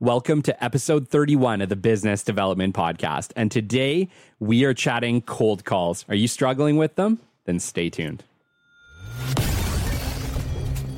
Welcome 0.00 0.42
to 0.42 0.62
episode 0.62 1.08
31 1.08 1.62
of 1.62 1.70
the 1.70 1.74
Business 1.74 2.22
Development 2.22 2.76
Podcast. 2.76 3.32
And 3.34 3.50
today 3.50 4.10
we 4.38 4.62
are 4.64 4.74
chatting 4.74 5.22
cold 5.22 5.64
calls. 5.64 6.04
Are 6.10 6.14
you 6.14 6.28
struggling 6.28 6.76
with 6.76 6.96
them? 6.96 7.18
Then 7.46 7.58
stay 7.58 7.88
tuned. 7.88 8.22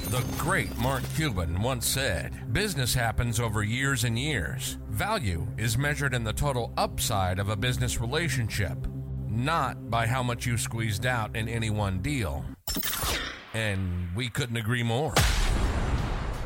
The 0.08 0.24
great 0.36 0.76
Mark 0.78 1.04
Cuban 1.14 1.62
once 1.62 1.86
said 1.86 2.52
business 2.52 2.92
happens 2.92 3.38
over 3.38 3.62
years 3.62 4.02
and 4.02 4.18
years. 4.18 4.78
Value 4.88 5.46
is 5.56 5.78
measured 5.78 6.12
in 6.12 6.24
the 6.24 6.32
total 6.32 6.72
upside 6.76 7.38
of 7.38 7.50
a 7.50 7.56
business 7.56 8.00
relationship, 8.00 8.78
not 9.28 9.88
by 9.88 10.08
how 10.08 10.24
much 10.24 10.44
you 10.44 10.58
squeezed 10.58 11.06
out 11.06 11.36
in 11.36 11.48
any 11.48 11.70
one 11.70 12.02
deal. 12.02 12.44
And 13.54 14.08
we 14.16 14.28
couldn't 14.28 14.56
agree 14.56 14.82
more. 14.82 15.14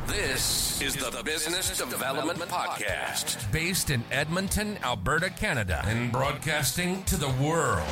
This 0.07 0.81
is 0.81 0.95
the 0.95 1.21
Business 1.23 1.77
Development 1.77 2.39
Podcast, 2.49 3.49
based 3.51 3.89
in 3.89 4.03
Edmonton, 4.11 4.77
Alberta, 4.83 5.29
Canada, 5.29 5.81
and 5.85 6.11
broadcasting 6.11 7.03
to 7.03 7.15
the 7.15 7.29
world. 7.41 7.87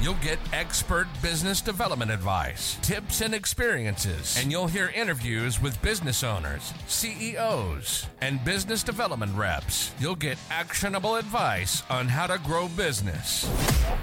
You'll 0.00 0.14
get 0.14 0.40
expert 0.52 1.06
business 1.22 1.60
development 1.60 2.10
advice, 2.10 2.76
tips, 2.82 3.20
and 3.20 3.34
experiences, 3.34 4.36
and 4.36 4.50
you'll 4.50 4.66
hear 4.66 4.90
interviews 4.94 5.62
with 5.62 5.80
business 5.80 6.24
owners, 6.24 6.74
CEOs, 6.88 8.06
and 8.20 8.44
business 8.44 8.82
development 8.82 9.36
reps. 9.36 9.92
You'll 10.00 10.16
get 10.16 10.38
actionable 10.50 11.14
advice 11.16 11.84
on 11.88 12.08
how 12.08 12.26
to 12.26 12.38
grow 12.38 12.66
business. 12.68 13.48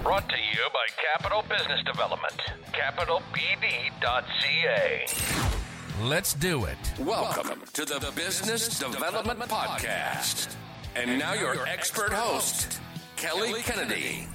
Brought 0.03 0.29
to 0.29 0.37
you 0.37 0.69
by 0.73 0.85
Capital 1.13 1.43
Business 1.49 1.81
Development, 1.85 2.41
capitalbd.ca. 2.71 5.62
Let's 6.01 6.33
do 6.33 6.65
it. 6.65 6.77
Welcome 6.99 7.61
to 7.73 7.85
the 7.85 8.11
Business 8.15 8.79
Development 8.79 9.39
Podcast. 9.41 10.55
And 10.95 11.19
now 11.19 11.33
your 11.33 11.67
expert 11.67 12.11
host, 12.11 12.79
Kelly 13.15 13.61
Kennedy. 13.61 14.27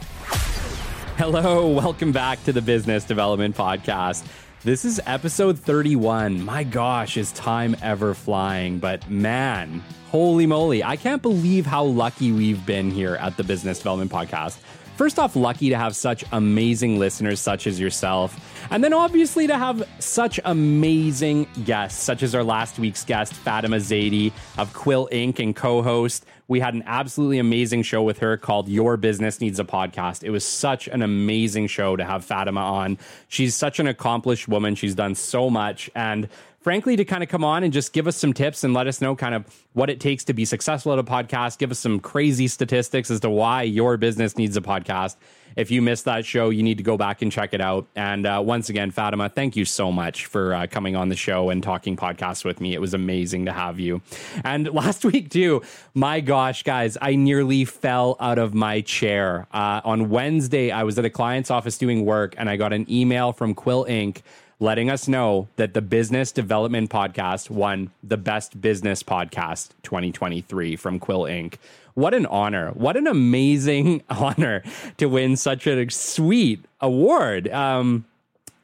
Hello, 1.16 1.66
welcome 1.66 2.12
back 2.12 2.42
to 2.44 2.52
the 2.52 2.62
Business 2.62 3.02
Development 3.02 3.56
Podcast. 3.56 4.24
This 4.62 4.84
is 4.84 5.00
episode 5.04 5.58
31. 5.58 6.44
My 6.44 6.62
gosh, 6.62 7.16
is 7.16 7.32
time 7.32 7.74
ever 7.82 8.14
flying? 8.14 8.78
But 8.78 9.10
man, 9.10 9.82
holy 10.12 10.46
moly, 10.46 10.84
I 10.84 10.94
can't 10.94 11.22
believe 11.22 11.66
how 11.66 11.82
lucky 11.82 12.30
we've 12.30 12.64
been 12.64 12.88
here 12.92 13.16
at 13.16 13.36
the 13.36 13.42
Business 13.42 13.78
Development 13.78 14.12
Podcast. 14.12 14.58
First 14.98 15.20
off, 15.20 15.36
lucky 15.36 15.68
to 15.68 15.78
have 15.78 15.94
such 15.94 16.24
amazing 16.32 16.98
listeners 16.98 17.38
such 17.38 17.68
as 17.68 17.78
yourself. 17.78 18.36
And 18.68 18.82
then 18.82 18.92
obviously 18.92 19.46
to 19.46 19.56
have 19.56 19.88
such 20.00 20.40
amazing 20.44 21.46
guests, 21.64 22.02
such 22.02 22.24
as 22.24 22.34
our 22.34 22.42
last 22.42 22.80
week's 22.80 23.04
guest, 23.04 23.32
Fatima 23.32 23.76
Zaidi 23.76 24.32
of 24.56 24.72
Quill 24.72 25.08
Inc. 25.12 25.38
and 25.38 25.54
CoHost. 25.54 26.22
We 26.48 26.58
had 26.58 26.74
an 26.74 26.82
absolutely 26.84 27.38
amazing 27.38 27.84
show 27.84 28.02
with 28.02 28.18
her 28.18 28.36
called 28.36 28.68
Your 28.68 28.96
Business 28.96 29.40
Needs 29.40 29.60
a 29.60 29.64
Podcast. 29.64 30.24
It 30.24 30.30
was 30.30 30.44
such 30.44 30.88
an 30.88 31.02
amazing 31.02 31.68
show 31.68 31.94
to 31.94 32.04
have 32.04 32.24
Fatima 32.24 32.60
on. 32.60 32.98
She's 33.28 33.54
such 33.54 33.78
an 33.78 33.86
accomplished 33.86 34.48
woman. 34.48 34.74
She's 34.74 34.96
done 34.96 35.14
so 35.14 35.48
much. 35.48 35.88
And 35.94 36.28
frankly, 36.68 36.96
to 36.96 37.04
kind 37.06 37.22
of 37.22 37.30
come 37.30 37.44
on 37.44 37.64
and 37.64 37.72
just 37.72 37.94
give 37.94 38.06
us 38.06 38.14
some 38.14 38.34
tips 38.34 38.62
and 38.62 38.74
let 38.74 38.86
us 38.86 39.00
know 39.00 39.16
kind 39.16 39.34
of 39.34 39.64
what 39.72 39.88
it 39.88 40.00
takes 40.00 40.22
to 40.22 40.34
be 40.34 40.44
successful 40.44 40.92
at 40.92 40.98
a 40.98 41.02
podcast, 41.02 41.56
give 41.56 41.70
us 41.70 41.78
some 41.78 41.98
crazy 41.98 42.46
statistics 42.46 43.10
as 43.10 43.20
to 43.20 43.30
why 43.30 43.62
your 43.62 43.96
business 43.96 44.36
needs 44.36 44.54
a 44.54 44.60
podcast. 44.60 45.16
If 45.56 45.70
you 45.70 45.80
missed 45.80 46.04
that 46.04 46.26
show, 46.26 46.50
you 46.50 46.62
need 46.62 46.76
to 46.76 46.84
go 46.84 46.98
back 46.98 47.22
and 47.22 47.32
check 47.32 47.54
it 47.54 47.62
out. 47.62 47.86
And 47.96 48.26
uh, 48.26 48.42
once 48.44 48.68
again, 48.68 48.90
Fatima, 48.90 49.30
thank 49.30 49.56
you 49.56 49.64
so 49.64 49.90
much 49.90 50.26
for 50.26 50.52
uh, 50.52 50.66
coming 50.66 50.94
on 50.94 51.08
the 51.08 51.16
show 51.16 51.48
and 51.48 51.62
talking 51.62 51.96
podcasts 51.96 52.44
with 52.44 52.60
me. 52.60 52.74
It 52.74 52.82
was 52.82 52.92
amazing 52.92 53.46
to 53.46 53.52
have 53.52 53.80
you. 53.80 54.02
And 54.44 54.68
last 54.74 55.06
week, 55.06 55.30
too, 55.30 55.62
my 55.94 56.20
gosh, 56.20 56.64
guys, 56.64 56.98
I 57.00 57.14
nearly 57.14 57.64
fell 57.64 58.18
out 58.20 58.36
of 58.36 58.52
my 58.52 58.82
chair. 58.82 59.46
Uh, 59.54 59.80
on 59.86 60.10
Wednesday, 60.10 60.70
I 60.70 60.82
was 60.82 60.98
at 60.98 61.06
a 61.06 61.10
client's 61.10 61.50
office 61.50 61.78
doing 61.78 62.04
work 62.04 62.34
and 62.36 62.50
I 62.50 62.56
got 62.56 62.74
an 62.74 62.84
email 62.92 63.32
from 63.32 63.54
Quill 63.54 63.86
Inc 63.86 64.20
letting 64.60 64.90
us 64.90 65.06
know 65.06 65.48
that 65.56 65.74
the 65.74 65.82
Business 65.82 66.32
Development 66.32 66.90
Podcast 66.90 67.48
won 67.48 67.90
the 68.02 68.16
Best 68.16 68.60
Business 68.60 69.02
Podcast 69.02 69.70
2023 69.84 70.74
from 70.74 70.98
Quill 70.98 71.22
Inc. 71.22 71.54
What 71.94 72.12
an 72.12 72.26
honor. 72.26 72.70
What 72.70 72.96
an 72.96 73.06
amazing 73.06 74.02
honor 74.10 74.62
to 74.96 75.06
win 75.06 75.36
such 75.36 75.66
a 75.66 75.88
sweet 75.90 76.64
award. 76.80 77.48
Um, 77.48 78.04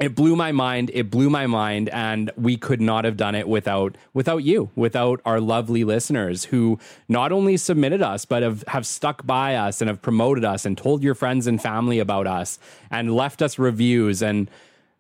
it 0.01 0.17
blew 0.17 0.35
my 0.35 0.51
mind 0.51 0.91
it 0.93 1.09
blew 1.09 1.31
my 1.31 1.47
mind 1.47 1.89
and 1.91 2.29
we 2.37 2.57
could 2.57 2.81
not 2.81 3.05
have 3.05 3.17
done 3.17 3.37
it 3.37 3.47
without 3.47 3.97
without 4.13 4.39
you 4.39 4.69
without 4.75 5.21
our 5.25 5.41
lovely 5.41 5.85
listeners 5.85 6.47
who 6.47 6.81
not 7.09 7.31
only 7.31 7.57
submitted 7.57 8.03
us 8.03 8.25
but 8.25 8.43
have, 8.43 8.65
have 8.67 8.85
stuck 8.85 9.25
by 9.25 9.55
us 9.55 9.81
and 9.81 9.89
have 9.89 10.03
promoted 10.03 10.45
us 10.45 10.67
and 10.67 10.77
told 10.77 11.05
your 11.05 11.15
friends 11.15 11.47
and 11.47 11.63
family 11.63 12.01
about 12.01 12.27
us 12.27 12.59
and 12.91 13.15
left 13.15 13.41
us 13.41 13.57
reviews 13.57 14.21
and 14.21 14.51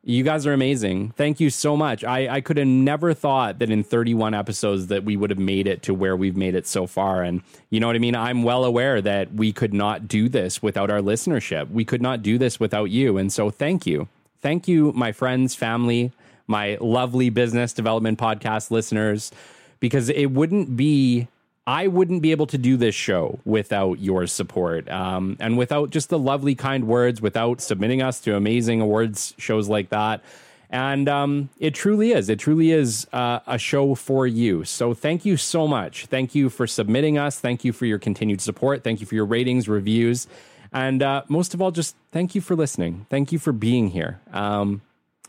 you 0.06 0.22
guys 0.22 0.46
are 0.46 0.52
amazing. 0.52 1.10
Thank 1.16 1.40
you 1.40 1.48
so 1.48 1.76
much. 1.76 2.04
I, 2.04 2.36
I 2.36 2.40
could 2.42 2.58
have 2.58 2.66
never 2.66 3.14
thought 3.14 3.58
that 3.58 3.70
in 3.70 3.82
31 3.82 4.34
episodes 4.34 4.88
that 4.88 5.02
we 5.04 5.16
would 5.16 5.30
have 5.30 5.38
made 5.38 5.66
it 5.66 5.82
to 5.84 5.94
where 5.94 6.14
we've 6.14 6.36
made 6.36 6.54
it 6.54 6.66
so 6.66 6.86
far. 6.86 7.22
And 7.22 7.42
you 7.70 7.80
know 7.80 7.86
what 7.86 7.96
I 7.96 8.00
mean? 8.00 8.14
I'm 8.14 8.42
well 8.42 8.64
aware 8.64 9.00
that 9.00 9.32
we 9.32 9.50
could 9.52 9.72
not 9.72 10.06
do 10.06 10.28
this 10.28 10.62
without 10.62 10.90
our 10.90 11.00
listenership. 11.00 11.70
We 11.70 11.86
could 11.86 12.02
not 12.02 12.22
do 12.22 12.36
this 12.36 12.60
without 12.60 12.90
you. 12.90 13.16
And 13.16 13.32
so 13.32 13.48
thank 13.48 13.86
you. 13.86 14.08
Thank 14.42 14.68
you, 14.68 14.92
my 14.92 15.10
friends, 15.12 15.54
family, 15.54 16.12
my 16.46 16.76
lovely 16.82 17.30
business 17.30 17.72
development 17.72 18.18
podcast 18.18 18.70
listeners, 18.70 19.32
because 19.80 20.10
it 20.10 20.26
wouldn't 20.26 20.76
be 20.76 21.28
I 21.66 21.86
wouldn't 21.86 22.20
be 22.20 22.30
able 22.30 22.46
to 22.48 22.58
do 22.58 22.76
this 22.76 22.94
show 22.94 23.38
without 23.44 23.98
your 23.98 24.26
support 24.26 24.88
um, 24.90 25.36
and 25.40 25.56
without 25.56 25.90
just 25.90 26.10
the 26.10 26.18
lovely, 26.18 26.54
kind 26.54 26.86
words, 26.86 27.22
without 27.22 27.60
submitting 27.62 28.02
us 28.02 28.20
to 28.20 28.36
amazing 28.36 28.82
awards 28.82 29.34
shows 29.38 29.68
like 29.68 29.88
that. 29.88 30.22
And 30.68 31.08
um, 31.08 31.50
it 31.58 31.74
truly 31.74 32.12
is. 32.12 32.28
It 32.28 32.38
truly 32.38 32.72
is 32.72 33.06
uh, 33.12 33.40
a 33.46 33.58
show 33.58 33.94
for 33.94 34.26
you. 34.26 34.64
So 34.64 34.92
thank 34.92 35.24
you 35.24 35.36
so 35.36 35.66
much. 35.66 36.06
Thank 36.06 36.34
you 36.34 36.50
for 36.50 36.66
submitting 36.66 37.16
us. 37.16 37.38
Thank 37.38 37.64
you 37.64 37.72
for 37.72 37.86
your 37.86 37.98
continued 37.98 38.40
support. 38.40 38.82
Thank 38.84 39.00
you 39.00 39.06
for 39.06 39.14
your 39.14 39.24
ratings, 39.24 39.68
reviews. 39.68 40.26
And 40.72 41.02
uh, 41.02 41.22
most 41.28 41.54
of 41.54 41.62
all, 41.62 41.70
just 41.70 41.94
thank 42.10 42.34
you 42.34 42.40
for 42.40 42.56
listening. 42.56 43.06
Thank 43.08 43.30
you 43.30 43.38
for 43.38 43.52
being 43.52 43.88
here. 43.88 44.20
Um, 44.32 44.82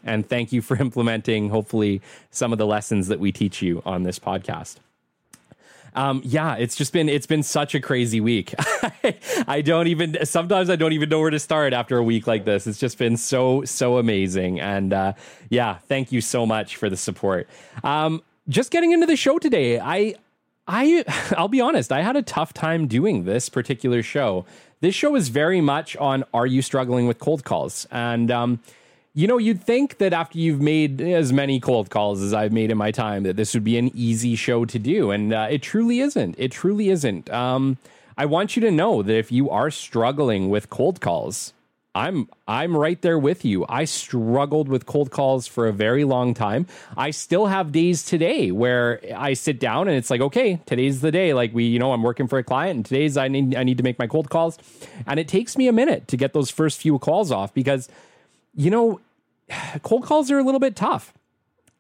and 0.04 0.28
thank 0.28 0.52
you 0.52 0.62
for 0.62 0.76
implementing, 0.82 1.50
hopefully, 1.50 2.02
some 2.32 2.52
of 2.52 2.58
the 2.58 2.66
lessons 2.66 3.08
that 3.08 3.20
we 3.20 3.32
teach 3.32 3.62
you 3.62 3.82
on 3.86 4.04
this 4.04 4.20
podcast. 4.20 4.78
Um, 5.96 6.22
yeah, 6.24 6.56
it's 6.56 6.76
just 6.76 6.94
been 6.94 7.08
it's 7.08 7.26
been 7.26 7.42
such 7.42 7.74
a 7.74 7.80
crazy 7.80 8.20
week. 8.20 8.54
I 9.48 9.62
don't 9.62 9.88
even 9.88 10.18
sometimes 10.26 10.70
I 10.70 10.76
don't 10.76 10.94
even 10.94 11.10
know 11.10 11.22
where 11.22 11.30
to 11.30 11.40
start 11.40 11.74
after 11.74 11.98
a 11.98 12.04
week 12.04 12.28
like 12.28 12.46
this. 12.46 12.68
It's 12.68 12.80
just 12.80 12.98
been 12.98 13.18
so 13.18 13.64
so 13.64 13.98
amazing, 13.98 14.60
and 14.60 14.94
uh, 14.94 15.14
yeah, 15.50 15.78
thank 15.88 16.12
you 16.12 16.22
so 16.22 16.46
much 16.46 16.76
for 16.76 16.90
the 16.90 16.98
support. 16.98 17.48
Um, 17.84 18.22
just 18.50 18.72
getting 18.72 18.92
into 18.92 19.06
the 19.06 19.16
show 19.16 19.40
today, 19.40 19.80
I 19.80 20.16
I 20.68 21.06
I'll 21.38 21.48
be 21.48 21.62
honest, 21.62 21.92
I 21.92 22.02
had 22.02 22.16
a 22.16 22.22
tough 22.22 22.54
time 22.54 22.88
doing 22.88 23.24
this 23.24 23.48
particular 23.50 24.04
show. 24.04 24.46
This 24.82 24.94
show 24.94 25.16
is 25.16 25.30
very 25.30 25.62
much 25.62 25.96
on 25.98 26.26
are 26.34 26.46
you 26.46 26.62
struggling 26.62 27.08
with 27.08 27.20
cold 27.20 27.46
calls? 27.46 27.88
And 27.90 28.30
um, 28.30 28.60
you 29.16 29.28
know, 29.28 29.38
you'd 29.38 29.64
think 29.64 29.98
that 30.00 30.12
after 30.12 30.38
you've 30.38 30.62
made 30.62 31.00
as 31.00 31.32
many 31.32 31.62
cold 31.62 31.90
calls 31.90 32.22
as 32.22 32.34
I've 32.34 32.52
made 32.52 32.70
in 32.70 32.78
my 32.78 32.92
time, 32.92 33.24
that 33.24 33.38
this 33.38 33.54
would 33.54 33.64
be 33.64 33.78
an 33.78 33.90
easy 33.96 34.36
show 34.36 34.66
to 34.66 34.78
do, 34.78 35.10
and 35.10 35.34
uh, 35.34 35.48
it 35.50 35.62
truly 35.62 36.02
isn't. 36.02 36.36
It 36.38 36.52
truly 36.52 36.90
isn't. 36.90 37.30
Um, 37.30 37.78
I 38.18 38.26
want 38.26 38.58
you 38.58 38.62
to 38.64 38.72
know 38.72 39.02
that 39.02 39.16
if 39.16 39.32
you 39.32 39.50
are 39.50 39.72
struggling 39.72 40.50
with 40.50 40.70
cold 40.70 41.00
calls, 41.00 41.54
I'm 41.96 42.28
I'm 42.46 42.76
right 42.76 43.02
there 43.02 43.18
with 43.18 43.46
you. 43.46 43.66
I 43.70 43.86
struggled 43.86 44.68
with 44.68 44.86
cold 44.86 45.12
calls 45.12 45.48
for 45.48 45.66
a 45.66 45.72
very 45.72 46.04
long 46.04 46.34
time. 46.34 46.68
I 46.98 47.12
still 47.12 47.46
have 47.46 47.72
days 47.72 48.04
today 48.04 48.52
where 48.52 49.00
I 49.16 49.34
sit 49.34 49.62
down 49.62 49.88
and 49.88 49.96
it's 49.96 50.10
like, 50.10 50.20
okay, 50.20 50.60
today's 50.66 51.00
the 51.00 51.12
day. 51.12 51.34
Like 51.34 51.54
we, 51.54 51.64
you 51.64 51.80
know, 51.80 51.94
I'm 51.94 52.04
working 52.04 52.28
for 52.28 52.38
a 52.38 52.44
client 52.44 52.76
and 52.76 52.86
today's 52.86 53.16
I 53.16 53.30
need 53.30 53.56
I 53.56 53.64
need 53.64 53.78
to 53.78 53.84
make 53.84 53.98
my 53.98 54.08
cold 54.08 54.30
calls. 54.30 54.58
And 55.08 55.22
it 55.22 55.30
takes 55.30 55.58
me 55.58 55.70
a 55.70 55.72
minute 55.72 56.10
to 56.10 56.18
get 56.18 56.34
those 56.34 56.52
first 56.52 56.82
few 56.82 57.00
calls 57.00 57.32
off 57.32 57.54
because 57.54 57.88
you 58.56 58.70
know, 58.70 59.00
cold 59.84 60.04
calls 60.04 60.32
are 60.32 60.40
a 60.40 60.44
little 60.44 60.60
bit 60.60 60.76
tough. 60.76 61.14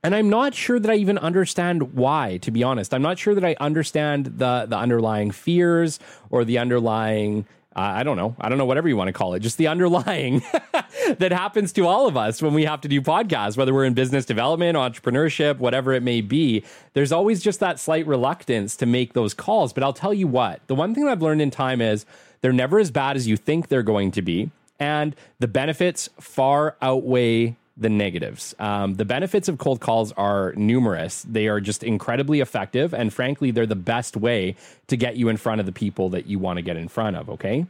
And 0.04 0.14
I'm 0.14 0.30
not 0.30 0.54
sure 0.54 0.80
that 0.80 0.92
I 0.92 0.96
even 0.96 1.18
understand 1.18 1.94
why, 1.94 2.38
to 2.44 2.52
be 2.52 2.62
honest. 2.62 2.94
I'm 2.94 3.02
not 3.02 3.18
sure 3.18 3.34
that 3.34 3.44
I 3.44 3.56
understand 3.60 4.26
the 4.38 4.68
the 4.70 4.78
underlying 4.78 5.32
fears 5.32 6.00
or 6.30 6.46
the 6.46 6.60
underlying 6.60 7.48
uh, 7.76 7.82
I 7.82 8.04
don't 8.04 8.16
know. 8.16 8.36
I 8.40 8.48
don't 8.48 8.58
know, 8.58 8.66
whatever 8.66 8.88
you 8.88 8.96
want 8.96 9.10
to 9.10 9.14
call 9.14 9.34
it, 9.34 9.42
just 9.42 9.58
the 9.58 9.68
underlying 9.68 10.42
that 11.18 11.34
happens 11.34 11.74
to 11.74 11.86
all 11.86 12.08
of 12.08 12.16
us 12.16 12.42
when 12.42 12.54
we 12.54 12.64
have 12.64 12.80
to 12.82 12.88
do 12.88 13.02
podcasts, 13.02 13.58
whether 13.58 13.74
we're 13.74 13.84
in 13.84 13.94
business 13.94 14.26
development, 14.26 14.78
entrepreneurship, 14.78 15.58
whatever 15.58 15.92
it 15.92 16.02
may 16.02 16.22
be. 16.22 16.64
There's 16.94 17.12
always 17.12 17.42
just 17.42 17.60
that 17.60 17.78
slight 17.78 18.08
reluctance 18.08 18.78
to 18.78 18.86
make 18.86 19.12
those 19.12 19.34
calls. 19.34 19.74
But 19.74 19.84
I'll 19.84 19.92
tell 19.92 20.14
you 20.14 20.26
what, 20.26 20.62
the 20.68 20.76
one 20.76 20.96
thing 20.96 21.08
I've 21.08 21.22
learned 21.22 21.42
in 21.42 21.52
time 21.52 21.82
is 21.82 22.06
they're 22.40 22.54
never 22.54 22.80
as 22.80 22.92
bad 22.92 23.18
as 23.18 23.28
you 23.28 23.36
think 23.36 23.68
they're 23.68 23.84
going 23.84 24.12
to 24.12 24.22
be. 24.22 24.52
And 24.80 25.16
the 25.40 25.48
benefits 25.48 26.10
far 26.20 26.76
outweigh 26.82 27.56
the 27.78 27.90
negatives. 27.90 28.56
Um, 28.58 28.96
the 28.96 29.06
benefits 29.06 29.50
of 29.50 29.58
cold 29.58 29.82
calls 29.82 30.12
are 30.14 30.54
numerous. 30.56 31.24
They 31.24 31.48
are 31.48 31.60
just 31.60 31.84
incredibly 31.84 32.40
effective. 32.40 32.94
And 32.94 33.14
frankly, 33.14 33.52
they're 33.52 33.66
the 33.66 33.76
best 33.76 34.16
way 34.16 34.56
to 34.88 34.96
get 34.96 35.18
you 35.18 35.28
in 35.30 35.38
front 35.38 35.60
of 35.60 35.66
the 35.66 35.74
people 35.74 36.10
that 36.10 36.26
you 36.26 36.40
want 36.40 36.58
to 36.58 36.62
get 36.62 36.78
in 36.78 36.88
front 36.88 37.18
of. 37.18 37.30
Okay. 37.30 37.66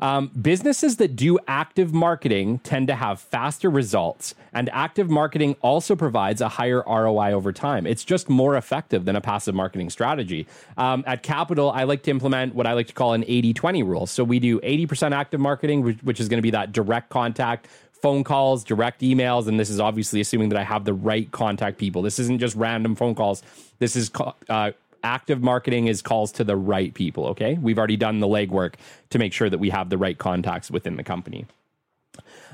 Um, 0.00 0.28
businesses 0.28 0.96
that 0.96 1.16
do 1.16 1.38
active 1.48 1.92
marketing 1.92 2.60
tend 2.60 2.88
to 2.88 2.94
have 2.94 3.20
faster 3.20 3.70
results, 3.70 4.34
and 4.52 4.68
active 4.70 5.10
marketing 5.10 5.56
also 5.60 5.96
provides 5.96 6.40
a 6.40 6.48
higher 6.48 6.82
ROI 6.86 7.32
over 7.32 7.52
time. 7.52 7.86
It's 7.86 8.04
just 8.04 8.28
more 8.28 8.56
effective 8.56 9.04
than 9.04 9.16
a 9.16 9.20
passive 9.20 9.54
marketing 9.54 9.90
strategy. 9.90 10.46
Um, 10.76 11.04
at 11.06 11.22
Capital, 11.22 11.70
I 11.70 11.84
like 11.84 12.02
to 12.04 12.10
implement 12.10 12.54
what 12.54 12.66
I 12.66 12.72
like 12.72 12.86
to 12.88 12.94
call 12.94 13.12
an 13.12 13.24
80 13.26 13.54
20 13.54 13.82
rule. 13.82 14.06
So 14.06 14.24
we 14.24 14.38
do 14.38 14.60
80% 14.60 15.12
active 15.12 15.40
marketing, 15.40 15.82
which, 15.82 16.02
which 16.02 16.20
is 16.20 16.28
going 16.28 16.38
to 16.38 16.42
be 16.42 16.50
that 16.50 16.72
direct 16.72 17.10
contact 17.10 17.68
phone 18.00 18.24
calls, 18.24 18.64
direct 18.64 19.00
emails, 19.00 19.48
and 19.48 19.58
this 19.58 19.70
is 19.70 19.80
obviously 19.80 20.20
assuming 20.20 20.50
that 20.50 20.58
I 20.58 20.62
have 20.62 20.84
the 20.84 20.94
right 20.94 21.30
contact 21.32 21.78
people. 21.78 22.02
This 22.02 22.18
isn't 22.18 22.38
just 22.38 22.54
random 22.54 22.94
phone 22.94 23.14
calls. 23.14 23.42
This 23.78 23.96
is 23.96 24.10
uh, 24.48 24.72
active 25.02 25.42
marketing 25.42 25.86
is 25.86 26.02
calls 26.02 26.32
to 26.32 26.44
the 26.44 26.56
right 26.56 26.92
people. 26.94 27.26
Okay, 27.28 27.54
we've 27.54 27.78
already 27.78 27.96
done 27.96 28.20
the 28.20 28.26
legwork 28.26 28.74
to 29.10 29.18
make 29.18 29.32
sure 29.32 29.50
that 29.50 29.58
we 29.58 29.70
have 29.70 29.90
the 29.90 29.98
right 29.98 30.18
contacts 30.18 30.70
within 30.70 30.96
the 30.96 31.04
company. 31.04 31.46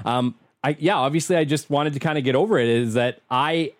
Um, 0.04 0.34
I 0.62 0.76
yeah, 0.78 0.96
obviously, 0.96 1.36
I 1.36 1.44
just 1.44 1.70
wanted 1.70 1.92
to 1.94 2.00
kind 2.00 2.18
of 2.18 2.24
get 2.24 2.34
over 2.34 2.58
it. 2.58 2.68
Is 2.68 2.94
that 2.94 3.20
I 3.30 3.72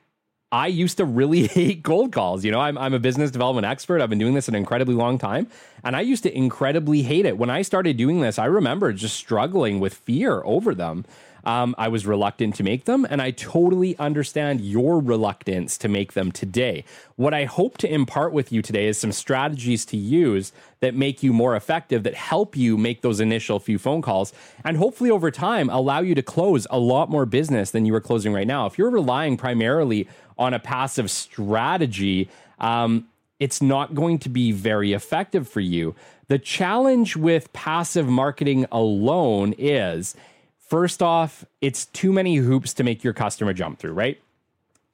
I 0.55 0.69
used 0.69 0.99
to 0.99 1.05
really 1.05 1.47
hate 1.49 1.83
cold 1.83 2.13
calls. 2.13 2.45
You 2.45 2.53
know, 2.53 2.61
I'm, 2.61 2.79
I'm 2.79 2.95
a 2.95 3.01
business 3.01 3.33
development 3.33 3.67
expert. 3.67 4.01
I've 4.01 4.09
been 4.09 4.21
doing 4.21 4.35
this 4.35 4.47
an 4.47 4.55
incredibly 4.55 4.95
long 4.95 5.19
time. 5.19 5.49
And 5.83 5.97
I 5.97 6.03
used 6.03 6.23
to 6.23 6.35
incredibly 6.35 7.03
hate 7.03 7.27
it. 7.27 7.37
When 7.37 7.51
I 7.51 7.63
started 7.63 7.97
doing 7.97 8.21
this, 8.21 8.39
I 8.39 8.45
remember 8.45 8.93
just 8.93 9.17
struggling 9.17 9.81
with 9.81 9.95
fear 9.95 10.43
over 10.45 10.73
them. 10.73 11.05
Um, 11.45 11.75
I 11.77 11.89
was 11.89 12.07
reluctant 12.07 12.55
to 12.57 12.63
make 12.63 12.85
them, 12.87 13.07
and 13.09 13.21
I 13.21 13.31
totally 13.31 13.97
understand 13.99 14.61
your 14.61 14.99
reluctance 15.01 15.77
to 15.79 15.89
make 15.89 16.15
them 16.15 16.33
today. 16.33 16.85
What 17.17 17.35
I 17.35 17.45
hope 17.45 17.79
to 17.79 17.93
impart 17.93 18.33
with 18.33 18.51
you 18.51 18.63
today 18.63 18.87
is 18.87 18.99
some 18.99 19.13
strategies 19.13 19.85
to 19.87 19.97
use 19.97 20.53
that 20.81 20.95
make 20.95 21.23
you 21.23 21.33
more 21.33 21.55
effective, 21.55 22.03
that 22.05 22.15
help 22.15 22.57
you 22.57 22.79
make 22.79 23.03
those 23.03 23.21
initial 23.21 23.61
few 23.61 23.79
phone 23.79 24.03
calls, 24.03 24.33
and 24.65 24.77
hopefully 24.77 25.11
over 25.11 25.31
time 25.31 25.69
allow 25.71 26.01
you 26.01 26.15
to 26.15 26.23
close 26.23 26.67
a 26.71 26.79
lot 26.79 27.11
more 27.11 27.27
business 27.27 27.71
than 27.71 27.85
you 27.85 27.95
are 27.95 28.01
closing 28.01 28.33
right 28.33 28.47
now. 28.47 28.67
If 28.67 28.79
you're 28.79 28.91
relying 28.91 29.37
primarily 29.37 30.09
on 30.39 30.55
a 30.55 30.59
passive 30.59 31.11
strategy, 31.11 32.29
um, 32.59 33.07
it's 33.39 33.61
not 33.61 33.95
going 33.95 34.19
to 34.21 34.29
be 34.29 34.53
very 34.53 34.93
effective 34.93 35.49
for 35.49 35.61
you. 35.61 35.95
The 36.29 36.39
challenge 36.39 37.17
with 37.17 37.53
passive 37.53 38.09
marketing 38.09 38.67
alone 38.73 39.55
is 39.59 40.15
First 40.75 41.05
off, 41.05 41.45
it's 41.61 41.87
too 41.87 42.13
many 42.13 42.35
hoops 42.35 42.75
to 42.75 42.83
make 42.83 43.05
your 43.05 43.13
customer 43.13 43.53
jump 43.53 43.79
through, 43.79 43.93
right? 43.93 44.21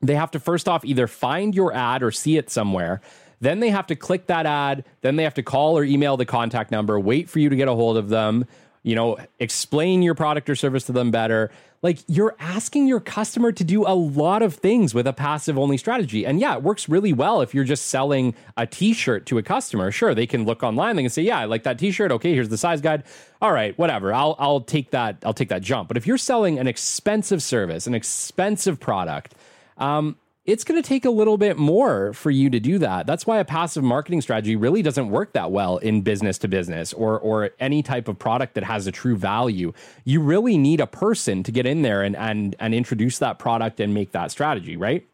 They 0.03 0.15
have 0.15 0.31
to 0.33 0.39
first 0.39 0.69
off 0.69 0.85
either 0.85 1.07
find 1.07 1.55
your 1.55 1.73
ad 1.73 2.03
or 2.03 2.11
see 2.11 2.37
it 2.37 2.51
somewhere. 2.51 3.01
Then 3.41 3.61
they 3.61 3.71
have 3.71 3.87
to 3.87 3.97
click 3.97 4.27
that 4.27 4.45
ad. 4.45 4.85
Then 5.01 5.17
they 5.17 5.23
have 5.23 5.33
to 5.33 5.43
call 5.43 5.79
or 5.79 5.83
email 5.83 6.19
the 6.19 6.27
contact 6.27 6.71
number, 6.71 7.01
wait 7.01 7.31
for 7.31 7.39
you 7.39 7.49
to 7.49 7.57
get 7.57 7.67
a 7.67 7.73
hold 7.73 7.97
of 7.97 8.11
them, 8.11 8.45
you 8.83 8.95
know, 8.95 9.19
explain 9.39 10.03
your 10.03 10.15
product 10.15 10.49
or 10.49 10.55
service 10.55 10.85
to 10.85 10.93
them 10.93 11.11
better 11.11 11.51
like 11.83 11.99
you're 12.07 12.37
asking 12.39 12.87
your 12.87 13.01
customer 13.01 13.53
to 13.53 13.65
do 13.65 13.87
a 13.87 13.95
lot 13.95 14.43
of 14.43 14.55
things 14.55 14.93
with 14.95 15.07
a 15.07 15.13
passive 15.13 15.59
only 15.59 15.79
strategy. 15.79 16.27
And 16.27 16.39
yeah, 16.39 16.55
it 16.55 16.63
works 16.63 16.89
really 16.89 17.13
well 17.13 17.41
if 17.41 17.55
you're 17.55 17.65
just 17.65 17.87
selling 17.87 18.35
a 18.57 18.67
t-shirt 18.67 19.25
to 19.27 19.39
a 19.39 19.43
customer. 19.43 19.91
Sure, 19.91 20.15
they 20.15 20.27
can 20.27 20.45
look 20.45 20.63
online, 20.63 20.97
they 20.97 21.03
can 21.03 21.11
say, 21.11 21.23
"Yeah, 21.23 21.39
I 21.39 21.47
like 21.47 21.63
that 21.63 21.79
t-shirt. 21.79 22.13
Okay, 22.13 22.35
here's 22.35 22.51
the 22.51 22.59
size 22.59 22.81
guide. 22.81 23.05
All 23.41 23.53
right, 23.53 23.77
whatever. 23.79 24.13
I'll 24.13 24.37
I'll 24.39 24.61
take 24.61 24.91
that 24.91 25.17
I'll 25.25 25.35
take 25.35 25.49
that 25.49 25.63
jump." 25.63 25.89
But 25.89 25.97
if 25.97 26.07
you're 26.07 26.19
selling 26.19 26.59
an 26.59 26.67
expensive 26.67 27.43
service, 27.43 27.87
an 27.87 27.95
expensive 27.95 28.79
product, 28.79 29.35
um, 29.79 30.17
it's 30.47 30.65
going 30.65 30.81
to 30.81 30.87
take 30.87 31.05
a 31.05 31.11
little 31.11 31.37
bit 31.37 31.59
more 31.59 32.13
for 32.13 32.31
you 32.31 32.49
to 32.51 32.59
do 32.59 32.79
that. 32.79 33.07
That's 33.07 33.27
why 33.27 33.39
a 33.39 33.45
passive 33.45 33.85
marketing 33.85 34.23
strategy 34.23 34.57
really 34.57 34.81
doesn't 34.81 35.11
work 35.11 35.35
that 35.35 35.51
well 35.51 35.77
in 35.77 36.01
business 36.01 36.39
to 36.39 36.49
business 36.49 36.93
or 36.93 37.19
or 37.19 37.51
any 37.61 37.83
type 37.83 38.09
of 38.09 38.19
product 38.19 38.55
that 38.55 38.65
has 38.65 38.87
a 38.87 38.93
true 38.93 39.17
value. 39.17 39.73
You 40.05 40.21
really 40.21 40.57
need 40.57 40.81
a 40.81 40.87
person 40.87 41.43
to 41.43 41.53
get 41.53 41.67
in 41.67 41.83
there 41.83 42.03
and 42.03 42.17
and 42.17 42.57
and 42.59 42.75
introduce 42.75 43.19
that 43.19 43.39
product 43.39 43.81
and 43.81 43.93
make 43.93 44.13
that 44.13 44.31
strategy, 44.31 44.77
right? 44.77 45.07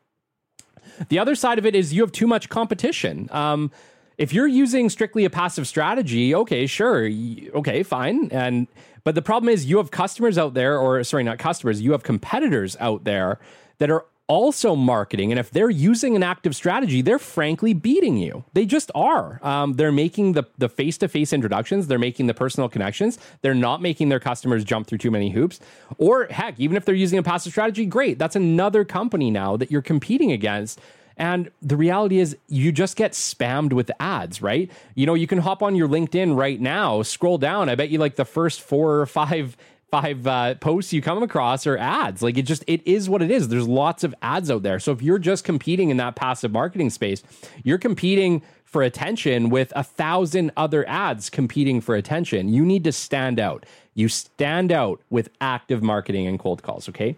The 1.09 1.19
other 1.19 1.35
side 1.35 1.59
of 1.59 1.67
it 1.67 1.75
is 1.75 1.93
you 1.93 2.03
have 2.03 2.13
too 2.13 2.27
much 2.27 2.49
competition. 2.49 3.29
Um, 3.33 3.71
if 4.17 4.33
you're 4.33 4.47
using 4.47 4.89
strictly 4.89 5.27
a 5.27 5.31
passive 5.31 5.67
strategy, 5.67 6.35
okay, 6.35 6.67
sure, 6.67 7.07
okay, 7.07 7.83
fine, 7.83 8.31
and 8.31 8.67
but 9.05 9.15
the 9.15 9.23
problem 9.23 9.51
is 9.51 9.67
you 9.67 9.77
have 9.77 9.91
customers 9.91 10.39
out 10.39 10.55
there, 10.55 10.79
or 10.79 11.05
sorry, 11.05 11.25
not 11.25 11.39
customers, 11.39 11.83
you 11.83 11.93
have 11.93 12.03
competitors 12.03 12.77
out 12.81 13.05
there 13.05 13.39
that 13.79 13.91
are 13.91 14.07
also 14.29 14.75
marketing. 14.75 15.31
And 15.33 15.39
if 15.39 15.51
they're 15.51 15.71
using 15.71 16.17
an 16.17 16.23
active 16.23 16.57
strategy, 16.57 17.03
they're 17.03 17.19
frankly 17.19 17.75
beating 17.75 18.17
you. 18.17 18.45
They 18.53 18.67
just 18.67 18.91
are. 18.95 19.41
Um, 19.43 19.75
they're 19.75 19.93
making 19.93 20.33
the 20.33 20.45
the 20.59 20.69
face 20.69 20.99
to 20.99 21.09
face 21.09 21.33
introductions. 21.33 21.87
They're 21.87 21.99
making 21.99 22.27
the 22.27 22.35
personal 22.35 22.69
connections. 22.69 23.19
They're 23.43 23.55
not 23.55 23.81
making 23.81 24.09
their 24.09 24.21
customers 24.21 24.65
jump 24.65 24.87
through 24.87 24.99
too 24.99 25.11
many 25.11 25.31
hoops. 25.31 25.61
Or 25.99 26.27
heck, 26.27 26.59
even 26.59 26.77
if 26.77 26.85
they're 26.85 26.95
using 26.95 27.19
a 27.19 27.23
passive 27.23 27.53
strategy, 27.53 27.87
great. 27.87 28.19
That's 28.19 28.37
another 28.37 28.85
company 28.85 29.31
now 29.31 29.57
that 29.57 29.71
you're 29.71 29.83
competing 29.83 30.33
against. 30.33 30.81
And 31.19 31.51
the 31.63 31.77
reality 31.77 32.19
is, 32.19 32.37
you 32.47 32.73
just 32.73 32.95
get 32.95 33.13
spammed 33.13 33.73
with 33.73 33.91
ads, 33.99 34.43
right? 34.43 34.71
You 34.95 35.07
know, 35.07 35.15
you 35.15 35.27
can 35.27 35.39
hop 35.39 35.63
on 35.63 35.75
your 35.75 35.89
LinkedIn 35.89 36.37
right 36.37 36.61
now, 36.61 37.01
scroll 37.01 37.39
down. 37.39 37.71
I 37.71 37.75
bet 37.75 37.89
you 37.89 37.99
like 37.99 38.17
the 38.17 38.27
first 38.27 38.61
four 38.61 39.01
or 39.01 39.07
five 39.07 39.57
five 39.91 40.27
uh, 40.27 40.55
posts 40.57 40.93
you 40.93 41.01
come 41.01 41.23
across 41.23 41.67
are 41.67 41.79
ads. 41.79 42.23
Like 42.23 42.37
it 42.37 42.43
just 42.43 42.65
it 42.67 42.87
is 42.87 43.09
what 43.09 43.23
it 43.23 43.31
is. 43.31 43.49
There's 43.49 43.69
lots 43.69 44.05
of 44.05 44.15
ads 44.23 44.51
out 44.51 44.63
there. 44.63 44.79
So 44.79 44.93
if 44.93 45.03
you're 45.03 45.19
just 45.19 45.45
competing 45.45 45.91
in 45.91 45.97
that 45.99 46.17
passive 46.17 46.53
marketing 46.53 46.91
space, 46.91 47.23
you're 47.63 47.79
competing 47.79 48.43
for 48.65 48.83
attention 48.83 49.49
with 49.49 49.73
a 49.77 49.85
thousand 49.85 50.51
other 50.57 50.87
ads 50.89 51.31
competing 51.31 51.81
for 51.81 51.95
attention. 51.95 52.49
You 52.49 52.65
need 52.65 52.85
to 52.85 52.93
stand 52.93 53.39
out. 53.39 53.65
You 53.95 54.09
stand 54.09 54.73
out 54.73 55.01
with 55.09 55.31
active 55.41 55.83
marketing 55.83 56.27
and 56.27 56.39
cold 56.39 56.63
calls, 56.63 56.89
okay? 56.89 57.17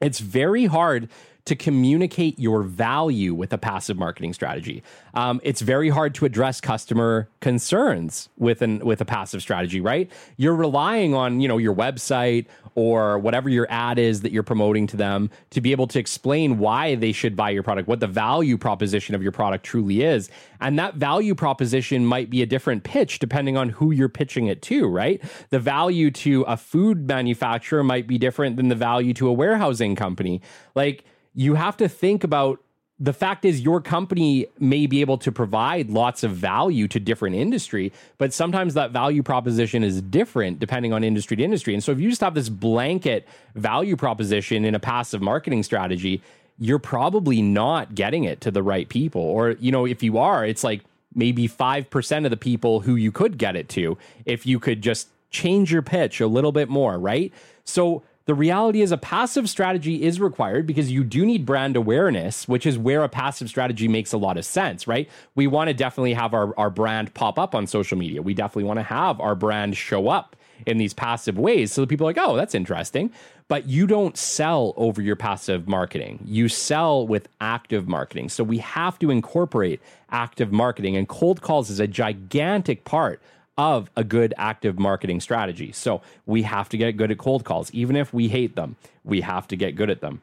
It's 0.00 0.18
very 0.18 0.66
hard 0.66 1.08
to 1.44 1.56
communicate 1.56 2.38
your 2.38 2.62
value 2.62 3.34
with 3.34 3.52
a 3.52 3.58
passive 3.58 3.98
marketing 3.98 4.32
strategy. 4.32 4.82
Um, 5.14 5.40
it's 5.42 5.60
very 5.60 5.88
hard 5.88 6.14
to 6.16 6.24
address 6.24 6.60
customer 6.60 7.28
concerns 7.40 8.28
with 8.38 8.62
an 8.62 8.84
with 8.84 9.00
a 9.00 9.04
passive 9.04 9.42
strategy, 9.42 9.80
right? 9.80 10.10
You're 10.36 10.54
relying 10.54 11.14
on 11.14 11.40
you 11.40 11.48
know 11.48 11.58
your 11.58 11.74
website 11.74 12.46
or 12.74 13.18
whatever 13.18 13.48
your 13.48 13.66
ad 13.70 13.98
is 13.98 14.20
that 14.22 14.32
you're 14.32 14.42
promoting 14.42 14.86
to 14.86 14.96
them 14.96 15.30
to 15.50 15.60
be 15.60 15.72
able 15.72 15.86
to 15.86 15.98
explain 15.98 16.58
why 16.58 16.94
they 16.94 17.12
should 17.12 17.36
buy 17.36 17.50
your 17.50 17.62
product, 17.62 17.88
what 17.88 18.00
the 18.00 18.06
value 18.06 18.56
proposition 18.56 19.14
of 19.14 19.22
your 19.22 19.32
product 19.32 19.64
truly 19.64 20.02
is, 20.02 20.30
and 20.60 20.78
that 20.78 20.94
value 20.94 21.34
proposition 21.34 22.06
might 22.06 22.30
be 22.30 22.40
a 22.40 22.46
different 22.46 22.84
pitch 22.84 23.18
depending 23.18 23.56
on 23.56 23.68
who 23.68 23.90
you're 23.90 24.08
pitching 24.08 24.46
it 24.46 24.62
to, 24.62 24.86
right? 24.86 25.20
The 25.50 25.58
value 25.58 26.10
to 26.12 26.42
a 26.42 26.56
food 26.56 27.08
manufacturer 27.08 27.82
might 27.82 28.06
be 28.06 28.16
different 28.16 28.56
than 28.56 28.68
the 28.68 28.74
value 28.74 29.12
to 29.14 29.28
a 29.28 29.32
warehousing 29.32 29.96
company, 29.96 30.40
like 30.74 31.04
you 31.34 31.54
have 31.54 31.76
to 31.78 31.88
think 31.88 32.24
about 32.24 32.60
the 33.02 33.12
fact 33.12 33.44
is 33.44 33.60
your 33.60 33.80
company 33.80 34.46
may 34.60 34.86
be 34.86 35.00
able 35.00 35.18
to 35.18 35.32
provide 35.32 35.90
lots 35.90 36.22
of 36.22 36.30
value 36.30 36.86
to 36.86 37.00
different 37.00 37.34
industry 37.34 37.92
but 38.18 38.32
sometimes 38.32 38.74
that 38.74 38.92
value 38.92 39.22
proposition 39.22 39.82
is 39.82 40.00
different 40.02 40.58
depending 40.58 40.92
on 40.92 41.02
industry 41.02 41.36
to 41.36 41.42
industry. 41.42 41.74
And 41.74 41.82
so 41.82 41.92
if 41.92 42.00
you 42.00 42.08
just 42.08 42.20
have 42.20 42.34
this 42.34 42.48
blanket 42.48 43.26
value 43.54 43.96
proposition 43.96 44.64
in 44.64 44.74
a 44.74 44.80
passive 44.80 45.20
marketing 45.20 45.62
strategy 45.62 46.22
you're 46.58 46.78
probably 46.78 47.42
not 47.42 47.94
getting 47.94 48.24
it 48.24 48.40
to 48.42 48.50
the 48.50 48.62
right 48.62 48.88
people. 48.88 49.22
Or 49.22 49.52
you 49.52 49.72
know 49.72 49.84
if 49.84 50.02
you 50.02 50.18
are 50.18 50.46
it's 50.46 50.62
like 50.62 50.82
maybe 51.14 51.48
5% 51.48 52.24
of 52.24 52.30
the 52.30 52.36
people 52.36 52.80
who 52.80 52.94
you 52.94 53.12
could 53.12 53.36
get 53.36 53.56
it 53.56 53.68
to 53.70 53.98
if 54.24 54.46
you 54.46 54.58
could 54.58 54.80
just 54.80 55.08
change 55.30 55.72
your 55.72 55.82
pitch 55.82 56.20
a 56.20 56.26
little 56.26 56.52
bit 56.52 56.68
more 56.68 56.98
right? 56.98 57.32
So 57.64 58.02
the 58.24 58.34
reality 58.34 58.82
is 58.82 58.92
a 58.92 58.96
passive 58.96 59.48
strategy 59.48 60.02
is 60.02 60.20
required 60.20 60.66
because 60.66 60.90
you 60.90 61.02
do 61.04 61.26
need 61.26 61.44
brand 61.44 61.76
awareness, 61.76 62.46
which 62.46 62.66
is 62.66 62.78
where 62.78 63.02
a 63.02 63.08
passive 63.08 63.48
strategy 63.48 63.88
makes 63.88 64.12
a 64.12 64.18
lot 64.18 64.36
of 64.36 64.44
sense, 64.44 64.86
right? 64.86 65.08
We 65.34 65.46
want 65.46 65.68
to 65.68 65.74
definitely 65.74 66.14
have 66.14 66.32
our, 66.32 66.56
our 66.58 66.70
brand 66.70 67.14
pop 67.14 67.38
up 67.38 67.54
on 67.54 67.66
social 67.66 67.98
media. 67.98 68.22
We 68.22 68.34
definitely 68.34 68.64
want 68.64 68.78
to 68.78 68.84
have 68.84 69.20
our 69.20 69.34
brand 69.34 69.76
show 69.76 70.08
up 70.08 70.36
in 70.66 70.78
these 70.78 70.94
passive 70.94 71.38
ways 71.38 71.72
so 71.72 71.80
that 71.80 71.88
people 71.88 72.06
are 72.06 72.10
like, 72.10 72.18
oh, 72.20 72.36
that's 72.36 72.54
interesting. 72.54 73.10
But 73.48 73.66
you 73.66 73.86
don't 73.86 74.16
sell 74.16 74.72
over 74.76 75.02
your 75.02 75.16
passive 75.16 75.68
marketing. 75.68 76.20
You 76.24 76.48
sell 76.48 77.06
with 77.06 77.28
active 77.40 77.88
marketing. 77.88 78.28
So 78.28 78.44
we 78.44 78.58
have 78.58 78.98
to 79.00 79.10
incorporate 79.10 79.80
active 80.10 80.52
marketing, 80.52 80.96
and 80.96 81.08
cold 81.08 81.42
calls 81.42 81.70
is 81.70 81.80
a 81.80 81.86
gigantic 81.86 82.84
part 82.84 83.20
of 83.58 83.90
a 83.96 84.04
good 84.04 84.32
active 84.36 84.78
marketing 84.78 85.20
strategy. 85.20 85.72
So 85.72 86.00
we 86.26 86.42
have 86.42 86.68
to 86.70 86.76
get 86.76 86.96
good 86.96 87.10
at 87.10 87.18
cold 87.18 87.44
calls. 87.44 87.70
Even 87.72 87.96
if 87.96 88.12
we 88.12 88.28
hate 88.28 88.56
them, 88.56 88.76
we 89.04 89.20
have 89.20 89.46
to 89.48 89.56
get 89.56 89.76
good 89.76 89.90
at 89.90 90.00
them. 90.00 90.22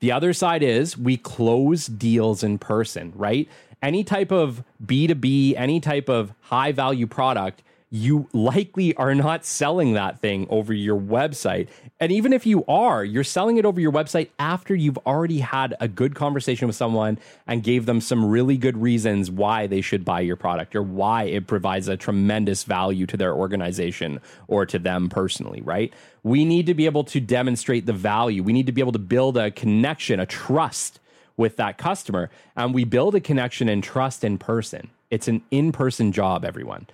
The 0.00 0.12
other 0.12 0.32
side 0.32 0.62
is 0.62 0.98
we 0.98 1.16
close 1.16 1.86
deals 1.86 2.42
in 2.42 2.58
person, 2.58 3.12
right? 3.14 3.48
Any 3.82 4.04
type 4.04 4.32
of 4.32 4.64
B2B, 4.84 5.54
any 5.56 5.80
type 5.80 6.08
of 6.08 6.32
high 6.42 6.72
value 6.72 7.06
product, 7.06 7.62
you 7.90 8.28
likely 8.32 8.92
are 8.96 9.14
not 9.14 9.44
selling 9.44 9.92
that 9.92 10.18
thing 10.20 10.48
over 10.50 10.72
your 10.72 10.98
website. 10.98 11.68
And 12.00 12.10
even 12.10 12.32
if 12.32 12.44
you 12.44 12.64
are, 12.66 13.04
you're 13.04 13.22
selling 13.22 13.56
it 13.56 13.64
over 13.64 13.80
your 13.80 13.92
website 13.92 14.30
after 14.38 14.74
you've 14.74 14.98
already 15.06 15.38
had 15.38 15.76
a 15.78 15.86
good 15.86 16.16
conversation 16.16 16.66
with 16.66 16.74
someone 16.74 17.18
and 17.46 17.62
gave 17.62 17.86
them 17.86 18.00
some 18.00 18.24
really 18.24 18.56
good 18.56 18.76
reasons 18.76 19.30
why 19.30 19.68
they 19.68 19.80
should 19.80 20.04
buy 20.04 20.20
your 20.20 20.34
product 20.34 20.74
or 20.74 20.82
why 20.82 21.24
it 21.24 21.46
provides 21.46 21.86
a 21.86 21.96
tremendous 21.96 22.64
value 22.64 23.06
to 23.06 23.16
their 23.16 23.32
organization 23.32 24.20
or 24.48 24.66
to 24.66 24.78
them 24.78 25.08
personally, 25.08 25.60
right? 25.62 25.94
We 26.24 26.44
need 26.44 26.66
to 26.66 26.74
be 26.74 26.86
able 26.86 27.04
to 27.04 27.20
demonstrate 27.20 27.86
the 27.86 27.92
value. 27.92 28.42
We 28.42 28.52
need 28.52 28.66
to 28.66 28.72
be 28.72 28.80
able 28.80 28.92
to 28.92 28.98
build 28.98 29.36
a 29.36 29.52
connection, 29.52 30.18
a 30.18 30.26
trust 30.26 30.98
with 31.36 31.56
that 31.58 31.78
customer. 31.78 32.28
And 32.56 32.74
we 32.74 32.82
build 32.82 33.14
a 33.14 33.20
connection 33.20 33.68
and 33.68 33.84
trust 33.84 34.24
in 34.24 34.38
person. 34.38 34.90
It's 35.10 35.28
an 35.28 35.42
in 35.52 35.70
person 35.70 36.10
job, 36.10 36.44
everyone 36.44 36.88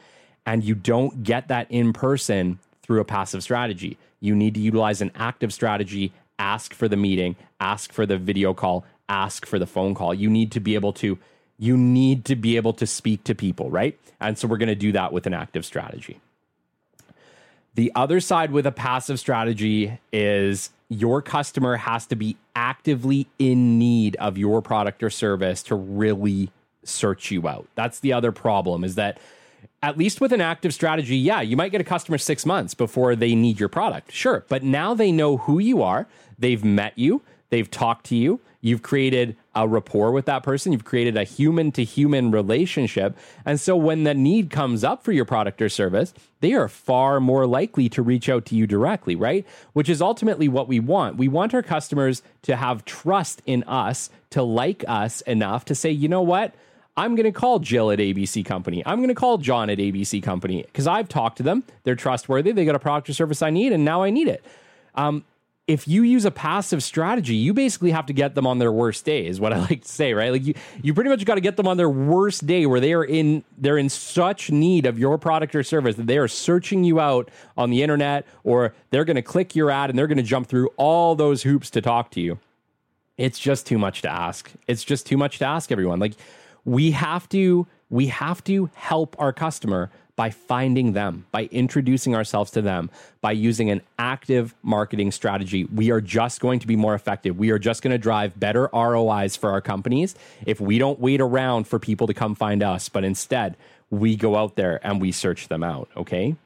and 0.50 0.64
you 0.64 0.74
don't 0.74 1.22
get 1.22 1.46
that 1.46 1.70
in 1.70 1.92
person 1.92 2.58
through 2.82 3.00
a 3.00 3.04
passive 3.04 3.40
strategy. 3.40 3.96
You 4.18 4.34
need 4.34 4.54
to 4.54 4.60
utilize 4.60 5.00
an 5.00 5.12
active 5.14 5.52
strategy, 5.52 6.12
ask 6.40 6.74
for 6.74 6.88
the 6.88 6.96
meeting, 6.96 7.36
ask 7.60 7.92
for 7.92 8.04
the 8.04 8.18
video 8.18 8.52
call, 8.52 8.84
ask 9.08 9.46
for 9.46 9.60
the 9.60 9.66
phone 9.66 9.94
call. 9.94 10.12
You 10.12 10.28
need 10.28 10.50
to 10.50 10.58
be 10.58 10.74
able 10.74 10.92
to 10.94 11.18
you 11.56 11.76
need 11.76 12.24
to 12.24 12.34
be 12.34 12.56
able 12.56 12.72
to 12.72 12.86
speak 12.86 13.22
to 13.24 13.34
people, 13.34 13.70
right? 13.70 13.96
And 14.18 14.36
so 14.36 14.48
we're 14.48 14.56
going 14.56 14.70
to 14.70 14.74
do 14.74 14.90
that 14.90 15.12
with 15.12 15.24
an 15.28 15.34
active 15.34 15.64
strategy. 15.64 16.20
The 17.76 17.92
other 17.94 18.18
side 18.18 18.50
with 18.50 18.66
a 18.66 18.72
passive 18.72 19.20
strategy 19.20 20.00
is 20.12 20.70
your 20.88 21.22
customer 21.22 21.76
has 21.76 22.06
to 22.06 22.16
be 22.16 22.36
actively 22.56 23.28
in 23.38 23.78
need 23.78 24.16
of 24.16 24.36
your 24.36 24.62
product 24.62 25.04
or 25.04 25.10
service 25.10 25.62
to 25.64 25.76
really 25.76 26.50
search 26.82 27.30
you 27.30 27.46
out. 27.46 27.68
That's 27.76 28.00
the 28.00 28.14
other 28.14 28.32
problem 28.32 28.82
is 28.82 28.96
that 28.96 29.18
at 29.82 29.96
least 29.96 30.20
with 30.20 30.32
an 30.32 30.40
active 30.40 30.74
strategy, 30.74 31.16
yeah, 31.16 31.40
you 31.40 31.56
might 31.56 31.72
get 31.72 31.80
a 31.80 31.84
customer 31.84 32.18
six 32.18 32.44
months 32.44 32.74
before 32.74 33.16
they 33.16 33.34
need 33.34 33.58
your 33.58 33.68
product. 33.68 34.12
Sure. 34.12 34.44
But 34.48 34.62
now 34.62 34.94
they 34.94 35.10
know 35.10 35.38
who 35.38 35.58
you 35.58 35.82
are. 35.82 36.06
They've 36.38 36.62
met 36.62 36.98
you. 36.98 37.22
They've 37.48 37.70
talked 37.70 38.06
to 38.06 38.16
you. 38.16 38.40
You've 38.60 38.82
created 38.82 39.36
a 39.54 39.66
rapport 39.66 40.12
with 40.12 40.26
that 40.26 40.42
person. 40.42 40.70
You've 40.70 40.84
created 40.84 41.16
a 41.16 41.24
human 41.24 41.72
to 41.72 41.82
human 41.82 42.30
relationship. 42.30 43.16
And 43.44 43.58
so 43.58 43.74
when 43.74 44.04
the 44.04 44.14
need 44.14 44.50
comes 44.50 44.84
up 44.84 45.02
for 45.02 45.12
your 45.12 45.24
product 45.24 45.62
or 45.62 45.68
service, 45.68 46.12
they 46.40 46.52
are 46.52 46.68
far 46.68 47.18
more 47.18 47.46
likely 47.46 47.88
to 47.88 48.02
reach 48.02 48.28
out 48.28 48.44
to 48.46 48.54
you 48.54 48.66
directly, 48.66 49.16
right? 49.16 49.46
Which 49.72 49.88
is 49.88 50.02
ultimately 50.02 50.46
what 50.46 50.68
we 50.68 50.78
want. 50.78 51.16
We 51.16 51.26
want 51.26 51.54
our 51.54 51.62
customers 51.62 52.22
to 52.42 52.54
have 52.54 52.84
trust 52.84 53.42
in 53.46 53.64
us, 53.64 54.10
to 54.30 54.42
like 54.42 54.84
us 54.86 55.22
enough 55.22 55.64
to 55.64 55.74
say, 55.74 55.90
you 55.90 56.08
know 56.08 56.22
what? 56.22 56.54
I'm 57.00 57.14
going 57.14 57.24
to 57.24 57.32
call 57.32 57.60
Jill 57.60 57.90
at 57.90 57.98
ABC 57.98 58.44
Company. 58.44 58.82
I'm 58.84 58.98
going 58.98 59.08
to 59.08 59.14
call 59.14 59.38
John 59.38 59.70
at 59.70 59.78
ABC 59.78 60.22
Company 60.22 60.64
because 60.64 60.86
I've 60.86 61.08
talked 61.08 61.38
to 61.38 61.42
them. 61.42 61.64
They're 61.82 61.94
trustworthy. 61.94 62.52
They 62.52 62.66
got 62.66 62.74
a 62.74 62.78
product 62.78 63.08
or 63.08 63.14
service 63.14 63.40
I 63.40 63.48
need, 63.48 63.72
and 63.72 63.86
now 63.86 64.02
I 64.02 64.10
need 64.10 64.28
it. 64.28 64.44
Um, 64.94 65.24
if 65.66 65.88
you 65.88 66.02
use 66.02 66.26
a 66.26 66.30
passive 66.30 66.82
strategy, 66.82 67.36
you 67.36 67.54
basically 67.54 67.90
have 67.92 68.04
to 68.04 68.12
get 68.12 68.34
them 68.34 68.46
on 68.46 68.58
their 68.58 68.70
worst 68.70 69.06
day, 69.06 69.24
is 69.24 69.40
what 69.40 69.50
I 69.54 69.60
like 69.70 69.80
to 69.80 69.88
say, 69.88 70.12
right? 70.12 70.30
Like 70.30 70.44
you, 70.44 70.52
you 70.82 70.92
pretty 70.92 71.08
much 71.08 71.24
got 71.24 71.36
to 71.36 71.40
get 71.40 71.56
them 71.56 71.66
on 71.66 71.78
their 71.78 71.88
worst 71.88 72.46
day 72.46 72.66
where 72.66 72.80
they 72.80 72.92
are 72.92 73.04
in, 73.04 73.44
they're 73.56 73.78
in 73.78 73.88
such 73.88 74.50
need 74.50 74.84
of 74.84 74.98
your 74.98 75.16
product 75.16 75.54
or 75.54 75.62
service 75.62 75.96
that 75.96 76.06
they 76.06 76.18
are 76.18 76.28
searching 76.28 76.84
you 76.84 77.00
out 77.00 77.30
on 77.56 77.70
the 77.70 77.82
internet, 77.82 78.26
or 78.44 78.74
they're 78.90 79.06
going 79.06 79.16
to 79.16 79.22
click 79.22 79.56
your 79.56 79.70
ad 79.70 79.88
and 79.88 79.98
they're 79.98 80.06
going 80.06 80.18
to 80.18 80.22
jump 80.22 80.48
through 80.48 80.68
all 80.76 81.14
those 81.14 81.44
hoops 81.44 81.70
to 81.70 81.80
talk 81.80 82.10
to 82.10 82.20
you. 82.20 82.38
It's 83.16 83.38
just 83.38 83.66
too 83.66 83.78
much 83.78 84.02
to 84.02 84.10
ask. 84.10 84.52
It's 84.66 84.84
just 84.84 85.06
too 85.06 85.16
much 85.16 85.38
to 85.38 85.46
ask 85.46 85.72
everyone. 85.72 85.98
Like 85.98 86.12
we 86.64 86.92
have 86.92 87.28
to 87.30 87.66
we 87.88 88.06
have 88.06 88.44
to 88.44 88.70
help 88.74 89.16
our 89.18 89.32
customer 89.32 89.90
by 90.20 90.28
finding 90.28 90.92
them, 90.92 91.24
by 91.32 91.44
introducing 91.50 92.14
ourselves 92.14 92.50
to 92.50 92.60
them, 92.60 92.90
by 93.22 93.32
using 93.32 93.70
an 93.70 93.80
active 93.98 94.54
marketing 94.62 95.10
strategy. 95.10 95.64
We 95.64 95.90
are 95.90 96.00
just 96.00 96.40
going 96.40 96.60
to 96.60 96.66
be 96.66 96.76
more 96.76 96.94
effective. 96.94 97.38
We 97.38 97.50
are 97.50 97.58
just 97.58 97.82
going 97.82 97.92
to 97.92 97.98
drive 97.98 98.38
better 98.38 98.68
ROIs 98.72 99.34
for 99.36 99.50
our 99.50 99.62
companies 99.62 100.14
if 100.44 100.60
we 100.60 100.78
don't 100.78 101.00
wait 101.00 101.22
around 101.22 101.66
for 101.66 101.78
people 101.78 102.06
to 102.06 102.12
come 102.12 102.34
find 102.34 102.62
us, 102.62 102.90
but 102.90 103.02
instead 103.02 103.56
we 103.88 104.14
go 104.14 104.36
out 104.36 104.56
there 104.56 104.78
and 104.86 105.00
we 105.00 105.10
search 105.10 105.48
them 105.48 105.62
out, 105.62 105.88
okay? 105.96 106.36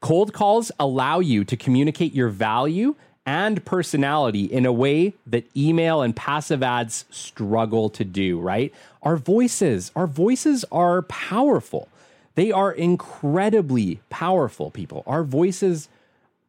Cold 0.00 0.32
calls 0.32 0.70
allow 0.78 1.20
you 1.20 1.44
to 1.44 1.56
communicate 1.56 2.14
your 2.14 2.28
value 2.28 2.94
and 3.28 3.62
personality 3.66 4.44
in 4.44 4.64
a 4.64 4.72
way 4.72 5.12
that 5.26 5.44
email 5.54 6.00
and 6.00 6.16
passive 6.16 6.62
ads 6.62 7.04
struggle 7.10 7.90
to 7.90 8.02
do, 8.02 8.40
right? 8.40 8.72
Our 9.02 9.18
voices, 9.18 9.92
our 9.94 10.06
voices 10.06 10.64
are 10.72 11.02
powerful. 11.02 11.90
They 12.36 12.50
are 12.52 12.72
incredibly 12.72 14.00
powerful, 14.08 14.70
people. 14.70 15.02
Our 15.06 15.24
voices, 15.24 15.90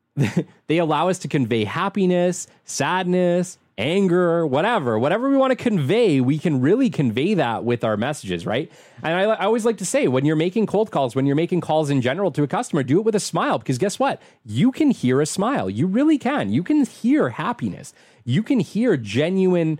they 0.67 0.77
allow 0.77 1.09
us 1.09 1.19
to 1.19 1.27
convey 1.27 1.65
happiness, 1.65 2.48
sadness, 2.63 3.57
anger, 3.79 4.45
whatever, 4.45 5.00
whatever 5.00 5.29
we 5.29 5.38
want 5.38 5.51
to 5.51 5.55
convey, 5.55 6.19
we 6.19 6.38
can 6.38 6.59
really 6.59 6.89
convey 6.89 7.33
that 7.33 7.63
with 7.63 7.83
our 7.83 7.98
messages, 7.98 8.45
right? 8.45 8.71
And 9.01 9.13
I, 9.13 9.24
I, 9.24 9.45
always 9.45 9.65
like 9.65 9.77
to 9.77 9.86
say 9.86 10.07
when 10.07 10.25
you're 10.25 10.36
making 10.36 10.67
cold 10.67 10.91
calls, 10.91 11.15
when 11.15 11.25
you're 11.25 11.36
making 11.36 11.62
calls 11.62 11.89
in 11.89 12.01
general 12.01 12.29
to 12.31 12.43
a 12.43 12.48
customer, 12.48 12.83
do 12.83 13.00
it 13.00 13.05
with 13.05 13.15
a 13.15 13.19
smile 13.19 13.57
because 13.57 13.77
guess 13.77 13.98
what? 13.98 14.21
You 14.45 14.71
can 14.71 14.91
hear 14.91 15.21
a 15.21 15.25
smile. 15.25 15.69
You 15.69 15.88
really 15.88 16.17
can. 16.17 16.51
You 16.51 16.62
can 16.62 16.86
hear 16.86 17.29
happiness. 17.29 17.93
You 18.25 18.43
can 18.43 18.59
hear 18.59 18.98
genuine 18.98 19.79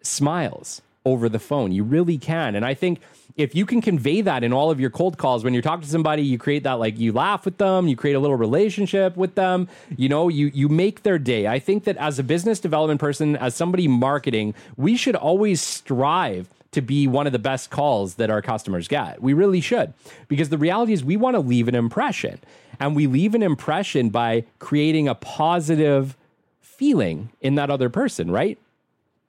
smiles 0.00 0.80
over 1.04 1.28
the 1.28 1.38
phone. 1.38 1.72
You 1.72 1.84
really 1.84 2.18
can. 2.18 2.54
And 2.54 2.64
I 2.64 2.74
think 2.74 3.00
if 3.36 3.54
you 3.54 3.66
can 3.66 3.80
convey 3.80 4.20
that 4.20 4.44
in 4.44 4.52
all 4.52 4.70
of 4.70 4.80
your 4.80 4.90
cold 4.90 5.18
calls 5.18 5.44
when 5.44 5.52
you're 5.52 5.62
talking 5.62 5.82
to 5.82 5.90
somebody 5.90 6.22
you 6.22 6.38
create 6.38 6.62
that 6.62 6.74
like 6.74 6.98
you 6.98 7.12
laugh 7.12 7.44
with 7.44 7.58
them 7.58 7.88
you 7.88 7.96
create 7.96 8.14
a 8.14 8.20
little 8.20 8.36
relationship 8.36 9.16
with 9.16 9.34
them 9.34 9.68
you 9.96 10.08
know 10.08 10.28
you 10.28 10.50
you 10.54 10.68
make 10.68 11.02
their 11.02 11.18
day. 11.18 11.46
I 11.46 11.58
think 11.58 11.84
that 11.84 11.96
as 11.96 12.18
a 12.18 12.22
business 12.22 12.60
development 12.60 13.00
person 13.00 13.36
as 13.36 13.54
somebody 13.54 13.88
marketing 13.88 14.54
we 14.76 14.96
should 14.96 15.16
always 15.16 15.60
strive 15.60 16.48
to 16.74 16.82
be 16.82 17.06
one 17.06 17.26
of 17.26 17.32
the 17.32 17.38
best 17.38 17.70
calls 17.70 18.16
that 18.16 18.30
our 18.30 18.42
customers 18.42 18.88
get. 18.88 19.22
We 19.22 19.32
really 19.32 19.60
should. 19.60 19.94
Because 20.26 20.48
the 20.48 20.58
reality 20.58 20.92
is 20.92 21.04
we 21.04 21.16
want 21.16 21.34
to 21.34 21.40
leave 21.40 21.68
an 21.68 21.74
impression. 21.76 22.40
And 22.80 22.96
we 22.96 23.06
leave 23.06 23.36
an 23.36 23.44
impression 23.44 24.10
by 24.10 24.44
creating 24.58 25.06
a 25.06 25.14
positive 25.14 26.16
feeling 26.60 27.30
in 27.40 27.54
that 27.54 27.70
other 27.70 27.88
person 27.88 28.30
right 28.30 28.58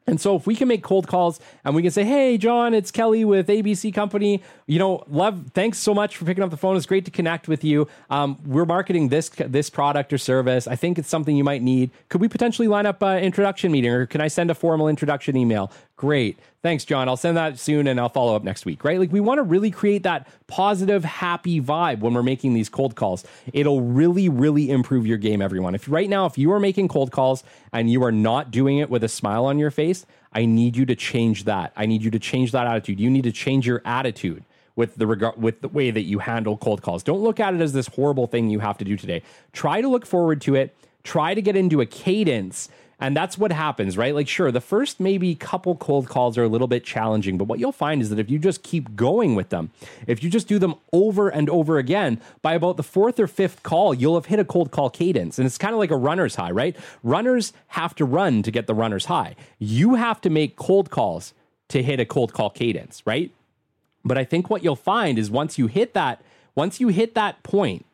and 0.08 0.22
so 0.22 0.36
if 0.36 0.46
we 0.46 0.56
can 0.56 0.68
make 0.68 0.84
cold 0.84 1.08
calls 1.08 1.40
and 1.64 1.76
we 1.76 1.82
can 1.82 1.92
say, 1.92 2.04
"Hey, 2.04 2.38
John, 2.38 2.74
it's 2.74 2.92
Kelly 2.92 3.26
with 3.26 3.48
ABC 3.48 3.92
Company. 3.94 4.42
You 4.68 4.80
know, 4.80 5.04
love. 5.08 5.52
Thanks 5.54 5.80
so 5.80 5.94
much 5.94 6.18
for 6.18 6.26
picking 6.26 6.44
up 6.44 6.52
the 6.52 6.58
phone. 6.58 6.78
It's 6.78 6.86
great 6.86 7.06
to 7.06 7.12
connect 7.12 7.48
with 7.48 7.64
you. 7.64 7.88
Um, 8.10 8.38
we're 8.46 8.66
marketing 8.66 9.10
this 9.10 9.30
this 9.30 9.70
product 9.70 10.14
or 10.14 10.18
service. 10.18 10.68
I 10.68 10.76
think 10.76 11.00
it's 11.00 11.10
something 11.10 11.36
you 11.36 11.44
might 11.44 11.62
need. 11.62 11.92
Could 12.10 12.22
we 12.22 12.28
potentially 12.28 12.68
line 12.68 12.86
up 12.86 13.02
an 13.02 13.24
introduction 13.24 13.72
meeting, 13.72 13.92
or 13.92 14.06
can 14.06 14.22
I 14.22 14.28
send 14.28 14.52
a 14.52 14.56
formal 14.56 14.88
introduction 14.88 15.36
email? 15.36 15.72
Great. 15.98 16.38
Thanks, 16.62 16.84
John. 16.84 17.08
I'll 17.08 17.16
send 17.16 17.38
that 17.38 17.58
soon 17.58 17.88
and 17.88 18.00
I'll 18.00 18.10
follow 18.10 18.36
up 18.36 18.44
next 18.44 18.66
week, 18.66 18.84
right? 18.84 19.00
Like, 19.00 19.14
we 19.14 19.22
want 19.22 19.38
to 19.38 19.44
really 19.44 19.72
create 19.72 20.04
that 20.04 20.28
positive, 20.48 21.06
happy 21.06 21.62
vibe 21.62 22.00
when 22.00 22.14
we're 22.14 22.24
making 22.24 22.54
these 22.54 22.68
cold 22.68 22.96
calls. 22.96 23.24
It'll 23.54 23.82
really, 23.82 24.28
really 24.28 24.70
improve 24.70 25.08
your 25.08 25.18
game, 25.18 25.42
everyone. 25.42 25.74
If 25.74 25.88
right 25.90 26.10
now, 26.10 26.26
if 26.26 26.38
you 26.38 26.52
are 26.52 26.60
making 26.60 26.90
cold 26.90 27.12
calls 27.12 27.46
and 27.72 27.90
you 27.90 28.04
are 28.04 28.12
not 28.12 28.52
doing 28.52 28.80
it 28.80 28.90
with 28.90 29.06
a 29.06 29.08
smile 29.08 29.46
on 29.46 29.58
your 29.58 29.72
face, 29.72 30.06
I 30.34 30.44
need 30.44 30.76
you 30.76 30.86
to 30.86 30.96
change 30.96 31.46
that. 31.46 31.72
I 31.78 31.86
need 31.86 32.02
you 32.02 32.12
to 32.12 32.20
change 32.20 32.52
that 32.52 32.68
attitude. 32.68 33.00
You 33.00 33.10
need 33.10 33.24
to 33.24 33.32
change 33.32 33.66
your 33.66 33.82
attitude 33.86 34.44
with 34.76 34.96
the 34.96 35.08
regard 35.08 35.42
with 35.42 35.62
the 35.62 35.70
way 35.70 35.92
that 35.92 36.02
you 36.02 36.20
handle 36.20 36.58
cold 36.58 36.82
calls. 36.82 37.04
Don't 37.04 37.22
look 37.22 37.40
at 37.40 37.54
it 37.54 37.62
as 37.62 37.72
this 37.72 37.88
horrible 37.88 38.28
thing 38.28 38.50
you 38.50 38.60
have 38.60 38.78
to 38.80 38.86
do 38.86 38.98
today. 38.98 39.22
Try 39.54 39.80
to 39.80 39.88
look 39.88 40.06
forward 40.06 40.42
to 40.42 40.56
it. 40.56 40.76
Try 41.04 41.34
to 41.36 41.42
get 41.42 41.56
into 41.56 41.80
a 41.80 41.86
cadence 41.86 42.68
and 43.00 43.16
that's 43.16 43.38
what 43.38 43.52
happens, 43.52 43.98
right? 43.98 44.16
Like, 44.16 44.28
sure, 44.28 44.52
the 44.52 44.62
first 44.62 45.00
maybe 45.00 45.36
couple 45.36 45.76
cold 45.76 46.08
calls 46.08 46.38
are 46.38 46.44
a 46.44 46.48
little 46.48 46.68
bit 46.68 46.84
challenging, 46.84 47.38
but 47.38 47.46
what 47.46 47.60
you'll 47.60 47.72
find 47.72 48.02
is 48.02 48.10
that 48.10 48.20
if 48.20 48.30
you 48.30 48.40
just 48.40 48.64
keep 48.64 48.96
going 48.96 49.36
with 49.36 49.50
them, 49.50 49.72
if 50.08 50.24
you 50.24 50.30
just 50.30 50.48
do 50.48 50.60
them 50.60 50.76
over 50.94 51.30
and 51.30 51.50
over 51.50 51.78
again, 51.78 52.22
by 52.42 52.54
about 52.54 52.78
the 52.78 52.84
fourth 52.84 53.20
or 53.20 53.28
fifth 53.28 53.64
call, 53.64 53.94
you'll 53.94 54.16
have 54.16 54.28
hit 54.28 54.40
a 54.40 54.46
cold 54.46 54.72
call 54.72 54.90
cadence. 54.90 55.38
And 55.38 55.46
it's 55.46 55.58
kind 55.58 55.74
of 55.74 55.80
like 55.80 55.92
a 55.92 55.98
runner's 55.98 56.36
high, 56.36 56.52
right? 56.52 56.76
Runners 57.04 57.52
have 57.68 57.96
to 57.96 58.06
run 58.06 58.44
to 58.44 58.52
get 58.52 58.68
the 58.68 58.74
runner's 58.74 59.06
high. 59.06 59.36
You 59.60 59.96
have 59.96 60.22
to 60.22 60.30
make 60.30 60.56
cold 60.56 60.90
calls 60.90 61.34
to 61.70 61.84
hit 61.84 62.00
a 62.00 62.06
cold 62.06 62.34
call 62.34 62.50
cadence, 62.50 63.02
right? 63.06 63.32
But 64.06 64.18
I 64.18 64.24
think 64.24 64.50
what 64.50 64.64
you'll 64.64 64.76
find 64.76 65.18
is 65.18 65.32
once 65.32 65.58
you 65.58 65.68
hit 65.68 65.94
that, 65.96 66.22
once 66.54 66.80
you 66.80 66.90
hit 66.90 67.16
that 67.16 67.44
point, 67.44 67.86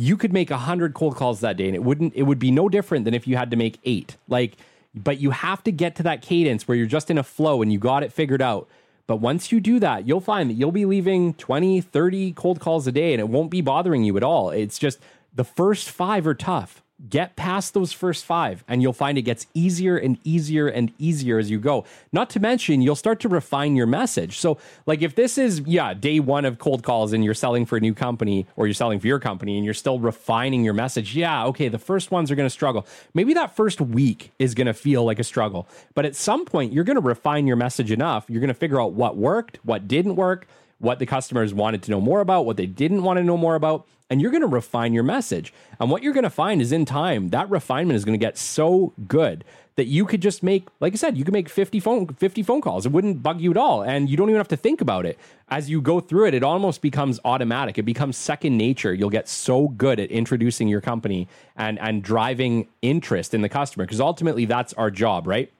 you 0.00 0.16
could 0.16 0.32
make 0.32 0.48
100 0.48 0.94
cold 0.94 1.16
calls 1.16 1.40
that 1.40 1.56
day 1.56 1.66
and 1.66 1.74
it 1.74 1.82
wouldn't 1.82 2.14
it 2.14 2.22
would 2.22 2.38
be 2.38 2.50
no 2.50 2.68
different 2.68 3.04
than 3.04 3.12
if 3.12 3.26
you 3.26 3.36
had 3.36 3.50
to 3.50 3.56
make 3.56 3.78
8 3.84 4.16
like 4.28 4.56
but 4.94 5.18
you 5.18 5.32
have 5.32 5.62
to 5.64 5.72
get 5.72 5.96
to 5.96 6.02
that 6.04 6.22
cadence 6.22 6.66
where 6.66 6.76
you're 6.76 6.86
just 6.86 7.10
in 7.10 7.18
a 7.18 7.22
flow 7.22 7.60
and 7.60 7.70
you 7.70 7.78
got 7.78 8.02
it 8.02 8.12
figured 8.12 8.40
out. 8.40 8.68
But 9.06 9.16
once 9.16 9.52
you 9.52 9.60
do 9.60 9.78
that 9.80 10.06
you'll 10.06 10.20
find 10.20 10.48
that 10.48 10.54
you'll 10.54 10.72
be 10.72 10.86
leaving 10.86 11.34
20 11.34 11.80
30 11.80 12.32
cold 12.32 12.60
calls 12.60 12.86
a 12.86 12.92
day 12.92 13.12
and 13.12 13.20
it 13.20 13.28
won't 13.28 13.50
be 13.50 13.60
bothering 13.60 14.04
you 14.04 14.16
at 14.16 14.22
all. 14.22 14.50
It's 14.50 14.78
just 14.78 14.98
the 15.34 15.44
first 15.44 15.90
5 15.90 16.26
are 16.28 16.34
tough 16.34 16.82
get 17.08 17.36
past 17.36 17.74
those 17.74 17.92
first 17.92 18.24
five 18.24 18.64
and 18.66 18.82
you'll 18.82 18.92
find 18.92 19.16
it 19.16 19.22
gets 19.22 19.46
easier 19.54 19.96
and 19.96 20.18
easier 20.24 20.66
and 20.66 20.92
easier 20.98 21.38
as 21.38 21.48
you 21.48 21.60
go. 21.60 21.84
Not 22.12 22.28
to 22.30 22.40
mention 22.40 22.82
you'll 22.82 22.96
start 22.96 23.20
to 23.20 23.28
refine 23.28 23.76
your 23.76 23.86
message. 23.86 24.38
So 24.38 24.58
like 24.84 25.00
if 25.00 25.14
this 25.14 25.38
is 25.38 25.60
yeah 25.60 25.94
day 25.94 26.18
one 26.18 26.44
of 26.44 26.58
cold 26.58 26.82
calls 26.82 27.12
and 27.12 27.24
you're 27.24 27.34
selling 27.34 27.66
for 27.66 27.76
a 27.76 27.80
new 27.80 27.94
company 27.94 28.46
or 28.56 28.66
you're 28.66 28.74
selling 28.74 28.98
for 28.98 29.06
your 29.06 29.20
company 29.20 29.56
and 29.56 29.64
you're 29.64 29.74
still 29.74 30.00
refining 30.00 30.64
your 30.64 30.74
message 30.74 31.14
yeah 31.14 31.44
okay 31.46 31.68
the 31.68 31.78
first 31.78 32.10
ones 32.10 32.30
are 32.30 32.34
going 32.34 32.46
to 32.46 32.50
struggle. 32.50 32.84
Maybe 33.14 33.32
that 33.34 33.54
first 33.54 33.80
week 33.80 34.32
is 34.40 34.54
going 34.54 34.66
to 34.66 34.74
feel 34.74 35.04
like 35.04 35.20
a 35.20 35.24
struggle 35.24 35.68
but 35.94 36.04
at 36.04 36.16
some 36.16 36.44
point 36.44 36.72
you're 36.72 36.84
going 36.84 36.96
to 36.96 37.00
refine 37.00 37.46
your 37.46 37.56
message 37.56 37.92
enough. 37.92 38.24
You're 38.28 38.40
going 38.40 38.48
to 38.48 38.54
figure 38.54 38.80
out 38.80 38.92
what 38.92 39.16
worked 39.16 39.60
what 39.62 39.86
didn't 39.86 40.16
work 40.16 40.48
what 40.78 40.98
the 40.98 41.06
customers 41.06 41.52
wanted 41.52 41.82
to 41.82 41.90
know 41.90 42.00
more 42.00 42.20
about 42.20 42.46
what 42.46 42.56
they 42.56 42.66
didn't 42.66 43.02
want 43.02 43.18
to 43.18 43.24
know 43.24 43.36
more 43.36 43.54
about 43.54 43.86
and 44.10 44.20
you're 44.22 44.30
going 44.30 44.42
to 44.42 44.46
refine 44.46 44.94
your 44.94 45.02
message. 45.02 45.52
And 45.78 45.90
what 45.90 46.02
you're 46.02 46.14
going 46.14 46.24
to 46.24 46.30
find 46.30 46.62
is 46.62 46.72
in 46.72 46.84
time, 46.84 47.28
that 47.30 47.50
refinement 47.50 47.96
is 47.96 48.04
going 48.04 48.18
to 48.18 48.24
get 48.24 48.38
so 48.38 48.94
good 49.06 49.44
that 49.76 49.86
you 49.86 50.06
could 50.06 50.20
just 50.20 50.42
make, 50.42 50.66
like 50.80 50.92
I 50.92 50.96
said, 50.96 51.16
you 51.16 51.24
could 51.24 51.32
make 51.32 51.48
50 51.48 51.78
phone 51.78 52.06
50 52.08 52.42
phone 52.42 52.60
calls. 52.60 52.84
It 52.84 52.90
wouldn't 52.90 53.22
bug 53.22 53.40
you 53.40 53.50
at 53.52 53.56
all. 53.56 53.82
And 53.82 54.10
you 54.10 54.16
don't 54.16 54.28
even 54.28 54.38
have 54.38 54.48
to 54.48 54.56
think 54.56 54.80
about 54.80 55.06
it. 55.06 55.18
As 55.48 55.70
you 55.70 55.80
go 55.80 56.00
through 56.00 56.26
it, 56.26 56.34
it 56.34 56.42
almost 56.42 56.82
becomes 56.82 57.20
automatic. 57.24 57.78
It 57.78 57.84
becomes 57.84 58.16
second 58.16 58.56
nature. 58.56 58.92
You'll 58.92 59.10
get 59.10 59.28
so 59.28 59.68
good 59.68 60.00
at 60.00 60.10
introducing 60.10 60.68
your 60.68 60.80
company 60.80 61.28
and 61.54 61.78
and 61.78 62.02
driving 62.02 62.68
interest 62.82 63.34
in 63.34 63.42
the 63.42 63.48
customer 63.48 63.84
because 63.84 64.00
ultimately 64.00 64.46
that's 64.46 64.72
our 64.74 64.90
job, 64.90 65.26
right? 65.26 65.52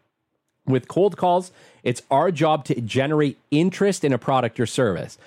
With 0.66 0.88
cold 0.88 1.16
calls, 1.16 1.52
it's 1.88 2.02
our 2.10 2.30
job 2.30 2.64
to 2.66 2.80
generate 2.80 3.38
interest 3.50 4.04
in 4.04 4.12
a 4.12 4.18
product 4.18 4.60
or 4.60 4.66
service 4.66 5.18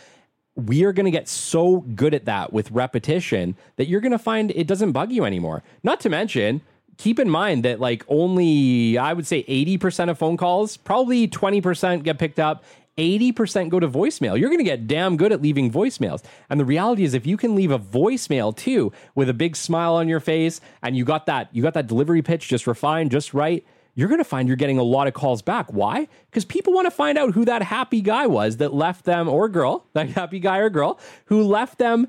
we 0.56 0.84
are 0.84 0.91
going 0.91 1.06
to 1.06 1.12
get 1.12 1.27
so 1.27 1.80
good 1.96 2.13
at 2.13 2.25
that 2.25 2.51
with 2.51 2.72
repetition 2.72 3.56
that 3.77 3.88
you're 3.88 4.01
going 4.01 4.12
to 4.12 4.20
find 4.20 4.51
it 4.51 4.68
doesn't 4.68 4.91
bug 4.91 5.12
you 5.12 5.24
anymore. 5.24 5.63
Not 5.84 6.00
to 6.01 6.10
mention, 6.10 6.62
keep 6.98 7.20
in 7.20 7.30
mind 7.30 7.63
that 7.63 7.80
like 7.80 8.03
only 8.08 8.98
I 8.98 9.13
would 9.13 9.25
say 9.25 9.44
80% 9.44 10.10
of 10.10 10.18
phone 10.18 10.38
calls, 10.38 10.77
probably 10.77 11.27
20% 11.27 12.03
get 12.03 12.20
picked 12.20 12.39
up, 12.39 12.63
80% 12.98 13.70
go 13.70 13.80
to 13.80 13.88
voicemail. 13.88 14.38
You're 14.38 14.50
going 14.50 14.60
to 14.60 14.65
get 14.65 14.88
damn 14.88 15.15
good 15.15 15.32
at 15.32 15.41
leaving 15.41 15.72
voicemails. 15.72 16.22
And 16.50 16.60
the 16.60 16.65
reality 16.65 17.03
is 17.03 17.13
if 17.13 17.25
you 17.25 17.38
can 17.38 17.56
leave 17.56 17.72
a 17.72 17.80
voicemail 17.80 18.56
too 18.56 18.91
with 19.15 19.30
a 19.30 19.34
big 19.34 19.56
smile 19.56 19.96
on 19.96 20.10
your 20.10 20.19
face 20.19 20.60
and 20.84 20.97
you 20.97 21.06
got 21.06 21.26
that 21.28 21.47
you 21.54 21.63
got 21.63 21.74
that 21.74 21.88
delivery 21.88 22.21
pitch 22.21 22.47
just 22.47 22.67
refined 22.67 23.12
just 23.12 23.34
right, 23.34 23.65
you're 23.95 24.08
going 24.08 24.19
to 24.19 24.25
find 24.25 24.47
you're 24.47 24.58
getting 24.58 24.77
a 24.77 24.84
lot 24.84 25.08
of 25.08 25.13
calls 25.13 25.41
back. 25.41 25.71
Why? 25.71 26.08
Because 26.30 26.45
people 26.45 26.73
want 26.73 26.86
to 26.86 26.91
find 26.91 27.17
out 27.17 27.34
who 27.34 27.45
that 27.45 27.62
happy 27.62 28.01
guy 28.01 28.27
was 28.27 28.58
that 28.58 28.73
left 28.73 29.06
them, 29.06 29.27
or 29.27 29.49
girl, 29.49 29.86
that 29.93 30.10
happy 30.10 30.39
guy 30.39 30.58
or 30.58 30.69
girl 30.69 30.99
who 31.25 31.43
left 31.43 31.77
them 31.77 32.08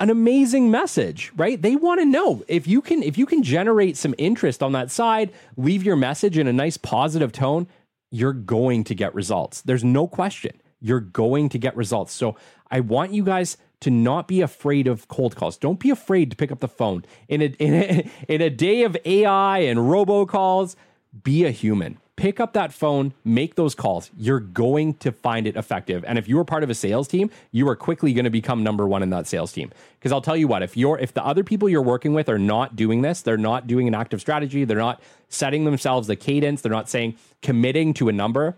an 0.00 0.10
amazing 0.10 0.70
message, 0.70 1.32
right? 1.36 1.60
They 1.60 1.74
want 1.74 2.00
to 2.00 2.06
know 2.06 2.44
if 2.46 2.68
you 2.68 2.80
can 2.80 3.02
if 3.02 3.18
you 3.18 3.26
can 3.26 3.42
generate 3.42 3.96
some 3.96 4.14
interest 4.16 4.62
on 4.62 4.72
that 4.72 4.90
side, 4.90 5.32
leave 5.56 5.82
your 5.82 5.96
message 5.96 6.38
in 6.38 6.46
a 6.46 6.52
nice 6.52 6.76
positive 6.76 7.32
tone, 7.32 7.66
you're 8.10 8.32
going 8.32 8.84
to 8.84 8.94
get 8.94 9.14
results. 9.14 9.60
There's 9.62 9.84
no 9.84 10.06
question. 10.06 10.60
You're 10.80 11.00
going 11.00 11.48
to 11.48 11.58
get 11.58 11.76
results. 11.76 12.12
So 12.12 12.36
I 12.70 12.80
want 12.80 13.12
you 13.12 13.24
guys 13.24 13.56
to 13.80 13.90
not 13.90 14.28
be 14.28 14.40
afraid 14.40 14.86
of 14.86 15.08
cold 15.08 15.36
calls. 15.36 15.56
Don't 15.56 15.78
be 15.78 15.90
afraid 15.90 16.30
to 16.30 16.36
pick 16.36 16.50
up 16.50 16.60
the 16.60 16.68
phone. 16.68 17.04
In 17.28 17.42
a, 17.42 17.44
in 17.58 17.74
a, 17.74 18.10
in 18.28 18.40
a 18.40 18.50
day 18.50 18.82
of 18.82 18.96
AI 19.04 19.58
and 19.58 19.80
robocalls, 19.80 20.76
be 21.22 21.44
a 21.44 21.50
human. 21.50 21.98
Pick 22.16 22.40
up 22.40 22.52
that 22.54 22.72
phone, 22.72 23.14
make 23.24 23.54
those 23.54 23.76
calls. 23.76 24.10
You're 24.16 24.40
going 24.40 24.94
to 24.94 25.12
find 25.12 25.46
it 25.46 25.56
effective. 25.56 26.04
And 26.04 26.18
if 26.18 26.28
you 26.28 26.36
are 26.40 26.44
part 26.44 26.64
of 26.64 26.70
a 26.70 26.74
sales 26.74 27.06
team, 27.06 27.30
you 27.52 27.68
are 27.68 27.76
quickly 27.76 28.12
going 28.12 28.24
to 28.24 28.30
become 28.30 28.64
number 28.64 28.88
one 28.88 29.04
in 29.04 29.10
that 29.10 29.28
sales 29.28 29.52
team. 29.52 29.70
Because 29.98 30.10
I'll 30.10 30.20
tell 30.20 30.36
you 30.36 30.48
what, 30.48 30.64
if 30.64 30.76
you're 30.76 30.98
if 30.98 31.14
the 31.14 31.24
other 31.24 31.44
people 31.44 31.68
you're 31.68 31.80
working 31.80 32.14
with 32.14 32.28
are 32.28 32.38
not 32.38 32.74
doing 32.74 33.02
this, 33.02 33.22
they're 33.22 33.36
not 33.36 33.68
doing 33.68 33.86
an 33.86 33.94
active 33.94 34.20
strategy, 34.20 34.64
they're 34.64 34.76
not 34.76 35.00
setting 35.28 35.64
themselves 35.64 36.10
a 36.10 36.16
cadence, 36.16 36.60
they're 36.60 36.72
not 36.72 36.88
saying 36.88 37.14
committing 37.40 37.94
to 37.94 38.08
a 38.08 38.12
number, 38.12 38.56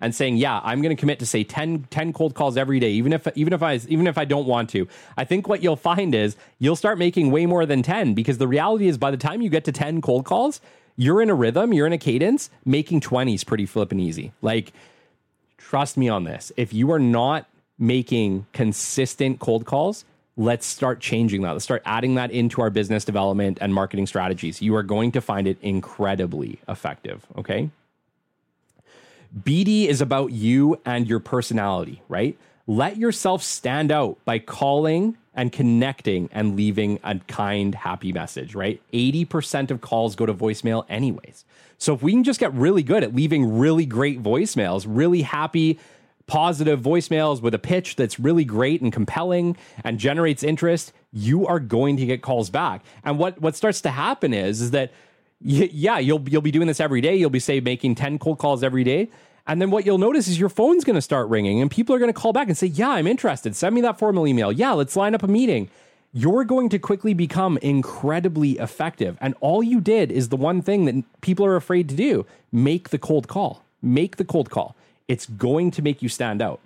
and 0.00 0.14
saying, 0.14 0.36
"Yeah, 0.36 0.60
I'm 0.62 0.82
going 0.82 0.94
to 0.94 1.00
commit 1.00 1.18
to 1.20 1.26
say 1.26 1.44
10, 1.44 1.86
10 1.90 2.12
cold 2.12 2.34
calls 2.34 2.56
every 2.56 2.80
day, 2.80 2.90
even 2.90 3.12
if 3.12 3.26
even 3.36 3.52
if 3.52 3.62
I 3.62 3.74
even 3.88 4.06
if 4.06 4.18
I 4.18 4.24
don't 4.24 4.46
want 4.46 4.70
to." 4.70 4.88
I 5.16 5.24
think 5.24 5.48
what 5.48 5.62
you'll 5.62 5.76
find 5.76 6.14
is 6.14 6.36
you'll 6.58 6.76
start 6.76 6.98
making 6.98 7.30
way 7.30 7.46
more 7.46 7.66
than 7.66 7.82
10 7.82 8.14
because 8.14 8.38
the 8.38 8.48
reality 8.48 8.88
is 8.88 8.98
by 8.98 9.10
the 9.10 9.16
time 9.16 9.42
you 9.42 9.50
get 9.50 9.64
to 9.64 9.72
10 9.72 10.00
cold 10.00 10.24
calls, 10.24 10.60
you're 10.98 11.22
in 11.22 11.30
a 11.30 11.34
rhythm, 11.34 11.72
you're 11.72 11.86
in 11.86 11.92
a 11.94 11.98
cadence, 11.98 12.50
making 12.64 13.00
20s 13.00 13.46
pretty 13.46 13.64
flippin' 13.64 14.00
easy. 14.00 14.32
Like, 14.42 14.72
trust 15.56 15.96
me 15.96 16.08
on 16.08 16.24
this. 16.24 16.52
If 16.56 16.74
you 16.74 16.90
are 16.90 16.98
not 16.98 17.46
making 17.78 18.46
consistent 18.52 19.38
cold 19.38 19.64
calls, 19.64 20.04
let's 20.36 20.66
start 20.66 20.98
changing 20.98 21.42
that. 21.42 21.52
Let's 21.52 21.64
start 21.64 21.82
adding 21.86 22.16
that 22.16 22.32
into 22.32 22.60
our 22.60 22.68
business 22.68 23.04
development 23.04 23.58
and 23.60 23.72
marketing 23.72 24.08
strategies. 24.08 24.60
You 24.60 24.74
are 24.74 24.82
going 24.82 25.12
to 25.12 25.20
find 25.20 25.46
it 25.46 25.56
incredibly 25.62 26.58
effective. 26.68 27.24
Okay. 27.36 27.70
BD 29.40 29.86
is 29.86 30.00
about 30.00 30.32
you 30.32 30.80
and 30.84 31.06
your 31.06 31.20
personality, 31.20 32.02
right? 32.08 32.36
Let 32.66 32.96
yourself 32.96 33.44
stand 33.44 33.92
out 33.92 34.18
by 34.24 34.40
calling 34.40 35.16
and 35.38 35.52
connecting 35.52 36.28
and 36.32 36.56
leaving 36.56 36.98
a 37.04 37.14
kind, 37.28 37.72
happy 37.72 38.12
message, 38.12 38.56
right? 38.56 38.82
80% 38.92 39.70
of 39.70 39.80
calls 39.80 40.16
go 40.16 40.26
to 40.26 40.34
voicemail, 40.34 40.84
anyways. 40.88 41.44
So 41.78 41.94
if 41.94 42.02
we 42.02 42.10
can 42.10 42.24
just 42.24 42.40
get 42.40 42.52
really 42.54 42.82
good 42.82 43.04
at 43.04 43.14
leaving 43.14 43.56
really 43.56 43.86
great 43.86 44.20
voicemails, 44.20 44.84
really 44.88 45.22
happy, 45.22 45.78
positive 46.26 46.80
voicemails 46.80 47.40
with 47.40 47.54
a 47.54 47.58
pitch 47.58 47.94
that's 47.94 48.18
really 48.18 48.44
great 48.44 48.80
and 48.80 48.92
compelling 48.92 49.56
and 49.84 50.00
generates 50.00 50.42
interest, 50.42 50.92
you 51.12 51.46
are 51.46 51.60
going 51.60 51.96
to 51.98 52.04
get 52.04 52.20
calls 52.20 52.50
back. 52.50 52.84
And 53.04 53.16
what 53.16 53.40
what 53.40 53.54
starts 53.54 53.80
to 53.82 53.90
happen 53.90 54.34
is 54.34 54.60
is 54.60 54.72
that 54.72 54.90
yeah, 55.40 56.00
you'll 56.00 56.28
you'll 56.28 56.42
be 56.42 56.50
doing 56.50 56.66
this 56.66 56.80
every 56.80 57.00
day. 57.00 57.14
You'll 57.14 57.30
be 57.30 57.38
say 57.38 57.60
making 57.60 57.94
10 57.94 58.18
cold 58.18 58.38
calls 58.38 58.64
every 58.64 58.82
day. 58.82 59.08
And 59.48 59.62
then 59.62 59.70
what 59.70 59.86
you'll 59.86 59.98
notice 59.98 60.28
is 60.28 60.38
your 60.38 60.50
phone's 60.50 60.84
going 60.84 60.94
to 60.94 61.02
start 61.02 61.28
ringing 61.28 61.62
and 61.62 61.70
people 61.70 61.94
are 61.96 61.98
going 61.98 62.12
to 62.12 62.18
call 62.18 62.34
back 62.34 62.48
and 62.48 62.56
say, 62.56 62.66
Yeah, 62.66 62.90
I'm 62.90 63.06
interested. 63.06 63.56
Send 63.56 63.74
me 63.74 63.80
that 63.80 63.98
formal 63.98 64.26
email. 64.28 64.52
Yeah, 64.52 64.72
let's 64.72 64.94
line 64.94 65.14
up 65.14 65.22
a 65.22 65.28
meeting. 65.28 65.70
You're 66.12 66.44
going 66.44 66.68
to 66.70 66.78
quickly 66.78 67.14
become 67.14 67.58
incredibly 67.58 68.52
effective. 68.52 69.16
And 69.20 69.34
all 69.40 69.62
you 69.62 69.80
did 69.80 70.12
is 70.12 70.28
the 70.28 70.36
one 70.36 70.62
thing 70.62 70.84
that 70.84 71.04
people 71.22 71.44
are 71.46 71.56
afraid 71.56 71.88
to 71.88 71.96
do 71.96 72.26
make 72.52 72.90
the 72.90 72.98
cold 72.98 73.26
call. 73.26 73.64
Make 73.80 74.16
the 74.16 74.24
cold 74.24 74.50
call. 74.50 74.76
It's 75.06 75.26
going 75.26 75.70
to 75.72 75.82
make 75.82 76.02
you 76.02 76.08
stand 76.08 76.42
out. 76.42 76.60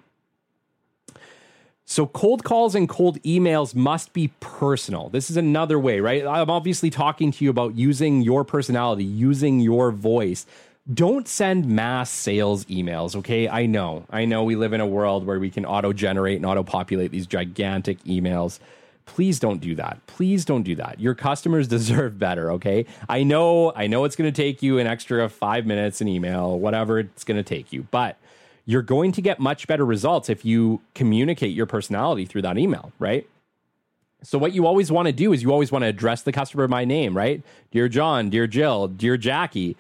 So, 1.84 2.06
cold 2.06 2.42
calls 2.42 2.74
and 2.74 2.88
cold 2.88 3.20
emails 3.22 3.74
must 3.74 4.12
be 4.12 4.32
personal. 4.40 5.08
This 5.10 5.28
is 5.28 5.36
another 5.36 5.78
way, 5.78 6.00
right? 6.00 6.24
I'm 6.24 6.48
obviously 6.48 6.88
talking 6.88 7.32
to 7.32 7.44
you 7.44 7.50
about 7.50 7.74
using 7.74 8.22
your 8.22 8.44
personality, 8.44 9.04
using 9.04 9.60
your 9.60 9.90
voice 9.90 10.46
don't 10.92 11.28
send 11.28 11.66
mass 11.66 12.10
sales 12.10 12.64
emails, 12.64 13.14
okay? 13.14 13.48
I 13.48 13.66
know. 13.66 14.04
I 14.10 14.24
know 14.24 14.42
we 14.42 14.56
live 14.56 14.72
in 14.72 14.80
a 14.80 14.86
world 14.86 15.24
where 15.24 15.38
we 15.38 15.50
can 15.50 15.64
auto 15.64 15.92
generate 15.92 16.36
and 16.36 16.46
auto 16.46 16.62
populate 16.62 17.12
these 17.12 17.26
gigantic 17.26 18.02
emails. 18.04 18.58
please 19.04 19.40
don't 19.40 19.60
do 19.60 19.74
that. 19.74 19.98
Please 20.06 20.44
don't 20.44 20.62
do 20.62 20.76
that. 20.76 21.00
Your 21.00 21.14
customers 21.14 21.66
deserve 21.76 22.18
better, 22.18 22.52
okay? 22.52 22.86
I 23.08 23.22
know 23.22 23.72
I 23.74 23.86
know 23.86 24.04
it's 24.04 24.16
going 24.16 24.32
to 24.32 24.42
take 24.42 24.62
you 24.62 24.78
an 24.78 24.86
extra 24.86 25.28
5 25.28 25.66
minutes 25.66 26.00
an 26.00 26.08
email, 26.08 26.58
whatever 26.58 27.00
it's 27.00 27.24
going 27.24 27.36
to 27.36 27.42
take 27.42 27.72
you, 27.72 27.86
but 27.90 28.16
you're 28.64 28.82
going 28.82 29.10
to 29.12 29.22
get 29.22 29.40
much 29.40 29.66
better 29.66 29.84
results 29.84 30.28
if 30.28 30.44
you 30.44 30.80
communicate 30.94 31.54
your 31.54 31.66
personality 31.66 32.24
through 32.24 32.42
that 32.42 32.58
email, 32.58 32.92
right? 33.00 33.28
So 34.22 34.38
what 34.38 34.52
you 34.52 34.66
always 34.66 34.92
want 34.92 35.06
to 35.06 35.12
do 35.12 35.32
is 35.32 35.42
you 35.42 35.50
always 35.50 35.72
want 35.72 35.82
to 35.82 35.88
address 35.88 36.22
the 36.22 36.30
customer 36.30 36.68
by 36.68 36.84
name, 36.84 37.16
right? 37.16 37.42
Dear 37.72 37.88
John, 37.88 38.30
dear 38.30 38.46
Jill, 38.46 38.86
dear 38.86 39.16
Jackie. 39.16 39.76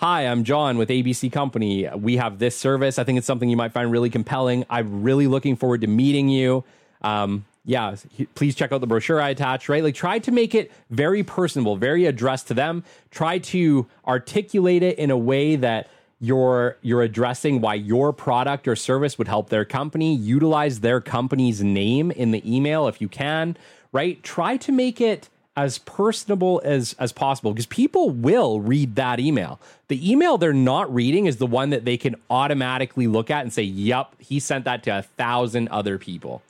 Hi, 0.00 0.22
I'm 0.22 0.44
John 0.44 0.78
with 0.78 0.88
ABC 0.88 1.30
Company. 1.30 1.86
We 1.94 2.16
have 2.16 2.38
this 2.38 2.56
service. 2.56 2.98
I 2.98 3.04
think 3.04 3.18
it's 3.18 3.26
something 3.26 3.50
you 3.50 3.56
might 3.58 3.72
find 3.72 3.92
really 3.92 4.08
compelling. 4.08 4.64
I'm 4.70 5.02
really 5.02 5.26
looking 5.26 5.56
forward 5.56 5.82
to 5.82 5.88
meeting 5.88 6.30
you. 6.30 6.64
Um, 7.02 7.44
yeah, 7.66 7.94
please 8.34 8.54
check 8.54 8.72
out 8.72 8.80
the 8.80 8.86
brochure 8.86 9.20
I 9.20 9.28
attached, 9.28 9.68
right? 9.68 9.84
Like 9.84 9.94
try 9.94 10.18
to 10.20 10.32
make 10.32 10.54
it 10.54 10.72
very 10.88 11.22
personable, 11.22 11.76
very 11.76 12.06
addressed 12.06 12.48
to 12.48 12.54
them. 12.54 12.82
Try 13.10 13.40
to 13.40 13.88
articulate 14.06 14.82
it 14.82 14.98
in 14.98 15.10
a 15.10 15.18
way 15.18 15.56
that 15.56 15.90
you're 16.18 16.78
you're 16.80 17.02
addressing 17.02 17.60
why 17.60 17.74
your 17.74 18.14
product 18.14 18.66
or 18.66 18.76
service 18.76 19.18
would 19.18 19.28
help 19.28 19.50
their 19.50 19.66
company 19.66 20.16
utilize 20.16 20.80
their 20.80 21.02
company's 21.02 21.62
name 21.62 22.10
in 22.10 22.30
the 22.30 22.42
email 22.50 22.88
if 22.88 23.02
you 23.02 23.08
can 23.08 23.56
right 23.92 24.22
try 24.22 24.58
to 24.58 24.70
make 24.70 25.00
it 25.00 25.30
as 25.56 25.78
personable 25.78 26.60
as 26.64 26.94
as 26.98 27.12
possible 27.12 27.52
because 27.52 27.66
people 27.66 28.10
will 28.10 28.60
read 28.60 28.94
that 28.94 29.18
email 29.18 29.60
the 29.88 30.10
email 30.10 30.38
they're 30.38 30.52
not 30.52 30.92
reading 30.94 31.26
is 31.26 31.38
the 31.38 31.46
one 31.46 31.70
that 31.70 31.84
they 31.84 31.96
can 31.96 32.14
automatically 32.30 33.06
look 33.06 33.30
at 33.30 33.42
and 33.42 33.52
say 33.52 33.62
yep 33.62 34.14
he 34.18 34.38
sent 34.38 34.64
that 34.64 34.82
to 34.82 34.90
a 34.90 35.02
thousand 35.02 35.68
other 35.68 35.98
people 35.98 36.42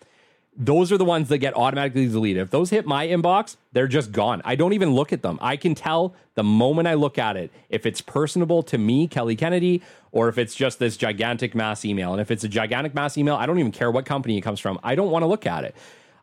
those 0.57 0.93
are 0.93 0.99
the 0.99 1.05
ones 1.07 1.29
that 1.29 1.39
get 1.39 1.57
automatically 1.57 2.07
deleted. 2.07 2.43
If 2.43 2.51
those 2.51 2.69
hit 2.69 2.85
my 2.85 3.07
inbox, 3.07 3.57
they're 3.73 3.89
just 3.89 4.13
gone. 4.13 4.43
I 4.45 4.57
don't 4.57 4.75
even 4.75 4.93
look 4.93 5.11
at 5.13 5.23
them. 5.23 5.39
I 5.41 5.57
can 5.57 5.75
tell 5.75 6.15
the 6.35 6.43
moment 6.43 6.87
I 6.87 6.95
look 6.95 7.19
at 7.19 7.37
it 7.37 7.51
if 7.71 7.87
it's 7.87 8.03
personable 8.03 8.63
to 8.65 8.77
me, 8.77 9.09
Kelly 9.09 9.37
Kennedy, 9.37 9.81
or 10.13 10.29
if 10.29 10.37
it's 10.37 10.55
just 10.55 10.79
this 10.79 10.99
gigantic 10.99 11.55
mass 11.55 11.85
email. 11.85 12.13
And 12.13 12.21
if 12.21 12.31
it's 12.31 12.45
a 12.45 12.49
gigantic 12.49 12.95
mass 12.95 13.17
email, 13.17 13.37
I 13.37 13.47
don't 13.47 13.59
even 13.59 13.73
care 13.73 13.91
what 13.91 14.05
company 14.05 14.37
it 14.37 14.43
comes 14.43 14.61
from. 14.61 14.79
I 14.83 14.95
don't 14.95 15.11
want 15.11 15.23
to 15.23 15.27
look 15.27 15.47
at 15.47 15.65
it. 15.65 15.75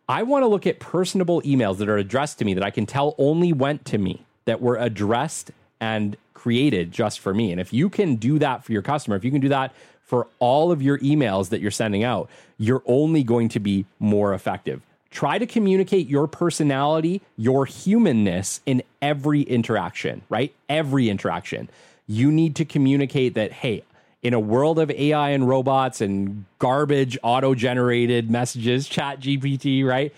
I 0.09 0.23
want 0.23 0.43
to 0.43 0.47
look 0.47 0.65
at 0.65 0.79
personable 0.79 1.41
emails 1.41 1.77
that 1.77 1.89
are 1.89 1.97
addressed 1.97 2.39
to 2.39 2.45
me 2.45 2.53
that 2.53 2.63
I 2.63 2.71
can 2.71 2.85
tell 2.85 3.13
only 3.17 3.51
went 3.51 3.83
to 3.85 3.97
me, 3.97 4.23
that 4.45 4.61
were 4.61 4.77
addressed 4.77 5.51
and 5.81 6.15
created 6.33 6.91
just 6.93 7.19
for 7.19 7.33
me. 7.33 7.51
And 7.51 7.59
if 7.59 7.73
you 7.73 7.89
can 7.89 8.15
do 8.15 8.39
that 8.39 8.63
for 8.63 8.71
your 8.71 8.81
customer, 8.81 9.17
if 9.17 9.25
you 9.25 9.31
can 9.31 9.41
do 9.41 9.49
that 9.49 9.73
for 10.01 10.27
all 10.39 10.71
of 10.71 10.81
your 10.81 10.97
emails 10.99 11.49
that 11.49 11.59
you're 11.59 11.71
sending 11.71 12.05
out, 12.05 12.29
you're 12.57 12.83
only 12.85 13.21
going 13.21 13.49
to 13.49 13.59
be 13.59 13.85
more 13.99 14.33
effective. 14.33 14.81
Try 15.11 15.39
to 15.39 15.45
communicate 15.45 16.07
your 16.07 16.27
personality, 16.27 17.21
your 17.35 17.65
humanness 17.65 18.61
in 18.65 18.83
every 19.01 19.41
interaction, 19.41 20.21
right? 20.29 20.53
Every 20.69 21.09
interaction. 21.09 21.69
You 22.07 22.31
need 22.31 22.55
to 22.55 22.65
communicate 22.65 23.33
that, 23.33 23.51
hey, 23.51 23.83
in 24.23 24.33
a 24.33 24.39
world 24.39 24.79
of 24.79 24.89
AI 24.91 25.29
and 25.29 25.47
robots 25.47 26.01
and 26.01 26.45
garbage 26.59 27.17
auto 27.23 27.55
generated 27.55 28.29
messages, 28.29 28.87
ChatGPT, 28.89 29.85
right? 29.85 30.13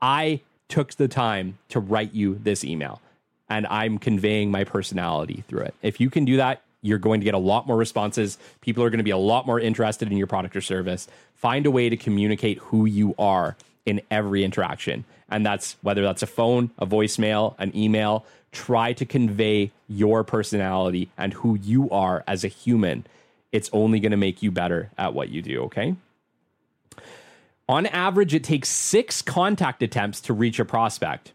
I 0.00 0.40
took 0.68 0.94
the 0.94 1.08
time 1.08 1.58
to 1.68 1.80
write 1.80 2.14
you 2.14 2.38
this 2.42 2.64
email 2.64 3.00
and 3.48 3.66
I'm 3.66 3.98
conveying 3.98 4.50
my 4.50 4.64
personality 4.64 5.44
through 5.48 5.62
it. 5.62 5.74
If 5.82 6.00
you 6.00 6.10
can 6.10 6.24
do 6.24 6.36
that, 6.38 6.62
you're 6.82 6.98
going 6.98 7.20
to 7.20 7.24
get 7.24 7.34
a 7.34 7.38
lot 7.38 7.66
more 7.66 7.76
responses. 7.76 8.38
People 8.60 8.84
are 8.84 8.90
going 8.90 8.98
to 8.98 9.04
be 9.04 9.10
a 9.10 9.16
lot 9.16 9.46
more 9.46 9.58
interested 9.58 10.10
in 10.10 10.18
your 10.18 10.26
product 10.26 10.54
or 10.54 10.60
service. 10.60 11.08
Find 11.34 11.64
a 11.66 11.70
way 11.70 11.88
to 11.88 11.96
communicate 11.96 12.58
who 12.58 12.84
you 12.84 13.14
are 13.18 13.56
in 13.86 14.00
every 14.10 14.44
interaction. 14.44 15.04
And 15.30 15.44
that's 15.44 15.76
whether 15.82 16.02
that's 16.02 16.22
a 16.22 16.26
phone, 16.26 16.70
a 16.78 16.86
voicemail, 16.86 17.54
an 17.58 17.74
email. 17.76 18.26
Try 18.52 18.92
to 18.94 19.06
convey 19.06 19.72
your 19.88 20.24
personality 20.24 21.10
and 21.16 21.32
who 21.32 21.56
you 21.56 21.90
are 21.90 22.22
as 22.26 22.44
a 22.44 22.48
human. 22.48 23.06
It's 23.54 23.70
only 23.72 24.00
going 24.00 24.10
to 24.10 24.18
make 24.18 24.42
you 24.42 24.50
better 24.50 24.90
at 24.98 25.14
what 25.14 25.28
you 25.28 25.40
do, 25.40 25.62
okay? 25.62 25.94
On 27.68 27.86
average, 27.86 28.34
it 28.34 28.44
takes 28.44 28.68
six 28.68 29.22
contact 29.22 29.82
attempts 29.82 30.20
to 30.22 30.34
reach 30.34 30.58
a 30.58 30.64
prospect. 30.64 31.32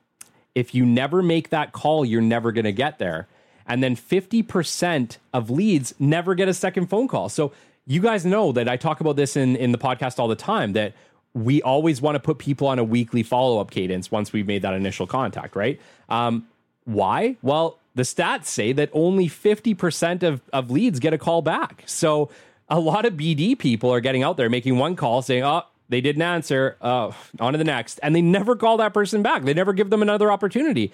If 0.54 0.76
you 0.76 0.86
never 0.86 1.24
make 1.24 1.50
that 1.50 1.72
call, 1.72 2.04
you're 2.04 2.22
never 2.22 2.52
going 2.52 2.66
to 2.66 2.72
get 2.72 3.00
there 3.00 3.28
and 3.70 3.84
then 3.84 3.96
50% 3.96 5.18
of 5.32 5.50
leads 5.50 5.94
never 6.00 6.36
get 6.36 6.50
a 6.50 6.54
second 6.54 6.88
phone 6.88 7.08
call. 7.08 7.30
So 7.30 7.54
you 7.86 8.02
guys 8.02 8.26
know 8.26 8.52
that 8.52 8.68
I 8.68 8.76
talk 8.76 9.00
about 9.00 9.16
this 9.16 9.38
in, 9.38 9.56
in 9.56 9.72
the 9.72 9.78
podcast 9.78 10.20
all 10.20 10.28
the 10.28 10.36
time 10.36 10.74
that 10.74 10.94
we 11.34 11.62
always 11.62 12.02
want 12.02 12.16
to 12.16 12.20
put 12.20 12.40
people 12.40 12.68
on 12.68 12.80
a 12.80 12.84
weekly 12.84 13.22
follow 13.22 13.62
up 13.62 13.70
cadence 13.70 14.12
once 14.12 14.34
we've 14.34 14.48
made 14.48 14.64
that 14.64 14.74
initial 14.74 15.06
contact, 15.06 15.56
right? 15.56 15.80
Um, 16.10 16.48
why? 16.86 17.38
Well, 17.44 17.79
the 17.96 18.04
stats 18.04 18.46
say 18.46 18.72
that 18.74 18.90
only 18.94 19.28
50% 19.28 20.24
of, 20.24 20.42
of 20.54 20.72
leads 20.72 21.00
get 21.00 21.14
a 21.14 21.18
call 21.18 21.42
back. 21.42 21.84
So 21.86 22.30
a 22.68 22.80
lot 22.80 23.06
of 23.06 23.14
BD 23.14 23.58
people 23.58 23.92
are 23.92 24.00
getting 24.00 24.24
out 24.24 24.38
there 24.38 24.50
making 24.50 24.78
one 24.78 24.96
call 24.96 25.22
saying, 25.22 25.44
oh, 25.44 25.64
they 25.90 26.02
didn't 26.02 26.22
answer, 26.22 26.78
uh, 26.82 27.12
on 27.40 27.54
to 27.54 27.58
the 27.58 27.64
next. 27.64 28.00
And 28.04 28.16
they 28.16 28.22
never 28.22 28.56
call 28.56 28.78
that 28.78 28.94
person 28.94 29.24
back. 29.24 29.44
They 29.44 29.56
never 29.56 29.74
give 29.74 29.90
them 29.90 30.04
another 30.04 30.32
opportunity 30.32 30.94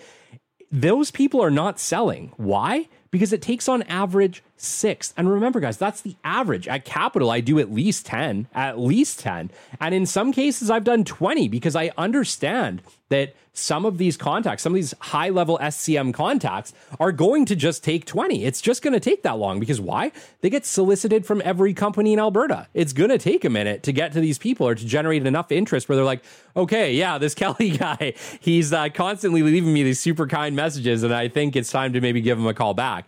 those 0.71 1.11
people 1.11 1.41
are 1.41 1.51
not 1.51 1.79
selling. 1.79 2.33
Why? 2.37 2.87
Because 3.15 3.31
it 3.31 3.41
takes 3.41 3.69
on 3.69 3.81
average 3.83 4.43
six. 4.57 5.13
And 5.15 5.31
remember, 5.31 5.61
guys, 5.61 5.77
that's 5.77 6.01
the 6.01 6.17
average. 6.25 6.67
At 6.67 6.83
Capital, 6.83 7.31
I 7.31 7.39
do 7.39 7.59
at 7.59 7.71
least 7.71 8.05
10, 8.07 8.49
at 8.53 8.77
least 8.77 9.21
10. 9.21 9.51
And 9.79 9.95
in 9.95 10.05
some 10.05 10.33
cases, 10.33 10.69
I've 10.69 10.83
done 10.83 11.05
20 11.05 11.47
because 11.47 11.77
I 11.77 11.91
understand 11.97 12.81
that 13.07 13.33
some 13.57 13.85
of 13.85 13.97
these 13.97 14.17
contacts, 14.17 14.63
some 14.63 14.73
of 14.73 14.75
these 14.75 14.93
high 14.99 15.29
level 15.29 15.57
SCM 15.61 16.13
contacts 16.13 16.73
are 16.99 17.13
going 17.13 17.45
to 17.45 17.55
just 17.55 17.83
take 17.83 18.05
20. 18.05 18.43
It's 18.43 18.59
just 18.59 18.81
going 18.81 18.93
to 18.93 18.99
take 18.99 19.23
that 19.23 19.37
long 19.37 19.61
because 19.61 19.79
why? 19.79 20.11
They 20.41 20.49
get 20.49 20.65
solicited 20.65 21.25
from 21.25 21.41
every 21.45 21.73
company 21.73 22.11
in 22.11 22.19
Alberta. 22.19 22.67
It's 22.73 22.91
going 22.91 23.11
to 23.11 23.17
take 23.17 23.45
a 23.45 23.49
minute 23.49 23.83
to 23.83 23.93
get 23.93 24.11
to 24.13 24.19
these 24.19 24.37
people 24.37 24.67
or 24.67 24.75
to 24.75 24.85
generate 24.85 25.25
enough 25.25 25.53
interest 25.53 25.87
where 25.87 25.95
they're 25.95 26.03
like, 26.03 26.23
okay, 26.55 26.93
yeah, 26.93 27.17
this 27.17 27.33
Kelly 27.35 27.77
guy, 27.77 28.13
he's 28.41 28.73
uh, 28.73 28.89
constantly 28.89 29.41
leaving 29.41 29.73
me 29.73 29.83
these 29.83 30.01
super 30.01 30.27
kind 30.27 30.55
messages. 30.55 31.03
And 31.03 31.13
I 31.13 31.29
think 31.29 31.55
it's 31.55 31.71
time 31.71 31.93
to 31.93 32.01
maybe 32.01 32.19
give 32.19 32.37
him 32.37 32.47
a 32.47 32.53
call 32.53 32.73
back. 32.73 33.04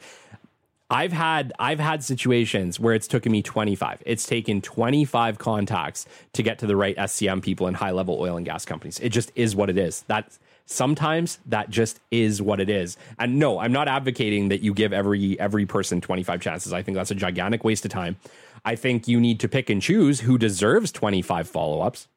I've 0.90 1.12
had 1.12 1.52
I've 1.60 1.80
had 1.80 2.04
situations 2.04 2.80
where 2.80 2.94
it's 2.94 3.08
taken 3.08 3.32
me 3.32 3.42
25. 3.42 4.04
It's 4.06 4.26
taken 4.26 4.62
25 4.62 5.38
contacts 5.38 6.06
to 6.34 6.44
get 6.44 6.60
to 6.60 6.68
the 6.68 6.76
right 6.76 6.96
SCM 6.96 7.42
people 7.42 7.68
in 7.68 7.74
high 7.74 7.92
level 7.92 8.18
oil 8.20 8.38
and 8.38 8.46
gas 8.46 8.64
companies. 8.64 9.00
It 9.00 9.10
just 9.10 9.32
is 9.36 9.56
what 9.56 9.70
it 9.70 9.78
is. 9.78 10.04
That 10.04 10.38
sometimes 10.66 11.40
that 11.46 11.70
just 11.70 12.00
is 12.10 12.42
what 12.42 12.62
it 12.62 12.70
is. 12.70 12.96
And 13.20 13.38
no, 13.38 13.60
I'm 13.60 13.74
not 13.74 13.90
advocating 13.90 14.48
that 14.48 14.62
you 14.62 14.74
give 14.74 14.94
every 14.94 15.38
every 15.40 15.66
person 15.66 16.00
25 16.00 16.40
chances. 16.40 16.72
I 16.72 16.82
think 16.84 16.96
that's 16.96 17.12
a 17.12 17.16
gigantic 17.16 17.66
waste 17.66 17.84
of 17.84 17.92
time. 17.92 18.16
I 18.64 18.76
think 18.76 19.10
you 19.10 19.20
need 19.20 19.42
to 19.42 19.50
pick 19.50 19.70
and 19.70 19.82
choose 19.82 20.22
who 20.22 20.38
deserves 20.38 20.92
25 20.92 21.50
follow-ups. 21.50 22.08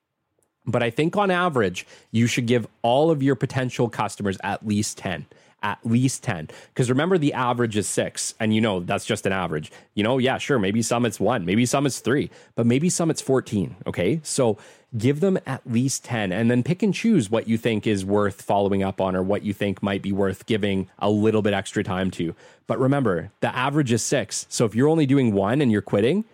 But 0.67 0.83
I 0.83 0.91
think 0.91 1.17
on 1.17 1.31
average, 1.31 1.87
you 2.13 2.27
should 2.27 2.47
give 2.47 2.67
all 2.83 3.11
of 3.11 3.23
your 3.23 3.35
potential 3.35 3.89
customers 3.89 4.37
at 4.43 4.67
least 4.67 4.99
10 4.99 5.27
at 5.63 5.79
least 5.85 6.23
10. 6.23 6.49
Because 6.73 6.89
remember, 6.89 7.19
the 7.19 7.33
average 7.33 7.77
is 7.77 7.89
six, 7.89 8.35
and 8.41 8.55
you 8.55 8.61
know 8.61 8.81
that's 8.81 9.05
just 9.05 9.27
an 9.27 9.33
average. 9.33 9.71
You 9.95 10.03
know, 10.03 10.19
yeah, 10.19 10.39
sure, 10.39 10.59
maybe 10.59 10.83
some 10.83 11.05
it's 11.05 11.21
one, 11.21 11.45
maybe 11.45 11.67
some 11.67 11.87
it's 11.87 12.01
three, 12.01 12.31
but 12.55 12.67
maybe 12.67 12.89
some 12.89 13.11
it's 13.11 13.21
14. 13.21 13.77
Okay. 13.87 14.21
So 14.23 14.59
give 14.97 15.21
them 15.21 15.39
at 15.47 15.63
least 15.71 16.05
10 16.05 16.33
and 16.33 16.51
then 16.51 16.63
pick 16.63 16.83
and 16.83 16.93
choose 16.93 17.31
what 17.31 17.47
you 17.47 17.57
think 17.57 17.87
is 17.87 18.05
worth 18.05 18.43
following 18.43 18.83
up 18.83 19.01
on 19.01 19.15
or 19.15 19.23
what 19.23 19.43
you 19.43 19.53
think 19.53 19.83
might 19.83 20.03
be 20.03 20.13
worth 20.13 20.47
giving 20.47 20.89
a 20.99 21.09
little 21.09 21.43
bit 21.43 21.53
extra 21.53 21.85
time 21.85 22.11
to. 22.11 22.35
But 22.67 22.81
remember, 22.81 23.31
the 23.41 23.55
average 23.55 23.93
is 23.93 24.03
six. 24.03 24.47
So 24.49 24.65
if 24.65 24.75
you're 24.75 24.89
only 24.89 25.07
doing 25.07 25.33
one 25.33 25.61
and 25.61 25.71
you're 25.71 25.83
quitting, 25.83 26.25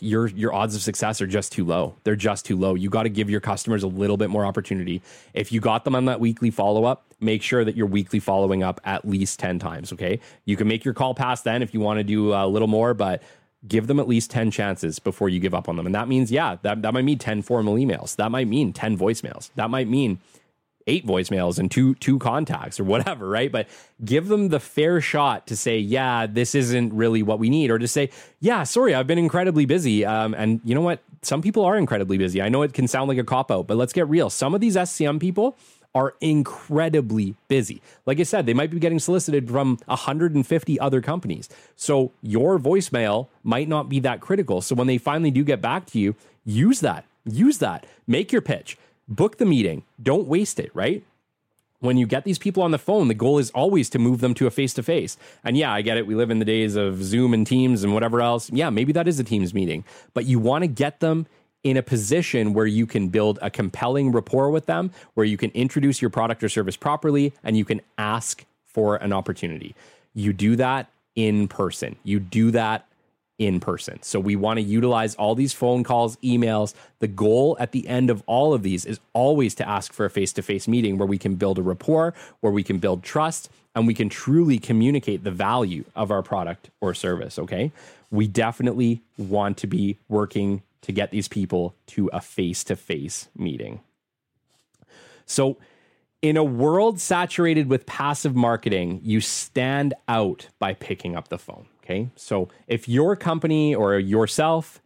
your 0.00 0.28
your 0.28 0.52
odds 0.52 0.74
of 0.74 0.82
success 0.82 1.20
are 1.20 1.26
just 1.26 1.52
too 1.52 1.64
low. 1.64 1.94
They're 2.04 2.16
just 2.16 2.44
too 2.44 2.56
low. 2.56 2.74
You 2.74 2.90
got 2.90 3.04
to 3.04 3.08
give 3.08 3.30
your 3.30 3.40
customers 3.40 3.82
a 3.82 3.88
little 3.88 4.16
bit 4.16 4.30
more 4.30 4.46
opportunity. 4.46 5.02
If 5.34 5.52
you 5.52 5.60
got 5.60 5.84
them 5.84 5.94
on 5.94 6.06
that 6.06 6.20
weekly 6.20 6.50
follow 6.50 6.84
up, 6.84 7.04
make 7.20 7.42
sure 7.42 7.64
that 7.64 7.76
you're 7.76 7.86
weekly 7.86 8.20
following 8.20 8.62
up 8.62 8.80
at 8.84 9.06
least 9.06 9.38
10 9.38 9.58
times, 9.58 9.92
okay? 9.92 10.20
You 10.44 10.56
can 10.56 10.68
make 10.68 10.84
your 10.84 10.94
call 10.94 11.14
past 11.14 11.44
then 11.44 11.62
if 11.62 11.74
you 11.74 11.80
want 11.80 11.98
to 11.98 12.04
do 12.04 12.32
a 12.32 12.46
little 12.46 12.68
more, 12.68 12.94
but 12.94 13.22
give 13.68 13.86
them 13.86 14.00
at 14.00 14.08
least 14.08 14.30
10 14.30 14.50
chances 14.50 14.98
before 14.98 15.28
you 15.28 15.38
give 15.38 15.54
up 15.54 15.68
on 15.68 15.76
them. 15.76 15.86
And 15.86 15.94
that 15.94 16.08
means 16.08 16.32
yeah, 16.32 16.56
that 16.62 16.82
that 16.82 16.94
might 16.94 17.04
mean 17.04 17.18
10 17.18 17.42
formal 17.42 17.74
emails. 17.74 18.16
That 18.16 18.30
might 18.30 18.48
mean 18.48 18.72
10 18.72 18.96
voicemails. 18.96 19.50
That 19.56 19.70
might 19.70 19.88
mean 19.88 20.18
eight 20.86 21.06
voicemails 21.06 21.58
and 21.58 21.70
two 21.70 21.94
two 21.96 22.18
contacts 22.18 22.80
or 22.80 22.84
whatever, 22.84 23.28
right? 23.28 23.50
But 23.50 23.68
give 24.04 24.28
them 24.28 24.48
the 24.48 24.60
fair 24.60 25.00
shot 25.00 25.46
to 25.48 25.56
say, 25.56 25.78
yeah, 25.78 26.26
this 26.26 26.54
isn't 26.54 26.92
really 26.92 27.22
what 27.22 27.38
we 27.38 27.50
need, 27.50 27.70
or 27.70 27.78
to 27.78 27.88
say, 27.88 28.10
yeah, 28.40 28.64
sorry, 28.64 28.94
I've 28.94 29.06
been 29.06 29.18
incredibly 29.18 29.66
busy. 29.66 30.04
Um, 30.04 30.34
and 30.34 30.60
you 30.64 30.74
know 30.74 30.80
what? 30.80 31.02
Some 31.22 31.42
people 31.42 31.64
are 31.64 31.76
incredibly 31.76 32.18
busy. 32.18 32.40
I 32.40 32.48
know 32.48 32.62
it 32.62 32.72
can 32.72 32.88
sound 32.88 33.08
like 33.08 33.18
a 33.18 33.24
cop 33.24 33.50
out, 33.50 33.66
but 33.66 33.76
let's 33.76 33.92
get 33.92 34.08
real. 34.08 34.30
Some 34.30 34.54
of 34.54 34.60
these 34.60 34.76
SCM 34.76 35.20
people 35.20 35.56
are 35.94 36.14
incredibly 36.20 37.34
busy. 37.48 37.82
Like 38.06 38.20
I 38.20 38.22
said, 38.22 38.46
they 38.46 38.54
might 38.54 38.70
be 38.70 38.78
getting 38.78 38.98
solicited 38.98 39.50
from 39.50 39.78
150 39.86 40.80
other 40.80 41.00
companies. 41.00 41.48
So 41.76 42.12
your 42.22 42.58
voicemail 42.58 43.28
might 43.42 43.68
not 43.68 43.88
be 43.88 44.00
that 44.00 44.20
critical. 44.20 44.60
So 44.60 44.74
when 44.74 44.86
they 44.86 44.98
finally 44.98 45.30
do 45.30 45.42
get 45.44 45.60
back 45.60 45.86
to 45.86 45.98
you, 45.98 46.14
use 46.44 46.80
that. 46.80 47.04
Use 47.24 47.58
that. 47.58 47.86
Make 48.06 48.32
your 48.32 48.40
pitch 48.40 48.78
book 49.10 49.36
the 49.36 49.44
meeting. 49.44 49.82
Don't 50.02 50.26
waste 50.26 50.58
it, 50.58 50.70
right? 50.74 51.04
when 51.80 51.96
you 51.96 52.06
get 52.06 52.24
these 52.24 52.38
people 52.38 52.62
on 52.62 52.70
the 52.70 52.78
phone, 52.78 53.08
the 53.08 53.14
goal 53.14 53.38
is 53.38 53.50
always 53.50 53.88
to 53.90 53.98
move 53.98 54.20
them 54.20 54.34
to 54.34 54.46
a 54.46 54.50
face 54.50 54.74
to 54.74 54.82
face. 54.82 55.16
And 55.42 55.56
yeah, 55.56 55.72
I 55.72 55.82
get 55.82 55.96
it. 55.96 56.06
We 56.06 56.14
live 56.14 56.30
in 56.30 56.38
the 56.38 56.44
days 56.44 56.76
of 56.76 57.02
Zoom 57.02 57.34
and 57.34 57.46
Teams 57.46 57.82
and 57.82 57.92
whatever 57.92 58.20
else. 58.20 58.50
Yeah, 58.50 58.70
maybe 58.70 58.92
that 58.92 59.08
is 59.08 59.18
a 59.18 59.24
Teams 59.24 59.52
meeting, 59.52 59.84
but 60.14 60.26
you 60.26 60.38
want 60.38 60.62
to 60.62 60.68
get 60.68 61.00
them 61.00 61.26
in 61.62 61.76
a 61.76 61.82
position 61.82 62.54
where 62.54 62.66
you 62.66 62.86
can 62.86 63.08
build 63.08 63.38
a 63.42 63.50
compelling 63.50 64.12
rapport 64.12 64.50
with 64.50 64.66
them, 64.66 64.90
where 65.14 65.26
you 65.26 65.36
can 65.36 65.50
introduce 65.50 66.00
your 66.00 66.10
product 66.10 66.42
or 66.42 66.48
service 66.48 66.76
properly, 66.76 67.34
and 67.42 67.56
you 67.56 67.64
can 67.64 67.80
ask 67.98 68.44
for 68.66 68.96
an 68.96 69.12
opportunity. 69.12 69.74
You 70.14 70.32
do 70.32 70.56
that 70.56 70.90
in 71.16 71.48
person. 71.48 71.96
You 72.04 72.20
do 72.20 72.50
that 72.52 72.86
in 73.40 73.58
person. 73.58 74.00
So 74.02 74.20
we 74.20 74.36
want 74.36 74.58
to 74.58 74.62
utilize 74.62 75.14
all 75.14 75.34
these 75.34 75.54
phone 75.54 75.82
calls, 75.82 76.16
emails. 76.18 76.74
The 76.98 77.08
goal 77.08 77.56
at 77.58 77.72
the 77.72 77.88
end 77.88 78.10
of 78.10 78.22
all 78.26 78.52
of 78.52 78.62
these 78.62 78.84
is 78.84 79.00
always 79.14 79.54
to 79.56 79.68
ask 79.68 79.94
for 79.94 80.04
a 80.04 80.10
face 80.10 80.32
to 80.34 80.42
face 80.42 80.68
meeting 80.68 80.98
where 80.98 81.06
we 81.06 81.16
can 81.16 81.36
build 81.36 81.58
a 81.58 81.62
rapport, 81.62 82.14
where 82.40 82.52
we 82.52 82.62
can 82.62 82.78
build 82.78 83.02
trust, 83.02 83.50
and 83.74 83.86
we 83.86 83.94
can 83.94 84.10
truly 84.10 84.58
communicate 84.58 85.24
the 85.24 85.30
value 85.30 85.84
of 85.96 86.10
our 86.10 86.22
product 86.22 86.68
or 86.82 86.92
service. 86.92 87.38
Okay. 87.38 87.72
We 88.10 88.28
definitely 88.28 89.00
want 89.16 89.56
to 89.58 89.66
be 89.66 89.96
working 90.08 90.62
to 90.82 90.92
get 90.92 91.10
these 91.10 91.26
people 91.26 91.74
to 91.86 92.10
a 92.12 92.20
face 92.20 92.62
to 92.64 92.76
face 92.76 93.28
meeting. 93.34 93.80
So, 95.24 95.56
in 96.20 96.36
a 96.36 96.44
world 96.44 97.00
saturated 97.00 97.70
with 97.70 97.86
passive 97.86 98.36
marketing, 98.36 99.00
you 99.02 99.22
stand 99.22 99.94
out 100.06 100.48
by 100.58 100.74
picking 100.74 101.16
up 101.16 101.28
the 101.28 101.38
phone. 101.38 101.66
Okay. 101.90 102.10
So 102.14 102.48
if 102.68 102.88
your 102.88 103.16
company 103.16 103.74
or 103.74 103.98
yourself, 103.98 104.80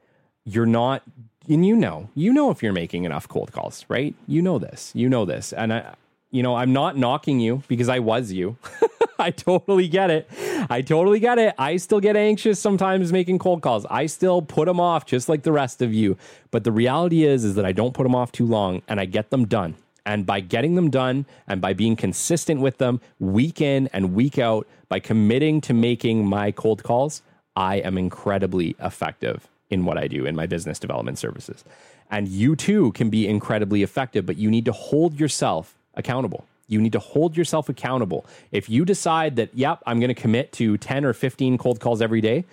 you're 0.45 0.67
not, 0.67 1.03
and 1.49 1.67
you 1.67 1.77
know, 1.77 2.09
you 2.14 2.33
know 2.33 2.51
if 2.51 2.62
you're 2.62 2.73
making 2.73 3.05
enough 3.05 3.29
cold 3.29 3.53
calls, 3.53 3.85
right? 3.88 4.14
You 4.27 4.40
know 4.40 4.59
this, 4.59 4.90
you 4.95 5.09
know 5.09 5.25
this. 5.25 5.53
And 5.53 5.73
I, 5.73 5.95
you 6.31 6.43
know, 6.43 6.57
I'm 6.57 6.73
not 6.73 6.97
knocking 6.97 7.40
you 7.40 7.62
because 7.69 7.88
I 7.88 7.99
was 7.99 8.33
you. 8.33 8.57
I 9.19 9.31
totally 9.31 9.87
get 9.87 10.11
it. 10.11 10.29
I 10.69 10.83
totally 10.83 11.21
get 11.21 11.38
it. 11.38 11.55
I 11.57 11.77
still 11.77 12.01
get 12.01 12.17
anxious 12.17 12.59
sometimes 12.59 13.12
making 13.12 13.38
cold 13.38 13.62
calls. 13.62 13.87
I 13.87 14.07
still 14.07 14.43
put 14.43 14.67
them 14.67 14.81
off 14.81 15.07
just 15.07 15.29
like 15.29 15.43
the 15.45 15.53
rest 15.53 15.83
of 15.83 15.95
you. 15.95 16.17
But 16.51 16.64
the 16.64 16.73
reality 16.73 17.25
is 17.25 17.45
is 17.45 17.55
that 17.55 17.64
I 17.64 17.73
don't 17.73 17.95
put 17.95 18.03
them 18.03 18.14
off 18.14 18.33
too 18.33 18.47
long 18.47 18.83
and 18.88 18.99
I 18.99 19.05
get 19.05 19.31
them 19.31 19.47
done. 19.47 19.77
And 20.07 20.27
by 20.27 20.40
getting 20.40 20.75
them 20.75 20.90
done 20.90 21.25
and 21.47 21.61
by 21.61 21.73
being 21.73 21.97
consistent 21.97 22.61
with 22.61 22.79
them 22.79 23.01
week 23.19 23.61
in 23.61 23.88
and 23.93 24.14
week 24.14 24.38
out, 24.38 24.67
by 24.88 25.01
committing 25.01 25.61
to 25.62 25.75
making 25.75 26.27
my 26.27 26.51
cold 26.51 26.83
calls, 26.83 27.23
I 27.57 27.77
am 27.77 27.97
incredibly 27.97 28.77
effective 28.81 29.49
in 29.71 29.85
what 29.85 29.97
I 29.97 30.09
do 30.09 30.27
in 30.27 30.37
my 30.37 30.47
business 30.47 30.79
development 30.79 31.19
services. 31.19 31.64
And 32.11 32.29
you 32.29 32.55
too 32.55 32.93
can 32.93 33.11
be 33.11 33.27
incredibly 33.27 33.83
effective, 33.83 34.27
but 34.27 34.37
you 34.37 34.51
need 34.51 34.67
to 34.67 34.73
hold 34.73 35.19
yourself 35.19 35.75
accountable. 35.95 36.45
You 36.69 36.81
need 36.81 36.93
to 36.93 36.99
hold 36.99 37.37
yourself 37.37 37.69
accountable. 37.69 38.25
If 38.51 38.69
you 38.69 38.85
decide 38.85 39.37
that, 39.37 39.51
yep, 39.55 39.83
I'm 39.87 40.01
going 40.01 40.09
to 40.09 40.14
commit 40.14 40.53
to 40.53 40.77
10 40.79 41.05
or 41.05 41.12
15 41.12 41.59
cold 41.59 41.81
calls 41.81 42.01
every 42.01 42.21
day, 42.21 42.45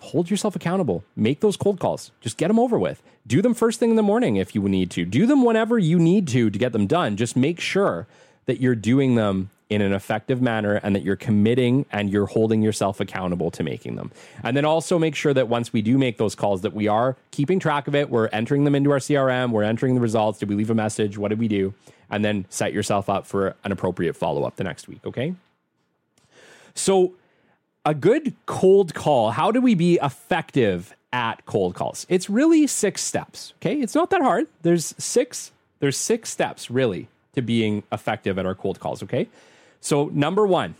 hold 0.00 0.30
yourself 0.30 0.56
accountable. 0.56 1.04
Make 1.16 1.40
those 1.40 1.56
cold 1.56 1.80
calls. 1.80 2.10
Just 2.20 2.36
get 2.36 2.48
them 2.48 2.58
over 2.58 2.78
with. 2.78 3.02
Do 3.26 3.42
them 3.42 3.54
first 3.54 3.78
thing 3.80 3.90
in 3.90 3.96
the 3.96 4.02
morning 4.02 4.36
if 4.36 4.54
you 4.54 4.62
need 4.68 4.90
to. 4.92 5.04
Do 5.04 5.26
them 5.26 5.44
whenever 5.44 5.78
you 5.78 5.98
need 5.98 6.28
to 6.28 6.50
to 6.50 6.58
get 6.58 6.72
them 6.72 6.86
done. 6.86 7.16
Just 7.16 7.36
make 7.36 7.60
sure 7.60 8.06
that 8.46 8.60
you're 8.60 8.74
doing 8.74 9.14
them 9.14 9.50
in 9.68 9.82
an 9.82 9.92
effective 9.92 10.40
manner 10.40 10.80
and 10.82 10.96
that 10.96 11.02
you're 11.02 11.16
committing 11.16 11.84
and 11.92 12.10
you're 12.10 12.26
holding 12.26 12.62
yourself 12.62 13.00
accountable 13.00 13.50
to 13.50 13.62
making 13.62 13.96
them. 13.96 14.10
And 14.42 14.56
then 14.56 14.64
also 14.64 14.98
make 14.98 15.14
sure 15.14 15.34
that 15.34 15.48
once 15.48 15.72
we 15.72 15.82
do 15.82 15.98
make 15.98 16.16
those 16.16 16.34
calls 16.34 16.62
that 16.62 16.72
we 16.72 16.88
are 16.88 17.16
keeping 17.30 17.60
track 17.60 17.86
of 17.86 17.94
it, 17.94 18.08
we're 18.08 18.28
entering 18.28 18.64
them 18.64 18.74
into 18.74 18.90
our 18.90 18.98
CRM, 18.98 19.50
we're 19.50 19.64
entering 19.64 19.94
the 19.94 20.00
results, 20.00 20.38
did 20.38 20.48
we 20.48 20.54
leave 20.54 20.70
a 20.70 20.74
message, 20.74 21.18
what 21.18 21.28
did 21.28 21.38
we 21.38 21.48
do? 21.48 21.74
And 22.10 22.24
then 22.24 22.46
set 22.48 22.72
yourself 22.72 23.10
up 23.10 23.26
for 23.26 23.54
an 23.64 23.72
appropriate 23.72 24.16
follow-up 24.16 24.56
the 24.56 24.64
next 24.64 24.88
week, 24.88 25.00
okay? 25.04 25.34
So 26.74 27.12
a 27.88 27.94
good 27.94 28.34
cold 28.44 28.92
call, 28.92 29.30
how 29.30 29.50
do 29.50 29.62
we 29.62 29.74
be 29.74 29.98
effective 30.02 30.94
at 31.10 31.46
cold 31.46 31.74
calls? 31.74 32.04
It's 32.10 32.28
really 32.28 32.66
6 32.66 33.00
steps, 33.00 33.54
okay? 33.56 33.80
It's 33.80 33.94
not 33.94 34.10
that 34.10 34.20
hard. 34.20 34.46
There's 34.60 34.94
6 34.98 35.52
there's 35.80 35.96
6 35.96 36.28
steps 36.28 36.70
really 36.70 37.08
to 37.34 37.40
being 37.40 37.84
effective 37.90 38.38
at 38.38 38.44
our 38.44 38.54
cold 38.54 38.78
calls, 38.78 39.02
okay? 39.02 39.28
So, 39.80 40.10
number 40.12 40.46
one, 40.46 40.74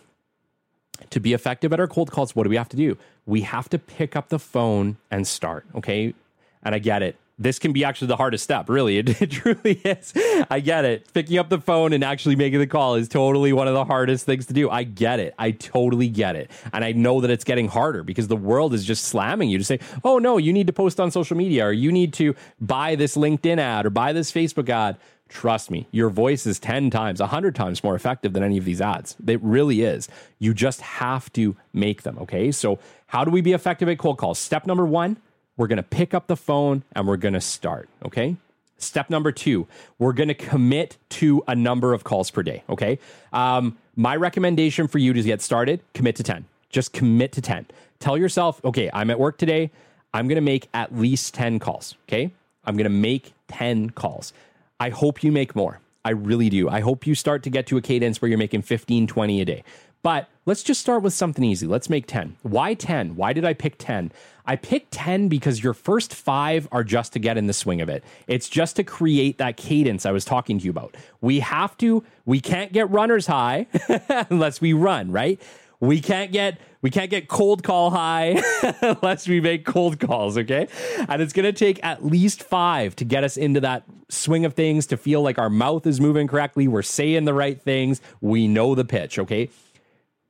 to 1.08 1.18
be 1.18 1.32
effective 1.32 1.72
at 1.72 1.80
our 1.80 1.86
cold 1.86 2.10
calls, 2.10 2.36
what 2.36 2.42
do 2.42 2.50
we 2.50 2.56
have 2.56 2.68
to 2.70 2.76
do? 2.76 2.98
We 3.24 3.40
have 3.42 3.70
to 3.70 3.78
pick 3.78 4.14
up 4.14 4.28
the 4.28 4.38
phone 4.38 4.98
and 5.10 5.26
start. 5.26 5.64
Okay. 5.74 6.14
And 6.62 6.74
I 6.74 6.78
get 6.78 7.02
it. 7.02 7.16
This 7.38 7.58
can 7.58 7.72
be 7.72 7.84
actually 7.84 8.08
the 8.08 8.16
hardest 8.16 8.44
step, 8.44 8.68
really. 8.68 8.98
It, 8.98 9.22
it 9.22 9.30
truly 9.30 9.80
is. 9.84 10.12
I 10.50 10.58
get 10.58 10.84
it. 10.84 11.12
Picking 11.14 11.38
up 11.38 11.50
the 11.50 11.60
phone 11.60 11.92
and 11.92 12.02
actually 12.02 12.34
making 12.34 12.58
the 12.58 12.66
call 12.66 12.96
is 12.96 13.08
totally 13.08 13.52
one 13.52 13.68
of 13.68 13.74
the 13.74 13.84
hardest 13.84 14.26
things 14.26 14.46
to 14.46 14.52
do. 14.52 14.68
I 14.68 14.82
get 14.82 15.20
it. 15.20 15.34
I 15.38 15.52
totally 15.52 16.08
get 16.08 16.34
it. 16.34 16.50
And 16.72 16.84
I 16.84 16.92
know 16.92 17.20
that 17.20 17.30
it's 17.30 17.44
getting 17.44 17.68
harder 17.68 18.02
because 18.02 18.26
the 18.26 18.36
world 18.36 18.74
is 18.74 18.84
just 18.84 19.04
slamming 19.04 19.50
you 19.50 19.58
to 19.58 19.64
say, 19.64 19.78
oh, 20.02 20.18
no, 20.18 20.36
you 20.36 20.52
need 20.52 20.66
to 20.66 20.72
post 20.72 20.98
on 20.98 21.12
social 21.12 21.36
media 21.36 21.66
or 21.66 21.72
you 21.72 21.92
need 21.92 22.12
to 22.14 22.34
buy 22.60 22.96
this 22.96 23.16
LinkedIn 23.16 23.58
ad 23.58 23.86
or 23.86 23.90
buy 23.90 24.12
this 24.12 24.32
Facebook 24.32 24.68
ad. 24.68 24.96
Trust 25.28 25.70
me, 25.70 25.86
your 25.92 26.08
voice 26.08 26.46
is 26.46 26.58
10 26.58 26.90
times, 26.90 27.20
100 27.20 27.54
times 27.54 27.84
more 27.84 27.94
effective 27.94 28.32
than 28.32 28.42
any 28.42 28.56
of 28.56 28.64
these 28.64 28.80
ads. 28.80 29.14
It 29.26 29.40
really 29.42 29.82
is. 29.82 30.08
You 30.38 30.54
just 30.54 30.80
have 30.80 31.30
to 31.34 31.54
make 31.72 32.02
them. 32.02 32.18
Okay. 32.18 32.50
So, 32.50 32.78
how 33.06 33.24
do 33.24 33.30
we 33.30 33.40
be 33.42 33.52
effective 33.52 33.88
at 33.88 33.98
cold 33.98 34.18
calls? 34.18 34.38
Step 34.38 34.66
number 34.66 34.86
one, 34.86 35.18
we're 35.58 35.66
going 35.66 35.76
to 35.76 35.82
pick 35.82 36.14
up 36.14 36.28
the 36.28 36.36
phone 36.36 36.84
and 36.92 37.06
we're 37.06 37.18
going 37.18 37.34
to 37.34 37.40
start. 37.40 37.90
Okay. 38.06 38.36
Step 38.78 39.10
number 39.10 39.32
two, 39.32 39.66
we're 39.98 40.12
going 40.12 40.28
to 40.28 40.34
commit 40.34 40.96
to 41.08 41.42
a 41.48 41.54
number 41.54 41.92
of 41.92 42.04
calls 42.04 42.30
per 42.30 42.44
day. 42.44 42.62
Okay. 42.70 42.98
Um, 43.32 43.76
my 43.96 44.14
recommendation 44.14 44.86
for 44.86 44.98
you 44.98 45.12
to 45.12 45.22
get 45.22 45.42
started, 45.42 45.80
commit 45.94 46.14
to 46.16 46.22
10. 46.22 46.46
Just 46.70 46.92
commit 46.92 47.32
to 47.32 47.42
10. 47.42 47.66
Tell 47.98 48.16
yourself, 48.16 48.64
okay, 48.64 48.88
I'm 48.94 49.10
at 49.10 49.18
work 49.18 49.36
today. 49.36 49.72
I'm 50.14 50.28
going 50.28 50.36
to 50.36 50.40
make 50.40 50.68
at 50.72 50.96
least 50.96 51.34
10 51.34 51.58
calls. 51.58 51.96
Okay. 52.08 52.32
I'm 52.64 52.76
going 52.76 52.84
to 52.84 52.90
make 52.90 53.32
10 53.48 53.90
calls. 53.90 54.32
I 54.78 54.90
hope 54.90 55.24
you 55.24 55.32
make 55.32 55.56
more. 55.56 55.80
I 56.04 56.10
really 56.10 56.48
do. 56.48 56.68
I 56.68 56.80
hope 56.80 57.06
you 57.06 57.14
start 57.14 57.42
to 57.42 57.50
get 57.50 57.66
to 57.66 57.76
a 57.76 57.82
cadence 57.82 58.22
where 58.22 58.28
you're 58.28 58.38
making 58.38 58.62
15, 58.62 59.08
20 59.08 59.40
a 59.40 59.44
day. 59.44 59.64
But 60.02 60.28
let's 60.46 60.62
just 60.62 60.80
start 60.80 61.02
with 61.02 61.12
something 61.12 61.44
easy. 61.44 61.66
Let's 61.66 61.90
make 61.90 62.06
10. 62.06 62.36
Why 62.42 62.74
10? 62.74 63.16
Why 63.16 63.32
did 63.32 63.44
I 63.44 63.52
pick 63.52 63.76
10? 63.78 64.12
I 64.46 64.56
picked 64.56 64.92
10 64.92 65.28
because 65.28 65.62
your 65.62 65.74
first 65.74 66.14
five 66.14 66.68
are 66.72 66.84
just 66.84 67.12
to 67.14 67.18
get 67.18 67.36
in 67.36 67.46
the 67.46 67.52
swing 67.52 67.80
of 67.80 67.88
it. 67.88 68.04
It's 68.26 68.48
just 68.48 68.76
to 68.76 68.84
create 68.84 69.38
that 69.38 69.56
cadence 69.56 70.06
I 70.06 70.12
was 70.12 70.24
talking 70.24 70.58
to 70.58 70.64
you 70.64 70.70
about. 70.70 70.96
We 71.20 71.40
have 71.40 71.76
to, 71.78 72.04
we 72.24 72.40
can't 72.40 72.72
get 72.72 72.90
runners 72.90 73.26
high 73.26 73.66
unless 74.30 74.60
we 74.60 74.72
run, 74.72 75.10
right? 75.10 75.40
we 75.80 76.00
can't 76.00 76.32
get 76.32 76.58
we 76.80 76.90
can't 76.90 77.10
get 77.10 77.28
cold 77.28 77.62
call 77.62 77.90
high 77.90 78.42
unless 78.82 79.28
we 79.28 79.40
make 79.40 79.64
cold 79.64 80.00
calls 80.00 80.36
okay 80.36 80.66
and 81.08 81.22
it's 81.22 81.32
going 81.32 81.44
to 81.44 81.52
take 81.52 81.82
at 81.84 82.04
least 82.04 82.42
five 82.42 82.96
to 82.96 83.04
get 83.04 83.22
us 83.22 83.36
into 83.36 83.60
that 83.60 83.84
swing 84.08 84.44
of 84.44 84.54
things 84.54 84.86
to 84.86 84.96
feel 84.96 85.22
like 85.22 85.38
our 85.38 85.50
mouth 85.50 85.86
is 85.86 86.00
moving 86.00 86.26
correctly 86.26 86.66
we're 86.66 86.82
saying 86.82 87.24
the 87.24 87.34
right 87.34 87.62
things 87.62 88.00
we 88.20 88.48
know 88.48 88.74
the 88.74 88.84
pitch 88.84 89.18
okay 89.18 89.48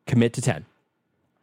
commit 0.09 0.33
to 0.33 0.43
10 0.43 0.67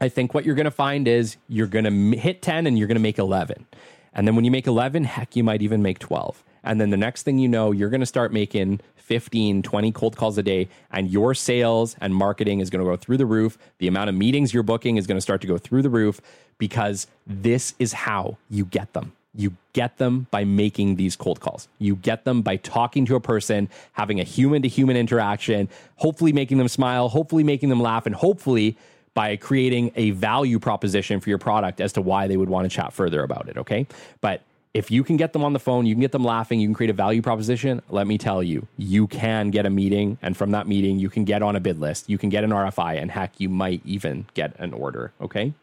i 0.01 0.09
think 0.09 0.33
what 0.33 0.43
you're 0.43 0.55
going 0.55 0.65
to 0.65 0.71
find 0.71 1.07
is 1.07 1.37
you're 1.47 1.67
going 1.67 1.85
to 1.85 2.17
hit 2.17 2.41
10 2.41 2.67
and 2.67 2.77
you're 2.77 2.87
going 2.87 2.97
to 2.97 3.01
make 3.01 3.17
11 3.17 3.65
and 4.13 4.27
then 4.27 4.35
when 4.35 4.43
you 4.43 4.51
make 4.51 4.67
11 4.67 5.05
heck 5.05 5.35
you 5.37 5.43
might 5.43 5.61
even 5.61 5.81
make 5.81 5.99
12 5.99 6.43
and 6.63 6.81
then 6.81 6.89
the 6.89 6.97
next 6.97 7.23
thing 7.23 7.39
you 7.39 7.47
know 7.47 7.71
you're 7.71 7.89
going 7.89 8.01
to 8.01 8.05
start 8.05 8.33
making 8.33 8.81
15, 9.05 9.61
20 9.61 9.91
cold 9.91 10.17
calls 10.17 10.35
a 10.39 10.43
day, 10.43 10.67
and 10.89 11.11
your 11.11 11.35
sales 11.35 11.95
and 12.01 12.15
marketing 12.15 12.59
is 12.59 12.71
going 12.71 12.83
to 12.83 12.89
go 12.89 12.95
through 12.95 13.17
the 13.17 13.25
roof. 13.25 13.55
The 13.77 13.87
amount 13.87 14.09
of 14.09 14.15
meetings 14.15 14.51
you're 14.51 14.63
booking 14.63 14.97
is 14.97 15.05
going 15.05 15.17
to 15.17 15.21
start 15.21 15.41
to 15.41 15.47
go 15.47 15.59
through 15.59 15.83
the 15.83 15.91
roof 15.91 16.19
because 16.57 17.05
this 17.27 17.75
is 17.77 17.93
how 17.93 18.37
you 18.49 18.65
get 18.65 18.93
them. 18.93 19.13
You 19.37 19.55
get 19.73 19.97
them 19.97 20.27
by 20.31 20.45
making 20.45 20.95
these 20.95 21.15
cold 21.15 21.39
calls. 21.39 21.67
You 21.79 21.95
get 21.95 22.23
them 22.23 22.41
by 22.41 22.57
talking 22.57 23.05
to 23.07 23.15
a 23.15 23.19
person, 23.19 23.69
having 23.93 24.19
a 24.19 24.23
human 24.23 24.61
to 24.61 24.67
human 24.67 24.97
interaction, 24.97 25.69
hopefully 25.97 26.33
making 26.33 26.57
them 26.57 26.67
smile, 26.67 27.09
hopefully 27.09 27.43
making 27.43 27.69
them 27.69 27.81
laugh, 27.81 28.05
and 28.05 28.15
hopefully 28.15 28.77
by 29.13 29.35
creating 29.37 29.91
a 29.95 30.11
value 30.11 30.59
proposition 30.59 31.19
for 31.19 31.29
your 31.29 31.37
product 31.37 31.81
as 31.81 31.93
to 31.93 32.01
why 32.01 32.27
they 32.27 32.37
would 32.37 32.49
want 32.49 32.69
to 32.69 32.75
chat 32.75 32.93
further 32.93 33.23
about 33.23 33.47
it. 33.49 33.57
Okay. 33.57 33.87
But 34.21 34.41
if 34.73 34.91
you 34.91 35.05
can 35.05 35.15
get 35.15 35.31
them 35.31 35.41
on 35.41 35.53
the 35.53 35.59
phone, 35.59 35.85
you 35.85 35.95
can 35.95 36.01
get 36.01 36.11
them 36.11 36.25
laughing, 36.25 36.59
you 36.59 36.67
can 36.67 36.73
create 36.73 36.89
a 36.89 36.93
value 36.93 37.21
proposition. 37.21 37.81
Let 37.89 38.07
me 38.07 38.17
tell 38.17 38.43
you, 38.43 38.67
you 38.75 39.07
can 39.07 39.49
get 39.49 39.65
a 39.65 39.69
meeting. 39.69 40.17
And 40.21 40.35
from 40.35 40.51
that 40.51 40.67
meeting, 40.67 40.99
you 40.99 41.09
can 41.09 41.23
get 41.23 41.41
on 41.41 41.55
a 41.55 41.61
bid 41.61 41.79
list, 41.79 42.09
you 42.09 42.17
can 42.17 42.29
get 42.29 42.43
an 42.43 42.49
RFI, 42.49 43.01
and 43.01 43.09
heck, 43.09 43.39
you 43.39 43.47
might 43.47 43.81
even 43.85 44.25
get 44.33 44.53
an 44.59 44.73
order. 44.73 45.13
Okay. 45.21 45.53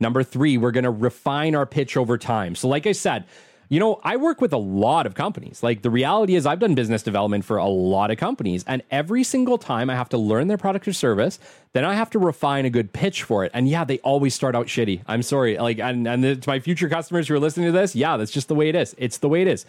Number 0.00 0.22
three, 0.22 0.58
we're 0.58 0.70
going 0.70 0.84
to 0.84 0.90
refine 0.90 1.54
our 1.54 1.66
pitch 1.66 1.96
over 1.96 2.18
time. 2.18 2.54
So, 2.54 2.68
like 2.68 2.86
I 2.86 2.92
said, 2.92 3.24
you 3.68 3.80
know, 3.80 4.00
I 4.04 4.16
work 4.16 4.40
with 4.40 4.52
a 4.52 4.58
lot 4.58 5.06
of 5.06 5.14
companies. 5.14 5.62
Like 5.62 5.82
the 5.82 5.90
reality 5.90 6.34
is, 6.34 6.46
I've 6.46 6.60
done 6.60 6.74
business 6.74 7.02
development 7.02 7.44
for 7.44 7.56
a 7.56 7.66
lot 7.66 8.10
of 8.10 8.18
companies, 8.18 8.64
and 8.66 8.82
every 8.90 9.24
single 9.24 9.58
time 9.58 9.88
I 9.88 9.94
have 9.94 10.08
to 10.10 10.18
learn 10.18 10.48
their 10.48 10.58
product 10.58 10.86
or 10.86 10.92
service, 10.92 11.38
then 11.72 11.84
I 11.84 11.94
have 11.94 12.10
to 12.10 12.18
refine 12.18 12.66
a 12.66 12.70
good 12.70 12.92
pitch 12.92 13.22
for 13.22 13.44
it. 13.44 13.50
And 13.54 13.68
yeah, 13.68 13.84
they 13.84 13.98
always 13.98 14.34
start 14.34 14.54
out 14.54 14.66
shitty. 14.66 15.02
I'm 15.06 15.22
sorry. 15.22 15.56
Like, 15.58 15.78
and, 15.78 16.06
and 16.06 16.42
to 16.42 16.48
my 16.48 16.60
future 16.60 16.88
customers 16.88 17.28
who 17.28 17.34
are 17.34 17.40
listening 17.40 17.66
to 17.66 17.72
this, 17.72 17.96
yeah, 17.96 18.16
that's 18.16 18.30
just 18.30 18.48
the 18.48 18.54
way 18.54 18.68
it 18.68 18.74
is. 18.74 18.94
It's 18.98 19.18
the 19.18 19.28
way 19.28 19.42
it 19.42 19.48
is. 19.48 19.64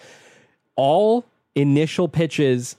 All 0.76 1.26
initial 1.56 2.08
pitches 2.08 2.76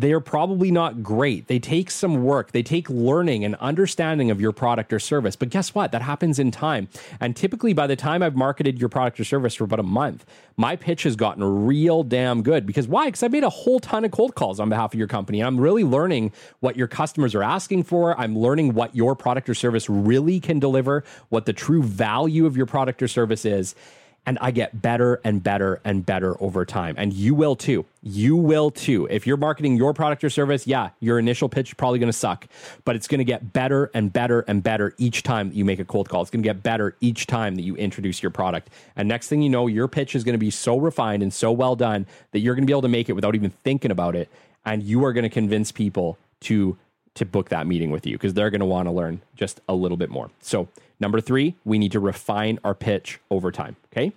they're 0.00 0.20
probably 0.20 0.70
not 0.70 1.02
great. 1.02 1.46
They 1.46 1.58
take 1.58 1.90
some 1.90 2.24
work, 2.24 2.52
they 2.52 2.62
take 2.62 2.88
learning 2.88 3.44
and 3.44 3.54
understanding 3.56 4.30
of 4.30 4.40
your 4.40 4.52
product 4.52 4.92
or 4.92 4.98
service. 4.98 5.36
But 5.36 5.50
guess 5.50 5.74
what? 5.74 5.92
That 5.92 6.02
happens 6.02 6.38
in 6.38 6.50
time. 6.50 6.88
And 7.20 7.36
typically, 7.36 7.72
by 7.72 7.86
the 7.86 7.96
time 7.96 8.22
I've 8.22 8.36
marketed 8.36 8.78
your 8.78 8.88
product 8.88 9.20
or 9.20 9.24
service 9.24 9.54
for 9.54 9.64
about 9.64 9.80
a 9.80 9.84
month, 9.84 10.24
my 10.56 10.76
pitch 10.76 11.04
has 11.04 11.16
gotten 11.16 11.66
real 11.66 12.02
damn 12.02 12.42
good. 12.42 12.66
Because 12.66 12.88
why? 12.88 13.06
Because 13.06 13.22
I 13.22 13.28
made 13.28 13.44
a 13.44 13.50
whole 13.50 13.80
ton 13.80 14.04
of 14.04 14.10
cold 14.10 14.34
calls 14.34 14.60
on 14.60 14.68
behalf 14.68 14.92
of 14.94 14.98
your 14.98 15.08
company. 15.08 15.40
And 15.40 15.46
I'm 15.46 15.60
really 15.60 15.84
learning 15.84 16.32
what 16.60 16.76
your 16.76 16.88
customers 16.88 17.34
are 17.34 17.42
asking 17.42 17.84
for. 17.84 18.18
I'm 18.18 18.38
learning 18.38 18.74
what 18.74 18.94
your 18.94 19.14
product 19.14 19.48
or 19.48 19.54
service 19.54 19.88
really 19.88 20.40
can 20.40 20.58
deliver, 20.58 21.04
what 21.28 21.46
the 21.46 21.52
true 21.52 21.82
value 21.82 22.46
of 22.46 22.56
your 22.56 22.66
product 22.66 23.02
or 23.02 23.08
service 23.08 23.44
is 23.44 23.74
and 24.26 24.38
I 24.40 24.50
get 24.50 24.80
better 24.80 25.20
and 25.22 25.42
better 25.42 25.80
and 25.84 26.04
better 26.04 26.40
over 26.42 26.64
time. 26.64 26.94
And 26.96 27.12
you 27.12 27.34
will 27.34 27.56
too. 27.56 27.84
You 28.02 28.36
will 28.36 28.70
too. 28.70 29.06
If 29.10 29.26
you're 29.26 29.36
marketing 29.36 29.76
your 29.76 29.92
product 29.92 30.24
or 30.24 30.30
service, 30.30 30.66
yeah, 30.66 30.90
your 31.00 31.18
initial 31.18 31.48
pitch 31.48 31.70
is 31.70 31.74
probably 31.74 31.98
going 31.98 32.10
to 32.10 32.16
suck, 32.18 32.46
but 32.84 32.96
it's 32.96 33.06
going 33.06 33.18
to 33.18 33.24
get 33.24 33.52
better 33.52 33.90
and 33.92 34.12
better 34.12 34.40
and 34.40 34.62
better 34.62 34.94
each 34.98 35.22
time 35.22 35.50
that 35.50 35.56
you 35.56 35.64
make 35.64 35.78
a 35.78 35.84
cold 35.84 36.08
call. 36.08 36.22
It's 36.22 36.30
going 36.30 36.42
to 36.42 36.48
get 36.48 36.62
better 36.62 36.96
each 37.00 37.26
time 37.26 37.54
that 37.56 37.62
you 37.62 37.76
introduce 37.76 38.22
your 38.22 38.30
product. 38.30 38.70
And 38.96 39.08
next 39.08 39.28
thing 39.28 39.42
you 39.42 39.50
know, 39.50 39.66
your 39.66 39.88
pitch 39.88 40.14
is 40.14 40.24
going 40.24 40.34
to 40.34 40.38
be 40.38 40.50
so 40.50 40.78
refined 40.78 41.22
and 41.22 41.32
so 41.32 41.52
well 41.52 41.76
done 41.76 42.06
that 42.32 42.40
you're 42.40 42.54
going 42.54 42.64
to 42.64 42.66
be 42.66 42.72
able 42.72 42.82
to 42.82 42.88
make 42.88 43.08
it 43.08 43.12
without 43.12 43.34
even 43.34 43.50
thinking 43.50 43.90
about 43.90 44.16
it. 44.16 44.28
And 44.64 44.82
you 44.82 45.04
are 45.04 45.12
going 45.12 45.24
to 45.24 45.30
convince 45.30 45.70
people 45.70 46.18
to 46.40 46.78
to 47.14 47.24
book 47.24 47.48
that 47.50 47.66
meeting 47.66 47.90
with 47.90 48.06
you 48.06 48.16
because 48.16 48.34
they're 48.34 48.50
going 48.50 48.60
to 48.60 48.66
want 48.66 48.86
to 48.86 48.92
learn 48.92 49.20
just 49.36 49.60
a 49.68 49.74
little 49.74 49.96
bit 49.96 50.10
more. 50.10 50.30
So, 50.40 50.68
number 51.04 51.20
three, 51.20 51.54
we 51.66 51.78
need 51.78 51.92
to 51.92 52.00
refine 52.00 52.58
our 52.64 52.74
pitch 52.74 53.20
over 53.30 53.52
time. 53.52 53.76
Okay. 53.92 54.14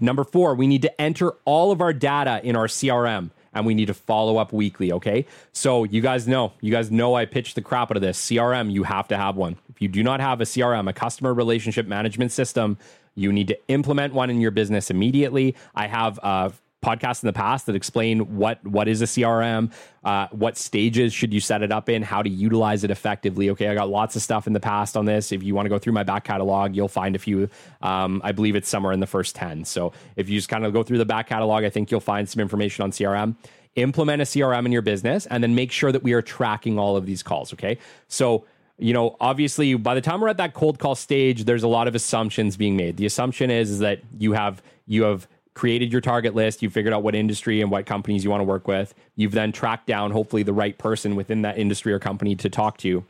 Number 0.00 0.24
four, 0.24 0.54
we 0.54 0.66
need 0.66 0.80
to 0.80 0.98
enter 0.98 1.32
all 1.44 1.72
of 1.72 1.82
our 1.82 1.92
data 1.92 2.40
in 2.42 2.56
our 2.56 2.68
CRM 2.68 3.28
and 3.52 3.66
we 3.66 3.74
need 3.74 3.86
to 3.88 3.94
follow 3.94 4.38
up 4.38 4.50
weekly. 4.50 4.90
Okay. 4.92 5.26
So, 5.52 5.84
you 5.84 6.00
guys 6.00 6.26
know, 6.26 6.54
you 6.62 6.72
guys 6.72 6.90
know 6.90 7.14
I 7.14 7.26
pitched 7.26 7.54
the 7.54 7.60
crap 7.60 7.90
out 7.90 7.98
of 7.98 8.00
this. 8.00 8.18
CRM, 8.18 8.72
you 8.72 8.84
have 8.84 9.08
to 9.08 9.16
have 9.18 9.36
one. 9.36 9.56
If 9.68 9.82
you 9.82 9.88
do 9.88 10.02
not 10.02 10.20
have 10.20 10.40
a 10.40 10.44
CRM, 10.44 10.88
a 10.88 10.94
customer 10.94 11.34
relationship 11.34 11.86
management 11.86 12.32
system, 12.32 12.78
you 13.14 13.30
need 13.30 13.48
to 13.48 13.58
implement 13.68 14.14
one 14.14 14.30
in 14.30 14.40
your 14.40 14.52
business 14.52 14.90
immediately. 14.90 15.54
I 15.74 15.86
have 15.86 16.18
uh, 16.22 16.48
podcasts 16.84 17.22
in 17.22 17.26
the 17.26 17.32
past 17.32 17.66
that 17.66 17.74
explain 17.74 18.36
what 18.36 18.64
what 18.66 18.88
is 18.88 19.00
a 19.00 19.06
CRM, 19.06 19.72
uh, 20.04 20.28
what 20.30 20.58
stages 20.58 21.12
should 21.12 21.32
you 21.32 21.40
set 21.40 21.62
it 21.62 21.72
up 21.72 21.88
in, 21.88 22.02
how 22.02 22.22
to 22.22 22.28
utilize 22.28 22.84
it 22.84 22.90
effectively. 22.90 23.50
Okay, 23.50 23.68
I 23.68 23.74
got 23.74 23.88
lots 23.88 24.16
of 24.16 24.22
stuff 24.22 24.46
in 24.46 24.52
the 24.52 24.60
past 24.60 24.96
on 24.96 25.06
this. 25.06 25.32
If 25.32 25.42
you 25.42 25.54
want 25.54 25.66
to 25.66 25.70
go 25.70 25.78
through 25.78 25.94
my 25.94 26.02
back 26.02 26.24
catalog, 26.24 26.76
you'll 26.76 26.88
find 26.88 27.16
a 27.16 27.18
few. 27.18 27.48
Um, 27.80 28.20
I 28.22 28.32
believe 28.32 28.54
it's 28.54 28.68
somewhere 28.68 28.92
in 28.92 29.00
the 29.00 29.06
first 29.06 29.34
ten. 29.34 29.64
So 29.64 29.92
if 30.16 30.28
you 30.28 30.36
just 30.36 30.48
kind 30.48 30.64
of 30.66 30.72
go 30.72 30.82
through 30.82 30.98
the 30.98 31.06
back 31.06 31.28
catalog, 31.28 31.64
I 31.64 31.70
think 31.70 31.90
you'll 31.90 32.00
find 32.00 32.28
some 32.28 32.40
information 32.40 32.82
on 32.82 32.90
CRM. 32.90 33.36
Implement 33.76 34.22
a 34.22 34.24
CRM 34.24 34.66
in 34.66 34.72
your 34.72 34.82
business, 34.82 35.26
and 35.26 35.42
then 35.42 35.54
make 35.54 35.72
sure 35.72 35.90
that 35.90 36.02
we 36.02 36.12
are 36.12 36.22
tracking 36.22 36.78
all 36.78 36.96
of 36.96 37.06
these 37.06 37.22
calls. 37.22 37.52
Okay, 37.52 37.78
so 38.08 38.44
you 38.76 38.92
know, 38.92 39.16
obviously, 39.20 39.74
by 39.74 39.94
the 39.94 40.00
time 40.00 40.20
we're 40.20 40.28
at 40.28 40.36
that 40.38 40.52
cold 40.52 40.78
call 40.78 40.94
stage, 40.96 41.44
there's 41.44 41.62
a 41.62 41.68
lot 41.68 41.86
of 41.86 41.94
assumptions 41.94 42.56
being 42.56 42.76
made. 42.76 42.96
The 42.96 43.06
assumption 43.06 43.50
is, 43.50 43.70
is 43.70 43.78
that 43.80 44.00
you 44.18 44.32
have 44.32 44.62
you 44.86 45.04
have 45.04 45.26
created 45.54 45.92
your 45.92 46.00
target 46.00 46.34
list, 46.34 46.62
You've 46.62 46.72
figured 46.72 46.92
out 46.92 47.02
what 47.02 47.14
industry 47.14 47.60
and 47.60 47.70
what 47.70 47.86
companies 47.86 48.24
you 48.24 48.30
want 48.30 48.40
to 48.40 48.44
work 48.44 48.68
with. 48.68 48.94
You've 49.16 49.32
then 49.32 49.52
tracked 49.52 49.86
down 49.86 50.10
hopefully 50.10 50.42
the 50.42 50.52
right 50.52 50.76
person 50.76 51.16
within 51.16 51.42
that 51.42 51.58
industry 51.58 51.92
or 51.92 51.98
company 51.98 52.34
to 52.36 52.50
talk 52.50 52.76
to. 52.78 53.04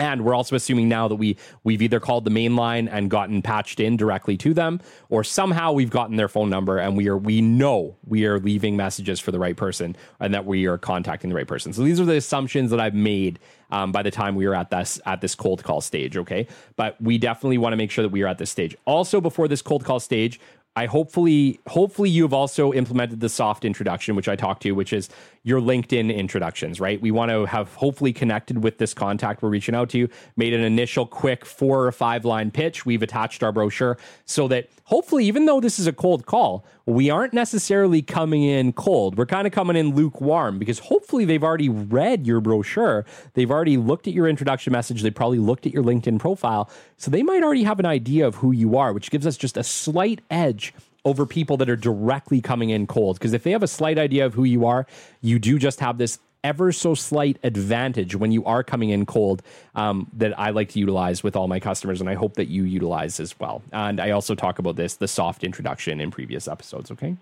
And 0.00 0.24
we're 0.24 0.34
also 0.34 0.54
assuming 0.54 0.88
now 0.88 1.08
that 1.08 1.16
we 1.16 1.36
we've 1.64 1.82
either 1.82 1.98
called 1.98 2.24
the 2.24 2.30
main 2.30 2.54
line 2.54 2.86
and 2.86 3.10
gotten 3.10 3.42
patched 3.42 3.80
in 3.80 3.96
directly 3.96 4.36
to 4.36 4.54
them, 4.54 4.80
or 5.08 5.24
somehow 5.24 5.72
we've 5.72 5.90
gotten 5.90 6.14
their 6.14 6.28
phone 6.28 6.48
number 6.48 6.78
and 6.78 6.96
we 6.96 7.08
are 7.08 7.16
we 7.16 7.40
know 7.40 7.96
we 8.06 8.24
are 8.24 8.38
leaving 8.38 8.76
messages 8.76 9.18
for 9.18 9.32
the 9.32 9.40
right 9.40 9.56
person 9.56 9.96
and 10.20 10.32
that 10.32 10.46
we 10.46 10.66
are 10.66 10.78
contacting 10.78 11.30
the 11.30 11.36
right 11.36 11.48
person. 11.48 11.72
So 11.72 11.82
these 11.82 11.98
are 11.98 12.04
the 12.04 12.16
assumptions 12.16 12.70
that 12.70 12.78
I've 12.78 12.94
made 12.94 13.40
um, 13.72 13.90
by 13.90 14.04
the 14.04 14.10
time 14.12 14.36
we 14.36 14.46
are 14.46 14.54
at 14.54 14.70
this 14.70 15.00
at 15.04 15.20
this 15.20 15.34
cold 15.34 15.64
call 15.64 15.80
stage. 15.80 16.16
Okay, 16.16 16.46
but 16.76 17.00
we 17.02 17.18
definitely 17.18 17.58
want 17.58 17.72
to 17.72 17.76
make 17.76 17.90
sure 17.90 18.02
that 18.02 18.12
we 18.12 18.22
are 18.22 18.28
at 18.28 18.38
this 18.38 18.50
stage. 18.50 18.76
Also, 18.84 19.20
before 19.20 19.48
this 19.48 19.62
cold 19.62 19.84
call 19.84 19.98
stage, 19.98 20.38
I 20.78 20.86
hopefully 20.86 21.58
hopefully 21.66 22.08
you've 22.08 22.32
also 22.32 22.72
implemented 22.72 23.18
the 23.18 23.28
soft 23.28 23.64
introduction, 23.64 24.14
which 24.14 24.28
I 24.28 24.36
talked 24.36 24.62
to, 24.62 24.70
which 24.72 24.92
is 24.92 25.08
your 25.42 25.60
LinkedIn 25.60 26.14
introductions, 26.14 26.80
right? 26.80 27.00
We 27.00 27.10
want 27.10 27.30
to 27.30 27.46
have 27.46 27.74
hopefully 27.74 28.12
connected 28.12 28.62
with 28.62 28.78
this 28.78 28.94
contact 28.94 29.42
we're 29.42 29.48
reaching 29.48 29.74
out 29.74 29.90
to, 29.90 29.98
you, 29.98 30.08
made 30.36 30.52
an 30.52 30.62
initial 30.62 31.06
quick 31.06 31.44
four 31.44 31.86
or 31.86 31.92
five 31.92 32.24
line 32.24 32.50
pitch. 32.50 32.84
We've 32.84 33.02
attached 33.02 33.42
our 33.42 33.52
brochure 33.52 33.98
so 34.24 34.48
that 34.48 34.68
hopefully, 34.84 35.24
even 35.26 35.46
though 35.46 35.60
this 35.60 35.78
is 35.78 35.86
a 35.86 35.92
cold 35.92 36.26
call, 36.26 36.64
we 36.86 37.10
aren't 37.10 37.34
necessarily 37.34 38.02
coming 38.02 38.42
in 38.42 38.72
cold. 38.72 39.16
We're 39.16 39.26
kind 39.26 39.46
of 39.46 39.52
coming 39.52 39.76
in 39.76 39.94
lukewarm 39.94 40.58
because 40.58 40.78
hopefully 40.78 41.24
they've 41.24 41.44
already 41.44 41.68
read 41.68 42.26
your 42.26 42.40
brochure. 42.40 43.04
They've 43.34 43.50
already 43.50 43.76
looked 43.76 44.08
at 44.08 44.14
your 44.14 44.26
introduction 44.26 44.72
message. 44.72 45.02
They 45.02 45.10
probably 45.10 45.38
looked 45.38 45.66
at 45.66 45.72
your 45.72 45.82
LinkedIn 45.82 46.18
profile. 46.18 46.70
So 46.96 47.10
they 47.10 47.22
might 47.22 47.42
already 47.42 47.64
have 47.64 47.78
an 47.78 47.86
idea 47.86 48.26
of 48.26 48.36
who 48.36 48.52
you 48.52 48.76
are, 48.76 48.92
which 48.92 49.10
gives 49.10 49.26
us 49.26 49.36
just 49.36 49.56
a 49.56 49.62
slight 49.62 50.20
edge 50.30 50.72
over 51.04 51.26
people 51.26 51.56
that 51.56 51.70
are 51.70 51.76
directly 51.76 52.40
coming 52.40 52.70
in 52.70 52.86
cold. 52.86 53.18
Because 53.18 53.32
if 53.32 53.42
they 53.42 53.52
have 53.52 53.62
a 53.62 53.68
slight 53.68 53.98
idea 53.98 54.26
of 54.26 54.34
who 54.34 54.44
you 54.44 54.66
are, 54.66 54.86
you 55.20 55.38
do 55.38 55.58
just 55.58 55.80
have 55.80 55.98
this 55.98 56.18
ever 56.44 56.70
so 56.70 56.94
slight 56.94 57.36
advantage 57.42 58.14
when 58.14 58.32
you 58.32 58.44
are 58.44 58.62
coming 58.62 58.90
in 58.90 59.04
cold 59.06 59.42
um, 59.74 60.08
that 60.12 60.38
I 60.38 60.50
like 60.50 60.70
to 60.70 60.78
utilize 60.78 61.22
with 61.22 61.36
all 61.36 61.48
my 61.48 61.60
customers, 61.60 62.00
and 62.00 62.08
I 62.08 62.14
hope 62.14 62.34
that 62.34 62.46
you 62.46 62.64
utilize 62.64 63.20
as 63.20 63.38
well. 63.38 63.62
And 63.72 64.00
I 64.00 64.10
also 64.10 64.34
talk 64.34 64.58
about 64.58 64.76
this, 64.76 64.96
the 64.96 65.08
soft 65.08 65.44
introduction 65.44 66.00
in 66.00 66.10
previous 66.10 66.46
episodes, 66.46 66.90
okay? 66.92 67.16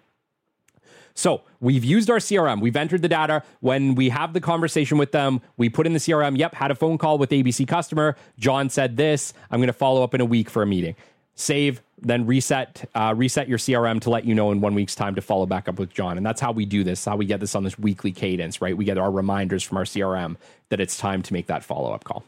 So 1.15 1.41
we've 1.61 1.85
used 1.85 2.11
our 2.11 2.19
CRM. 2.19 2.61
We've 2.61 2.77
entered 2.77 3.01
the 3.01 3.09
data. 3.09 3.43
When 3.61 3.95
we 3.95 4.11
have 4.11 4.35
the 4.35 4.41
conversation 4.41 4.99
with 4.99 5.13
them, 5.13 5.41
we 5.57 5.71
put 5.71 5.87
in 5.87 5.95
the 5.95 5.99
CRM. 5.99 6.37
Yep, 6.37 6.55
had 6.55 6.71
a 6.71 6.75
phone 6.75 6.99
call 6.99 7.17
with 7.17 7.31
ABC 7.31 7.67
customer. 7.67 8.17
John 8.39 8.69
said 8.69 8.99
this. 8.99 9.33
I'm 9.51 9.59
going 9.59 9.69
to 9.69 9.73
follow 9.73 10.03
up 10.03 10.13
in 10.13 10.21
a 10.21 10.27
week 10.27 10.51
for 10.51 10.63
a 10.63 10.67
meeting 10.67 10.95
save, 11.37 11.83
then 12.01 12.27
reset 12.27 12.89
uh, 12.95 13.15
reset 13.17 13.49
your 13.49 13.59
CRM 13.59 14.01
to 14.01 14.11
let 14.11 14.25
you 14.25 14.35
know 14.35 14.51
in 14.51 14.61
one 14.61 14.75
week's 14.75 14.95
time 14.95 15.15
to 15.15 15.23
follow 15.23 15.47
back 15.47 15.69
up 15.69 15.79
with 15.79 15.93
John. 15.93 16.17
And 16.17 16.27
that's 16.27 16.41
how 16.41 16.51
we 16.51 16.65
do 16.67 16.83
this. 16.83 17.05
How 17.05 17.17
we 17.17 17.27
get 17.27 17.39
this 17.39 17.55
on 17.55 17.63
this 17.63 17.79
weekly 17.79 18.11
cadence, 18.11 18.61
right? 18.61 18.77
We 18.77 18.85
get 18.85 18.99
our 18.99 19.11
reminders 19.11 19.63
from 19.63 19.79
our 19.79 19.85
CRM 19.85 20.37
that 20.71 20.81
it's 20.81 20.97
time 20.97 21.23
to 21.23 21.33
make 21.33 21.47
that 21.47 21.63
follow 21.63 21.93
up 21.93 22.03
call. 22.03 22.25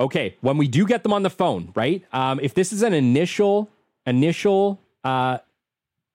Okay, 0.00 0.36
when 0.42 0.58
we 0.58 0.68
do 0.68 0.86
get 0.86 1.02
them 1.02 1.12
on 1.12 1.24
the 1.24 1.30
phone, 1.30 1.72
right? 1.74 2.04
Um, 2.12 2.38
if 2.40 2.54
this 2.54 2.72
is 2.72 2.82
an 2.82 2.92
initial 2.92 3.68
initial 4.06 4.78
uh, 5.02 5.38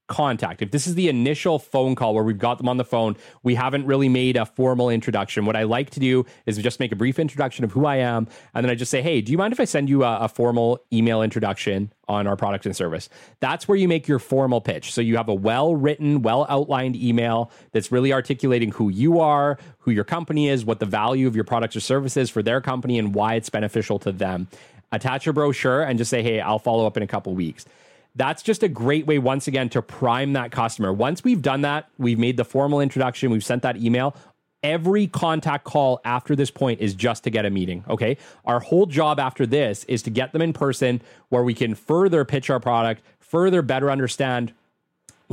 contact. 0.08 0.62
If 0.62 0.72
this 0.72 0.86
is 0.86 0.96
the 0.96 1.08
initial 1.08 1.60
phone 1.60 1.96
call 1.96 2.14
where 2.14 2.24
we've 2.24 2.38
got 2.38 2.58
them 2.58 2.68
on 2.68 2.78
the 2.78 2.84
phone, 2.84 3.16
we 3.42 3.56
haven't 3.56 3.86
really 3.86 4.10
made 4.10 4.36
a 4.36 4.46
formal 4.46 4.90
introduction. 4.90 5.46
What 5.46 5.56
I 5.56 5.64
like 5.64 5.92
to 5.92 6.00
do 6.00 6.26
is 6.46 6.58
just 6.58 6.80
make 6.80 6.92
a 6.92 6.96
brief 6.96 7.20
introduction 7.20 7.64
of 7.64 7.72
who 7.72 7.86
I 7.86 7.98
am. 7.98 8.28
And 8.54 8.66
then 8.66 8.70
I 8.70 8.76
just 8.76 8.92
say, 8.92 9.02
hey, 9.02 9.22
do 9.22 9.32
you 9.32 9.38
mind 9.38 9.54
if 9.54 9.60
I 9.60 9.66
send 9.66 9.90
you 9.90 10.04
a, 10.04 10.20
a 10.20 10.28
formal 10.28 10.80
email 10.92 11.22
introduction 11.22 11.92
on 12.08 12.28
our 12.28 12.36
product 12.36 12.66
and 12.66 12.76
service? 12.76 13.08
That's 13.40 13.68
where 13.68 13.78
you 13.78 13.88
make 13.88 14.08
your 14.08 14.20
formal 14.20 14.60
pitch. 14.60 14.92
So 14.92 15.00
you 15.00 15.16
have 15.18 15.30
a 15.30 15.34
well 15.34 15.76
written, 15.76 16.22
well 16.22 16.46
outlined 16.50 16.96
email 16.96 17.50
that's 17.72 17.92
really 17.92 18.12
articulating 18.12 18.72
who 18.72 18.90
you 18.90 19.20
are, 19.22 19.58
who 19.80 19.92
your 19.92 20.04
company 20.04 20.50
is, 20.50 20.66
what 20.66 20.80
the 20.80 20.86
value 20.86 21.28
of 21.28 21.36
your 21.36 21.46
products 21.46 21.76
or 21.76 21.80
services 21.80 22.30
for 22.30 22.44
their 22.44 22.60
company, 22.60 23.00
and 23.00 23.16
why 23.16 23.36
it's 23.36 23.50
beneficial 23.50 24.00
to 24.00 24.12
them. 24.12 24.48
Attach 24.92 25.26
a 25.28 25.34
brochure 25.34 25.82
and 25.82 25.98
just 25.98 26.12
say, 26.12 26.22
hey, 26.22 26.40
I'll 26.40 26.60
follow 26.60 26.86
up 26.86 26.98
in 26.98 27.04
a 27.04 27.08
couple 27.08 27.34
weeks 27.34 27.66
that's 28.16 28.44
just 28.44 28.64
a 28.64 28.68
great 28.68 29.08
way 29.08 29.18
once 29.18 29.48
again 29.48 29.70
to 29.70 29.82
prime 29.82 30.34
that 30.34 30.52
customer. 30.52 30.94
Once 30.94 31.24
we've 31.24 31.42
done 31.42 31.62
that, 31.62 31.90
we've 31.98 32.20
made 32.20 32.38
the 32.38 32.46
formal 32.46 32.80
introduction, 32.80 33.32
we've 33.32 33.44
sent 33.44 33.64
that 33.64 33.78
email. 33.78 34.16
Every 34.62 35.08
contact 35.08 35.66
call 35.66 36.00
after 36.06 36.36
this 36.36 36.50
point 36.50 36.80
is 36.80 36.94
just 36.94 37.26
to 37.26 37.30
get 37.30 37.46
a 37.46 37.50
meeting. 37.50 37.84
Okay. 37.90 38.18
Our 38.46 38.62
whole 38.62 38.86
job 38.86 39.20
after 39.20 39.46
this 39.46 39.84
is 39.86 40.02
to 40.04 40.10
get 40.10 40.32
them 40.32 40.42
in 40.42 40.54
person 40.54 41.02
where 41.30 41.44
we 41.44 41.54
can 41.54 41.76
further 41.76 42.24
pitch 42.24 42.50
our 42.50 42.62
product, 42.62 43.02
further 43.20 43.62
better 43.62 43.92
understand 43.92 44.54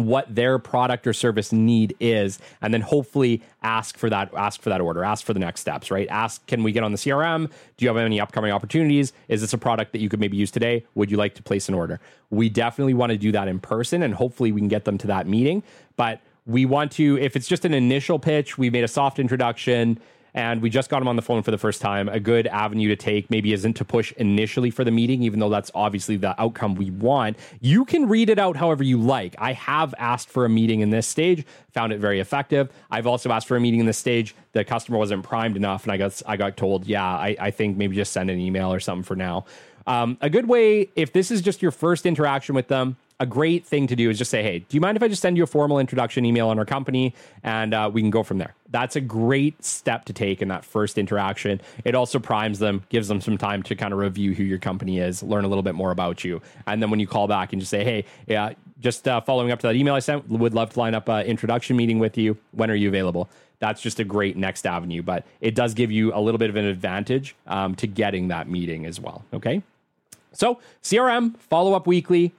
what 0.06 0.34
their 0.34 0.58
product 0.58 1.06
or 1.06 1.12
service 1.12 1.52
need 1.52 1.96
is 2.00 2.38
and 2.62 2.72
then 2.72 2.80
hopefully 2.80 3.42
ask 3.62 3.96
for 3.96 4.10
that 4.10 4.32
ask 4.34 4.60
for 4.60 4.70
that 4.70 4.80
order 4.80 5.04
ask 5.04 5.24
for 5.24 5.32
the 5.32 5.40
next 5.40 5.60
steps 5.60 5.90
right? 5.90 6.08
Ask 6.08 6.46
can 6.46 6.62
we 6.62 6.72
get 6.72 6.82
on 6.82 6.92
the 6.92 6.98
crm 6.98 7.50
do 7.76 7.84
you 7.84 7.88
have 7.88 7.96
any 7.96 8.20
upcoming 8.20 8.52
opportunities? 8.52 9.12
Is 9.28 9.40
this 9.40 9.52
a 9.52 9.58
product 9.58 9.92
that 9.92 10.00
you 10.00 10.08
could 10.08 10.20
maybe 10.20 10.36
use 10.36 10.50
today? 10.50 10.84
Would 10.94 11.10
you 11.10 11.16
like 11.16 11.34
to 11.34 11.42
place 11.42 11.68
an 11.68 11.74
order? 11.74 12.00
We 12.30 12.48
definitely 12.48 12.94
want 12.94 13.10
to 13.10 13.18
do 13.18 13.32
that 13.32 13.48
in 13.48 13.58
person 13.58 14.02
and 14.02 14.14
hopefully 14.14 14.52
we 14.52 14.60
can 14.60 14.68
get 14.68 14.84
them 14.84 14.98
to 14.98 15.06
that 15.06 15.26
meeting 15.26 15.62
but 15.96 16.20
we 16.46 16.64
want 16.64 16.92
to 16.92 17.18
if 17.18 17.36
it's 17.36 17.46
just 17.46 17.64
an 17.64 17.74
initial 17.74 18.18
pitch 18.18 18.58
we 18.58 18.70
made 18.70 18.84
a 18.84 18.88
soft 18.88 19.18
introduction 19.18 19.98
and 20.34 20.62
we 20.62 20.70
just 20.70 20.90
got 20.90 21.02
him 21.02 21.08
on 21.08 21.16
the 21.16 21.22
phone 21.22 21.42
for 21.42 21.50
the 21.50 21.58
first 21.58 21.80
time. 21.80 22.08
A 22.08 22.20
good 22.20 22.46
avenue 22.46 22.88
to 22.88 22.96
take 22.96 23.30
maybe 23.30 23.52
isn't 23.52 23.74
to 23.74 23.84
push 23.84 24.12
initially 24.12 24.70
for 24.70 24.84
the 24.84 24.90
meeting, 24.90 25.22
even 25.22 25.40
though 25.40 25.48
that's 25.48 25.70
obviously 25.74 26.16
the 26.16 26.40
outcome 26.40 26.74
we 26.74 26.90
want. 26.90 27.36
You 27.60 27.84
can 27.84 28.08
read 28.08 28.30
it 28.30 28.38
out 28.38 28.56
however 28.56 28.82
you 28.82 28.98
like. 28.98 29.34
I 29.38 29.52
have 29.54 29.94
asked 29.98 30.28
for 30.28 30.44
a 30.44 30.48
meeting 30.48 30.80
in 30.80 30.90
this 30.90 31.06
stage, 31.06 31.44
found 31.72 31.92
it 31.92 31.98
very 31.98 32.20
effective. 32.20 32.70
I've 32.90 33.06
also 33.06 33.30
asked 33.30 33.48
for 33.48 33.56
a 33.56 33.60
meeting 33.60 33.80
in 33.80 33.86
this 33.86 33.98
stage. 33.98 34.34
The 34.52 34.64
customer 34.64 34.98
wasn't 34.98 35.22
primed 35.22 35.56
enough, 35.56 35.84
and 35.84 35.92
I 35.92 35.96
got 35.96 36.22
I 36.26 36.36
got 36.36 36.56
told, 36.56 36.86
yeah, 36.86 37.04
I, 37.04 37.36
I 37.38 37.50
think 37.50 37.76
maybe 37.76 37.96
just 37.96 38.12
send 38.12 38.30
an 38.30 38.38
email 38.38 38.72
or 38.72 38.80
something 38.80 39.04
for 39.04 39.16
now. 39.16 39.44
Um, 39.86 40.18
a 40.20 40.30
good 40.30 40.46
way, 40.46 40.88
if 40.94 41.12
this 41.12 41.30
is 41.30 41.40
just 41.40 41.62
your 41.62 41.70
first 41.70 42.06
interaction 42.06 42.54
with 42.54 42.68
them, 42.68 42.96
a 43.20 43.26
great 43.26 43.66
thing 43.66 43.86
to 43.86 43.94
do 43.94 44.08
is 44.08 44.16
just 44.16 44.30
say, 44.30 44.42
hey, 44.42 44.60
do 44.60 44.74
you 44.74 44.80
mind 44.80 44.96
if 44.96 45.02
I 45.02 45.08
just 45.08 45.20
send 45.20 45.36
you 45.36 45.42
a 45.44 45.46
formal 45.46 45.78
introduction 45.78 46.24
email 46.24 46.48
on 46.48 46.58
our 46.58 46.64
company 46.64 47.14
and 47.42 47.74
uh, 47.74 47.90
we 47.92 48.00
can 48.00 48.10
go 48.10 48.22
from 48.22 48.38
there? 48.38 48.54
That's 48.70 48.96
a 48.96 49.00
great 49.00 49.62
step 49.62 50.06
to 50.06 50.14
take 50.14 50.40
in 50.40 50.48
that 50.48 50.64
first 50.64 50.96
interaction. 50.96 51.60
It 51.84 51.94
also 51.94 52.18
primes 52.18 52.58
them, 52.58 52.82
gives 52.88 53.08
them 53.08 53.20
some 53.20 53.36
time 53.36 53.62
to 53.64 53.76
kind 53.76 53.92
of 53.92 53.98
review 53.98 54.34
who 54.34 54.42
your 54.42 54.58
company 54.58 55.00
is, 55.00 55.22
learn 55.22 55.44
a 55.44 55.48
little 55.48 55.62
bit 55.62 55.74
more 55.74 55.90
about 55.90 56.24
you. 56.24 56.40
And 56.66 56.82
then 56.82 56.90
when 56.90 56.98
you 56.98 57.06
call 57.06 57.28
back 57.28 57.52
and 57.52 57.60
just 57.60 57.70
say, 57.70 57.84
hey, 57.84 58.06
yeah, 58.26 58.54
just 58.80 59.06
uh, 59.06 59.20
following 59.20 59.52
up 59.52 59.60
to 59.60 59.66
that 59.66 59.76
email 59.76 59.94
I 59.94 59.98
sent, 59.98 60.26
would 60.30 60.54
love 60.54 60.70
to 60.70 60.78
line 60.78 60.94
up 60.94 61.08
an 61.10 61.26
introduction 61.26 61.76
meeting 61.76 61.98
with 61.98 62.16
you. 62.16 62.38
When 62.52 62.70
are 62.70 62.74
you 62.74 62.88
available? 62.88 63.28
That's 63.58 63.82
just 63.82 64.00
a 64.00 64.04
great 64.04 64.38
next 64.38 64.66
avenue, 64.66 65.02
but 65.02 65.26
it 65.42 65.54
does 65.54 65.74
give 65.74 65.92
you 65.92 66.14
a 66.14 66.20
little 66.20 66.38
bit 66.38 66.48
of 66.48 66.56
an 66.56 66.64
advantage 66.64 67.36
um, 67.46 67.74
to 67.74 67.86
getting 67.86 68.28
that 68.28 68.48
meeting 68.48 68.86
as 68.86 68.98
well. 68.98 69.22
Okay. 69.34 69.62
So, 70.32 70.60
CRM, 70.82 71.36
follow 71.38 71.74
up 71.74 71.86
weekly, 71.86 72.32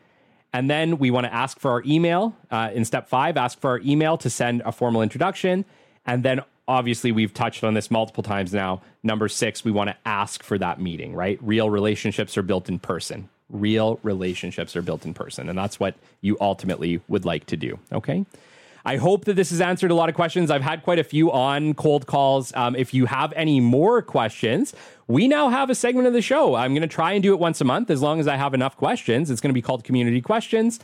and 0.54 0.70
then 0.70 0.98
we 0.98 1.12
want 1.12 1.26
to 1.26 1.34
ask 1.34 1.60
for 1.60 1.72
our 1.72 1.84
email. 1.86 2.36
Uh, 2.50 2.70
in 2.74 2.86
step 2.86 3.08
five, 3.08 3.38
ask 3.38 3.60
for 3.60 3.70
our 3.72 3.80
email 3.80 4.18
to 4.18 4.30
send 4.30 4.62
a 4.66 4.72
formal 4.72 5.02
introduction. 5.02 5.66
And 6.06 6.24
then 6.24 6.42
obviously, 6.68 7.12
we've 7.12 7.34
touched 7.34 7.64
on 7.64 7.74
this 7.74 7.90
multiple 7.90 8.24
times 8.24 8.54
now. 8.54 8.82
Number 9.04 9.28
six, 9.28 9.64
we 9.64 9.72
want 9.72 9.90
to 9.90 9.98
ask 10.06 10.44
for 10.44 10.58
that 10.58 10.80
meeting, 10.82 11.14
right? 11.14 11.40
Real 11.42 11.70
relationships 11.70 12.38
are 12.38 12.44
built 12.44 12.70
in 12.70 12.80
person. 12.80 13.30
Real 13.50 14.00
relationships 14.04 14.76
are 14.76 14.82
built 14.82 15.06
in 15.06 15.14
person. 15.14 15.50
And 15.50 15.58
that's 15.58 15.80
what 15.80 15.96
you 16.22 16.38
ultimately 16.40 17.02
would 17.08 17.26
like 17.26 17.46
to 17.48 17.58
do. 17.58 17.80
Okay. 17.92 18.26
I 18.86 18.98
hope 18.98 19.26
that 19.26 19.36
this 19.36 19.52
has 19.52 19.62
answered 19.62 19.92
a 19.92 19.96
lot 19.96 20.10
of 20.10 20.16
questions. 20.16 20.50
I've 20.50 20.62
had 20.62 20.84
quite 20.84 21.00
a 21.00 21.04
few 21.04 21.32
on 21.32 21.74
cold 21.74 22.08
calls. 22.08 22.54
Um, 22.56 22.76
if 22.76 22.94
you 22.94 23.06
have 23.06 23.34
any 23.34 23.60
more 23.60 24.02
questions, 24.02 24.74
we 25.08 25.28
now 25.28 25.50
have 25.50 25.70
a 25.70 25.76
segment 25.76 26.08
of 26.08 26.14
the 26.14 26.22
show. 26.22 26.56
I'm 26.56 26.74
going 26.74 26.82
to 26.82 26.88
try 26.88 27.14
and 27.14 27.22
do 27.22 27.34
it 27.34 27.40
once 27.40 27.62
a 27.62 27.66
month 27.66 27.90
as 27.90 28.02
long 28.02 28.20
as 28.20 28.28
I 28.28 28.38
have 28.38 28.54
enough 28.54 28.78
questions. 28.78 29.30
It's 29.30 29.42
going 29.42 29.50
to 29.50 29.54
be 29.54 29.62
called 29.62 29.84
Community 29.84 30.22
Questions. 30.22 30.80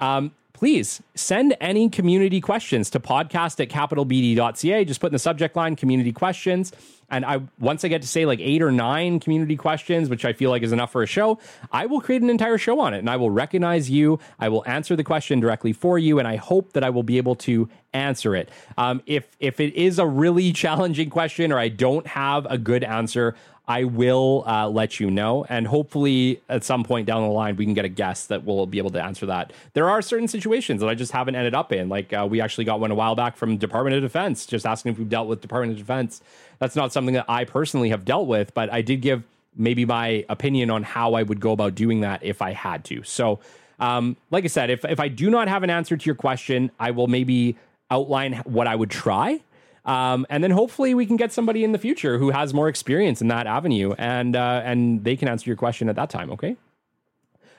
Um, 0.00 0.32
please 0.52 1.02
send 1.14 1.56
any 1.60 1.88
community 1.88 2.40
questions 2.40 2.90
to 2.90 3.00
podcast 3.00 3.60
at 3.60 3.68
capitalbd.ca. 3.68 4.84
Just 4.84 5.00
put 5.00 5.08
in 5.08 5.12
the 5.12 5.18
subject 5.18 5.56
line 5.56 5.76
community 5.76 6.12
questions. 6.12 6.72
And 7.12 7.26
I 7.26 7.42
once 7.60 7.84
I 7.84 7.88
get 7.88 8.00
to 8.02 8.08
say 8.08 8.24
like 8.24 8.40
eight 8.40 8.62
or 8.62 8.72
nine 8.72 9.20
community 9.20 9.54
questions, 9.54 10.08
which 10.08 10.24
I 10.24 10.32
feel 10.32 10.48
like 10.50 10.62
is 10.62 10.72
enough 10.72 10.92
for 10.92 11.02
a 11.02 11.06
show, 11.06 11.38
I 11.70 11.84
will 11.86 12.00
create 12.00 12.22
an 12.22 12.30
entire 12.30 12.56
show 12.56 12.80
on 12.80 12.94
it 12.94 12.98
and 12.98 13.10
I 13.10 13.16
will 13.16 13.30
recognize 13.30 13.90
you. 13.90 14.18
I 14.38 14.48
will 14.48 14.64
answer 14.66 14.96
the 14.96 15.04
question 15.04 15.38
directly 15.38 15.74
for 15.74 15.98
you, 15.98 16.18
and 16.18 16.26
I 16.26 16.36
hope 16.36 16.72
that 16.72 16.82
I 16.82 16.88
will 16.88 17.02
be 17.02 17.18
able 17.18 17.34
to 17.36 17.68
answer 17.92 18.34
it. 18.34 18.48
Um, 18.78 19.02
if 19.04 19.28
if 19.40 19.60
it 19.60 19.74
is 19.74 19.98
a 19.98 20.06
really 20.06 20.52
challenging 20.64 21.10
question 21.10 21.52
or 21.52 21.58
I 21.58 21.68
don't 21.68 22.06
have 22.06 22.46
a 22.46 22.56
good 22.56 22.82
answer, 22.82 23.34
I 23.68 23.84
will 23.84 24.44
uh, 24.46 24.68
let 24.68 24.98
you 24.98 25.10
know. 25.10 25.46
And 25.48 25.66
hopefully, 25.66 26.40
at 26.48 26.64
some 26.64 26.82
point 26.82 27.06
down 27.06 27.22
the 27.22 27.28
line, 27.28 27.56
we 27.56 27.64
can 27.64 27.74
get 27.74 27.84
a 27.84 27.88
guest 27.88 28.28
that 28.28 28.44
will 28.44 28.66
be 28.66 28.78
able 28.78 28.90
to 28.90 29.02
answer 29.02 29.26
that. 29.26 29.52
There 29.74 29.88
are 29.88 30.02
certain 30.02 30.26
situations 30.26 30.80
that 30.80 30.88
I 30.88 30.94
just 30.94 31.12
haven't 31.12 31.36
ended 31.36 31.54
up 31.54 31.72
in. 31.72 31.88
Like, 31.88 32.12
uh, 32.12 32.26
we 32.28 32.40
actually 32.40 32.64
got 32.64 32.80
one 32.80 32.90
a 32.90 32.94
while 32.94 33.14
back 33.14 33.36
from 33.36 33.56
Department 33.56 33.94
of 33.94 34.02
Defense, 34.02 34.46
just 34.46 34.66
asking 34.66 34.92
if 34.92 34.98
we've 34.98 35.08
dealt 35.08 35.28
with 35.28 35.40
Department 35.40 35.72
of 35.72 35.78
Defense. 35.78 36.22
That's 36.58 36.74
not 36.74 36.92
something 36.92 37.14
that 37.14 37.26
I 37.28 37.44
personally 37.44 37.90
have 37.90 38.04
dealt 38.04 38.26
with, 38.26 38.52
but 38.52 38.72
I 38.72 38.82
did 38.82 39.00
give 39.00 39.22
maybe 39.56 39.84
my 39.84 40.24
opinion 40.28 40.70
on 40.70 40.82
how 40.82 41.14
I 41.14 41.22
would 41.22 41.38
go 41.38 41.52
about 41.52 41.74
doing 41.74 42.00
that 42.00 42.22
if 42.24 42.42
I 42.42 42.52
had 42.52 42.84
to. 42.86 43.02
So, 43.04 43.38
um, 43.78 44.16
like 44.30 44.44
I 44.44 44.48
said, 44.48 44.70
if, 44.70 44.84
if 44.84 44.98
I 44.98 45.08
do 45.08 45.30
not 45.30 45.48
have 45.48 45.62
an 45.62 45.70
answer 45.70 45.96
to 45.96 46.06
your 46.06 46.14
question, 46.14 46.70
I 46.80 46.90
will 46.90 47.06
maybe 47.06 47.56
outline 47.90 48.34
what 48.44 48.66
I 48.66 48.74
would 48.74 48.90
try 48.90 49.40
um, 49.84 50.26
and 50.30 50.42
then 50.42 50.50
hopefully 50.50 50.94
we 50.94 51.06
can 51.06 51.16
get 51.16 51.32
somebody 51.32 51.64
in 51.64 51.72
the 51.72 51.78
future 51.78 52.18
who 52.18 52.30
has 52.30 52.54
more 52.54 52.68
experience 52.68 53.20
in 53.20 53.28
that 53.28 53.46
avenue, 53.46 53.94
and 53.98 54.36
uh, 54.36 54.62
and 54.64 55.04
they 55.04 55.16
can 55.16 55.28
answer 55.28 55.48
your 55.48 55.56
question 55.56 55.88
at 55.88 55.96
that 55.96 56.10
time. 56.10 56.30
Okay. 56.30 56.56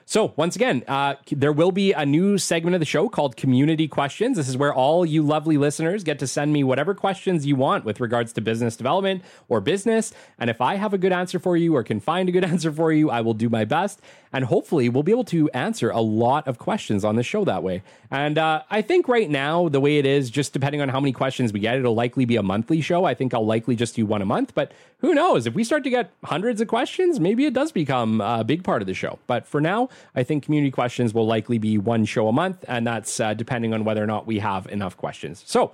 So, 0.06 0.34
once 0.36 0.58
again, 0.58 0.84
uh, 0.88 1.16
there 1.32 1.54
will 1.54 1.72
be 1.72 1.94
a 1.94 2.06
new 2.06 2.38
segment 2.38 2.76
of 2.76 2.82
the 2.82 2.86
show 2.86 3.08
called 3.08 3.38
Community 3.38 3.88
Questions. 3.88 4.36
This 4.36 4.50
is 4.50 4.58
where 4.58 4.74
all 4.74 5.06
you 5.06 5.24
lovely 5.24 5.58
listeners 5.58 6.04
get 6.04 6.20
to 6.20 6.28
send 6.28 6.52
me 6.52 6.62
whatever 6.62 6.94
questions 6.94 7.46
you 7.46 7.56
want 7.56 7.86
with 7.86 8.02
regards 8.02 8.34
to 8.34 8.42
business 8.42 8.76
development 8.76 9.24
or 9.48 9.62
business. 9.62 10.14
And 10.38 10.50
if 10.50 10.60
I 10.60 10.76
have 10.76 10.94
a 10.94 10.98
good 10.98 11.14
answer 11.14 11.40
for 11.40 11.56
you 11.56 11.76
or 11.76 11.84
can 11.84 12.02
find 12.02 12.28
a 12.28 12.34
good 12.34 12.44
answer 12.54 12.72
for 12.72 12.92
you, 12.92 13.10
I 13.10 13.22
will 13.22 13.34
do 13.34 13.50
my 13.50 13.64
best. 13.64 14.02
And 14.34 14.46
hopefully, 14.46 14.90
we'll 14.90 15.04
be 15.04 15.12
able 15.12 15.24
to 15.26 15.50
answer 15.52 15.92
a 15.92 16.02
lot 16.02 16.48
of 16.48 16.58
questions 16.58 17.06
on 17.06 17.16
the 17.16 17.24
show 17.24 17.46
that 17.46 17.62
way. 17.62 17.84
And 18.10 18.38
uh, 18.38 18.64
I 18.70 18.82
think 18.82 19.08
right 19.08 19.30
now, 19.30 19.70
the 19.70 19.80
way 19.80 20.00
it 20.00 20.06
is, 20.06 20.30
just 20.32 20.54
depending 20.54 20.82
on 20.82 20.90
how 20.90 21.00
many 21.00 21.12
questions 21.12 21.54
we 21.54 21.60
get, 21.60 21.78
it'll 21.78 21.94
likely 21.94 22.26
be 22.26 22.36
a 22.36 22.44
monthly 22.44 22.82
show. 22.82 23.06
I 23.06 23.14
think 23.14 23.34
I'll 23.34 23.46
likely 23.46 23.76
just 23.76 23.96
do 23.96 24.06
one 24.06 24.22
a 24.22 24.26
month. 24.26 24.56
But 24.56 24.72
who 24.98 25.14
knows? 25.14 25.46
If 25.46 25.54
we 25.54 25.64
start 25.64 25.84
to 25.84 25.90
get 25.92 26.12
hundreds 26.24 26.60
of 26.62 26.68
questions, 26.68 27.20
maybe 27.20 27.46
it 27.46 27.54
does 27.54 27.72
become 27.72 28.22
a 28.22 28.44
big 28.44 28.64
part 28.64 28.82
of 28.82 28.88
the 28.88 28.94
show. 28.94 29.20
But 29.28 29.46
for 29.46 29.62
now, 29.62 29.90
I 30.16 30.24
think 30.24 30.44
community 30.44 30.72
questions 30.72 31.14
will 31.14 31.28
likely 31.28 31.60
be 31.60 31.78
one 31.78 32.06
show 32.06 32.28
a 32.28 32.34
month. 32.34 32.66
And 32.68 32.88
that's 32.88 33.20
uh, 33.20 33.36
depending 33.36 33.74
on 33.74 33.86
whether 33.86 34.04
or 34.04 34.08
not 34.08 34.26
we 34.26 34.40
have 34.40 34.66
enough 34.68 34.98
questions. 34.98 35.44
So, 35.46 35.74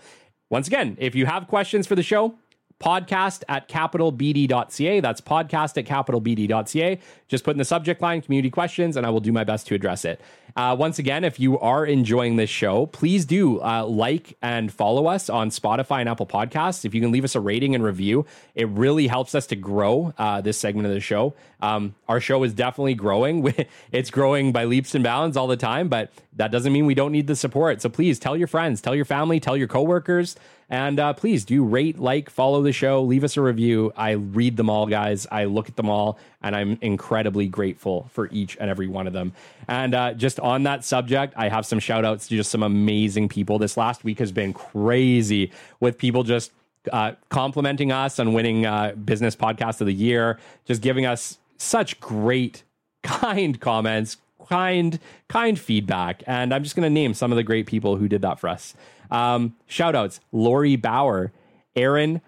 once 0.49 0.67
again, 0.67 0.97
if 0.99 1.13
you 1.13 1.27
have 1.27 1.47
questions 1.47 1.85
for 1.85 1.95
the 1.95 2.03
show, 2.03 2.35
podcast 2.79 3.43
at 3.47 3.67
capitalbd.ca. 3.67 4.99
That's 4.99 5.21
podcast 5.21 5.77
at 5.77 5.85
capitalbd.ca. 5.85 6.99
Just 7.27 7.43
put 7.43 7.51
in 7.51 7.57
the 7.57 7.65
subject 7.65 8.01
line 8.01 8.21
community 8.21 8.49
questions 8.49 8.97
and 8.97 9.05
I 9.05 9.09
will 9.09 9.19
do 9.19 9.31
my 9.31 9.43
best 9.43 9.67
to 9.67 9.75
address 9.75 10.05
it. 10.05 10.21
Uh, 10.55 10.75
once 10.77 10.99
again, 10.99 11.23
if 11.23 11.39
you 11.39 11.59
are 11.59 11.85
enjoying 11.85 12.35
this 12.35 12.49
show, 12.49 12.87
please 12.87 13.25
do 13.25 13.61
uh, 13.61 13.85
like 13.85 14.37
and 14.41 14.71
follow 14.71 15.07
us 15.07 15.29
on 15.29 15.49
Spotify 15.49 15.99
and 15.99 16.09
Apple 16.09 16.25
Podcasts. 16.25 16.85
If 16.85 16.93
you 16.93 17.01
can 17.01 17.11
leave 17.11 17.23
us 17.23 17.35
a 17.35 17.39
rating 17.39 17.75
and 17.75 17.83
review, 17.83 18.25
it 18.55 18.67
really 18.69 19.07
helps 19.07 19.35
us 19.35 19.45
to 19.47 19.55
grow 19.55 20.13
uh, 20.17 20.41
this 20.41 20.57
segment 20.57 20.87
of 20.87 20.93
the 20.93 20.99
show. 20.99 21.33
Um, 21.61 21.95
our 22.07 22.19
show 22.19 22.43
is 22.43 22.53
definitely 22.53 22.95
growing. 22.95 23.53
it's 23.91 24.09
growing 24.09 24.51
by 24.51 24.65
leaps 24.65 24.95
and 24.95 25.03
bounds 25.03 25.37
all 25.37 25.47
the 25.47 25.57
time, 25.57 25.87
but 25.87 26.11
that 26.39 26.51
doesn't 26.51 26.71
mean 26.71 26.85
we 26.85 26.95
don't 26.95 27.11
need 27.11 27.27
the 27.27 27.35
support. 27.35 27.81
So 27.81 27.89
please 27.89 28.17
tell 28.17 28.37
your 28.37 28.47
friends, 28.47 28.79
tell 28.79 28.95
your 28.95 29.03
family, 29.03 29.41
tell 29.41 29.57
your 29.57 29.67
coworkers. 29.67 30.37
And 30.69 30.97
uh, 30.97 31.11
please 31.11 31.43
do 31.43 31.65
rate, 31.65 31.99
like, 31.99 32.29
follow 32.29 32.61
the 32.61 32.71
show, 32.71 33.03
leave 33.03 33.25
us 33.25 33.35
a 33.35 33.41
review. 33.41 33.91
I 33.97 34.11
read 34.11 34.55
them 34.55 34.69
all, 34.69 34.85
guys. 34.85 35.27
I 35.29 35.45
look 35.45 35.67
at 35.67 35.75
them 35.75 35.89
all, 35.89 36.17
and 36.41 36.55
I'm 36.55 36.77
incredibly 36.81 37.47
grateful 37.47 38.07
for 38.13 38.29
each 38.31 38.55
and 38.57 38.69
every 38.69 38.87
one 38.87 39.05
of 39.05 39.11
them. 39.11 39.33
And 39.67 39.93
uh, 39.93 40.13
just 40.13 40.39
on 40.39 40.63
that 40.63 40.85
subject, 40.85 41.33
I 41.35 41.49
have 41.49 41.65
some 41.65 41.79
shout 41.79 42.05
outs 42.05 42.29
to 42.29 42.37
just 42.37 42.51
some 42.51 42.63
amazing 42.63 43.27
people. 43.27 43.59
This 43.59 43.75
last 43.75 44.05
week 44.05 44.19
has 44.19 44.31
been 44.31 44.53
crazy 44.53 45.51
with 45.81 45.97
people 45.97 46.23
just 46.23 46.53
uh, 46.93 47.13
complimenting 47.27 47.91
us 47.91 48.17
on 48.17 48.31
winning 48.31 48.65
uh, 48.65 48.93
Business 48.93 49.35
Podcast 49.35 49.81
of 49.81 49.87
the 49.87 49.93
Year, 49.93 50.39
just 50.63 50.81
giving 50.81 51.05
us 51.05 51.37
such 51.57 51.99
great, 51.99 52.63
kind 53.03 53.59
comments, 53.59 54.15
kind, 54.47 54.99
kind 55.27 55.59
feedback. 55.59 56.23
And 56.27 56.53
I'm 56.53 56.63
just 56.63 56.75
going 56.75 56.83
to 56.83 56.89
name 56.89 57.13
some 57.13 57.31
of 57.31 57.35
the 57.35 57.43
great 57.43 57.65
people 57.65 57.97
who 57.97 58.07
did 58.07 58.21
that 58.21 58.39
for 58.39 58.47
us. 58.47 58.75
Um, 59.11 59.55
shout 59.67 59.95
outs 59.95 60.19
Lori 60.31 60.75
Bauer, 60.75 61.31
Aaron 61.75 62.21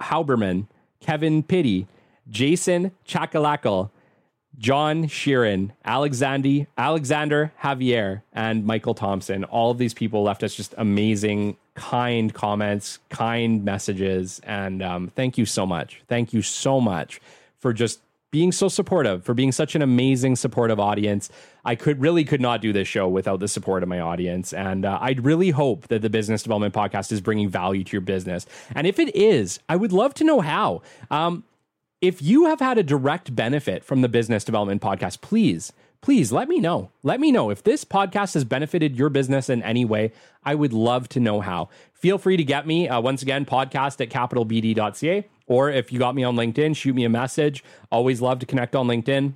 Hauberman, 0.00 0.66
Kevin 1.00 1.42
Pitty, 1.42 1.86
Jason 2.28 2.92
Chakalakal, 3.06 3.90
John 4.58 5.04
Sheeran, 5.06 5.70
Alexander, 5.84 6.66
Alexander 6.76 7.52
Javier, 7.62 8.22
and 8.32 8.64
Michael 8.64 8.94
Thompson. 8.94 9.44
All 9.44 9.70
of 9.70 9.78
these 9.78 9.94
people 9.94 10.22
left 10.22 10.42
us 10.42 10.54
just 10.54 10.74
amazing, 10.76 11.56
kind 11.74 12.32
comments, 12.32 12.98
kind 13.08 13.64
messages. 13.64 14.40
And 14.44 14.82
um, 14.82 15.08
thank 15.16 15.38
you 15.38 15.46
so 15.46 15.66
much. 15.66 16.02
Thank 16.06 16.32
you 16.32 16.42
so 16.42 16.80
much 16.80 17.20
for 17.58 17.72
just 17.72 18.00
being 18.32 18.50
so 18.50 18.66
supportive, 18.66 19.22
for 19.22 19.34
being 19.34 19.52
such 19.52 19.76
an 19.76 19.82
amazing 19.82 20.34
supportive 20.34 20.80
audience. 20.80 21.30
I 21.64 21.76
could 21.76 22.00
really 22.00 22.24
could 22.24 22.40
not 22.40 22.60
do 22.60 22.72
this 22.72 22.88
show 22.88 23.06
without 23.06 23.38
the 23.38 23.46
support 23.46 23.84
of 23.84 23.88
my 23.88 24.00
audience, 24.00 24.52
and 24.52 24.84
uh, 24.84 24.98
I 25.00 25.12
really 25.20 25.50
hope 25.50 25.86
that 25.88 26.02
the 26.02 26.10
Business 26.10 26.42
Development 26.42 26.74
Podcast 26.74 27.12
is 27.12 27.20
bringing 27.20 27.48
value 27.48 27.84
to 27.84 27.92
your 27.92 28.00
business. 28.00 28.46
And 28.74 28.86
if 28.86 28.98
it 28.98 29.14
is, 29.14 29.60
I 29.68 29.76
would 29.76 29.92
love 29.92 30.14
to 30.14 30.24
know 30.24 30.40
how. 30.40 30.82
Um, 31.10 31.44
if 32.00 32.20
you 32.20 32.46
have 32.46 32.58
had 32.58 32.78
a 32.78 32.82
direct 32.82 33.36
benefit 33.36 33.84
from 33.84 34.00
the 34.00 34.08
Business 34.08 34.42
Development 34.42 34.82
Podcast, 34.82 35.20
please 35.20 35.72
please 36.00 36.32
let 36.32 36.48
me 36.48 36.58
know. 36.58 36.90
Let 37.04 37.20
me 37.20 37.30
know 37.30 37.48
if 37.50 37.62
this 37.62 37.84
podcast 37.84 38.34
has 38.34 38.44
benefited 38.44 38.96
your 38.96 39.08
business 39.08 39.48
in 39.48 39.62
any 39.62 39.84
way. 39.84 40.12
I 40.44 40.56
would 40.56 40.72
love 40.72 41.08
to 41.10 41.20
know 41.20 41.40
how. 41.40 41.68
Feel 41.94 42.18
free 42.18 42.36
to 42.36 42.42
get 42.42 42.66
me 42.66 42.88
uh, 42.88 43.00
once 43.00 43.22
again, 43.22 43.46
podcast 43.46 44.00
at 44.00 44.10
capitalbd.ca. 44.10 45.28
Or 45.46 45.70
if 45.70 45.92
you 45.92 45.98
got 45.98 46.14
me 46.14 46.24
on 46.24 46.36
LinkedIn, 46.36 46.76
shoot 46.76 46.94
me 46.94 47.04
a 47.04 47.08
message. 47.08 47.64
Always 47.90 48.20
love 48.20 48.38
to 48.40 48.46
connect 48.46 48.76
on 48.76 48.86
LinkedIn. 48.86 49.34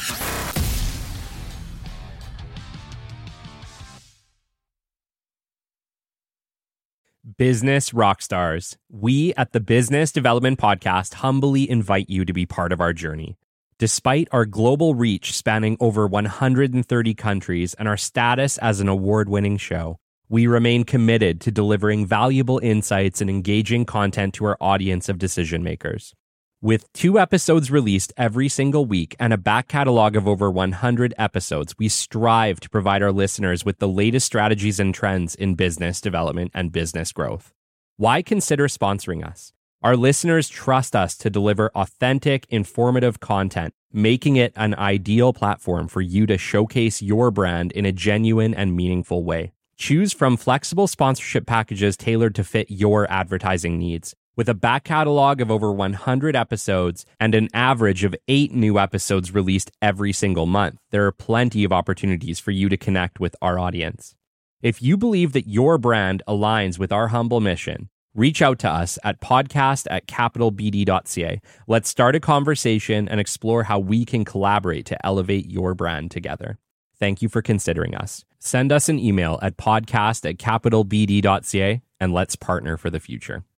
Business 7.37 7.93
rock 7.93 8.21
stars. 8.21 8.77
We 8.91 9.33
at 9.35 9.53
the 9.53 9.61
Business 9.61 10.11
Development 10.11 10.59
Podcast 10.59 11.13
humbly 11.15 11.69
invite 11.69 12.09
you 12.09 12.25
to 12.25 12.33
be 12.33 12.45
part 12.45 12.73
of 12.73 12.81
our 12.81 12.91
journey. 12.91 13.37
Despite 13.79 14.27
our 14.31 14.45
global 14.45 14.93
reach 14.93 15.33
spanning 15.33 15.77
over 15.79 16.05
130 16.05 17.13
countries 17.15 17.73
and 17.73 17.87
our 17.87 17.97
status 17.97 18.57
as 18.59 18.79
an 18.79 18.87
award 18.87 19.29
winning 19.29 19.57
show, 19.57 19.97
we 20.29 20.45
remain 20.45 20.83
committed 20.83 21.41
to 21.41 21.51
delivering 21.51 22.05
valuable 22.05 22.59
insights 22.59 23.19
and 23.19 23.29
engaging 23.29 23.85
content 23.85 24.35
to 24.35 24.45
our 24.45 24.57
audience 24.61 25.09
of 25.09 25.17
decision 25.17 25.63
makers. 25.63 26.13
With 26.61 26.91
two 26.93 27.19
episodes 27.19 27.71
released 27.71 28.13
every 28.15 28.47
single 28.47 28.85
week 28.85 29.15
and 29.19 29.33
a 29.33 29.37
back 29.37 29.67
catalog 29.67 30.15
of 30.15 30.27
over 30.27 30.49
100 30.49 31.13
episodes, 31.17 31.75
we 31.77 31.89
strive 31.89 32.59
to 32.61 32.69
provide 32.69 33.01
our 33.01 33.11
listeners 33.11 33.65
with 33.65 33.79
the 33.79 33.87
latest 33.87 34.27
strategies 34.27 34.79
and 34.79 34.93
trends 34.93 35.35
in 35.35 35.55
business 35.55 35.99
development 35.99 36.51
and 36.53 36.71
business 36.71 37.11
growth. 37.11 37.51
Why 37.97 38.21
consider 38.21 38.67
sponsoring 38.67 39.25
us? 39.25 39.51
Our 39.83 39.97
listeners 39.97 40.47
trust 40.47 40.95
us 40.95 41.17
to 41.17 41.29
deliver 41.29 41.69
authentic, 41.75 42.45
informative 42.49 43.19
content, 43.19 43.73
making 43.91 44.37
it 44.37 44.53
an 44.55 44.75
ideal 44.75 45.33
platform 45.33 45.89
for 45.89 45.99
you 45.99 46.25
to 46.27 46.37
showcase 46.37 47.01
your 47.01 47.31
brand 47.31 47.73
in 47.73 47.85
a 47.85 47.91
genuine 47.91 48.53
and 48.53 48.77
meaningful 48.77 49.25
way. 49.25 49.51
Choose 49.75 50.13
from 50.13 50.37
flexible 50.37 50.87
sponsorship 50.87 51.45
packages 51.45 51.97
tailored 51.97 52.33
to 52.35 52.45
fit 52.45 52.71
your 52.71 53.11
advertising 53.11 53.77
needs. 53.77 54.15
With 54.37 54.47
a 54.47 54.53
back 54.53 54.85
catalog 54.85 55.41
of 55.41 55.51
over 55.51 55.69
100 55.73 56.33
episodes 56.33 57.05
and 57.19 57.35
an 57.35 57.49
average 57.53 58.05
of 58.05 58.15
eight 58.29 58.53
new 58.53 58.79
episodes 58.79 59.33
released 59.33 59.69
every 59.81 60.13
single 60.13 60.45
month, 60.45 60.79
there 60.91 61.05
are 61.05 61.11
plenty 61.11 61.65
of 61.65 61.73
opportunities 61.73 62.39
for 62.39 62.51
you 62.51 62.69
to 62.69 62.77
connect 62.77 63.19
with 63.19 63.35
our 63.41 63.59
audience. 63.59 64.15
If 64.61 64.81
you 64.81 64.95
believe 64.95 65.33
that 65.33 65.49
your 65.49 65.77
brand 65.77 66.23
aligns 66.25 66.79
with 66.79 66.93
our 66.93 67.09
humble 67.09 67.41
mission, 67.41 67.89
reach 68.15 68.41
out 68.41 68.59
to 68.59 68.69
us 68.69 68.99
at 69.03 69.21
podcast 69.21 69.87
at 69.89 70.07
capitalbd.ca. 70.07 71.41
Let's 71.67 71.89
start 71.89 72.15
a 72.15 72.19
conversation 72.19 73.09
and 73.09 73.19
explore 73.19 73.63
how 73.63 73.79
we 73.79 74.05
can 74.05 74.25
collaborate 74.25 74.85
to 74.87 75.05
elevate 75.05 75.49
your 75.49 75.73
brand 75.73 76.11
together. 76.11 76.57
Thank 76.99 77.21
you 77.21 77.29
for 77.29 77.41
considering 77.41 77.95
us. 77.95 78.23
Send 78.39 78.71
us 78.71 78.89
an 78.89 78.99
email 78.99 79.39
at 79.41 79.57
podcast 79.57 80.29
at 80.29 80.37
capitalbd.ca 80.37 81.81
and 81.99 82.13
let's 82.13 82.35
partner 82.35 82.77
for 82.77 82.89
the 82.89 82.99
future. 82.99 83.43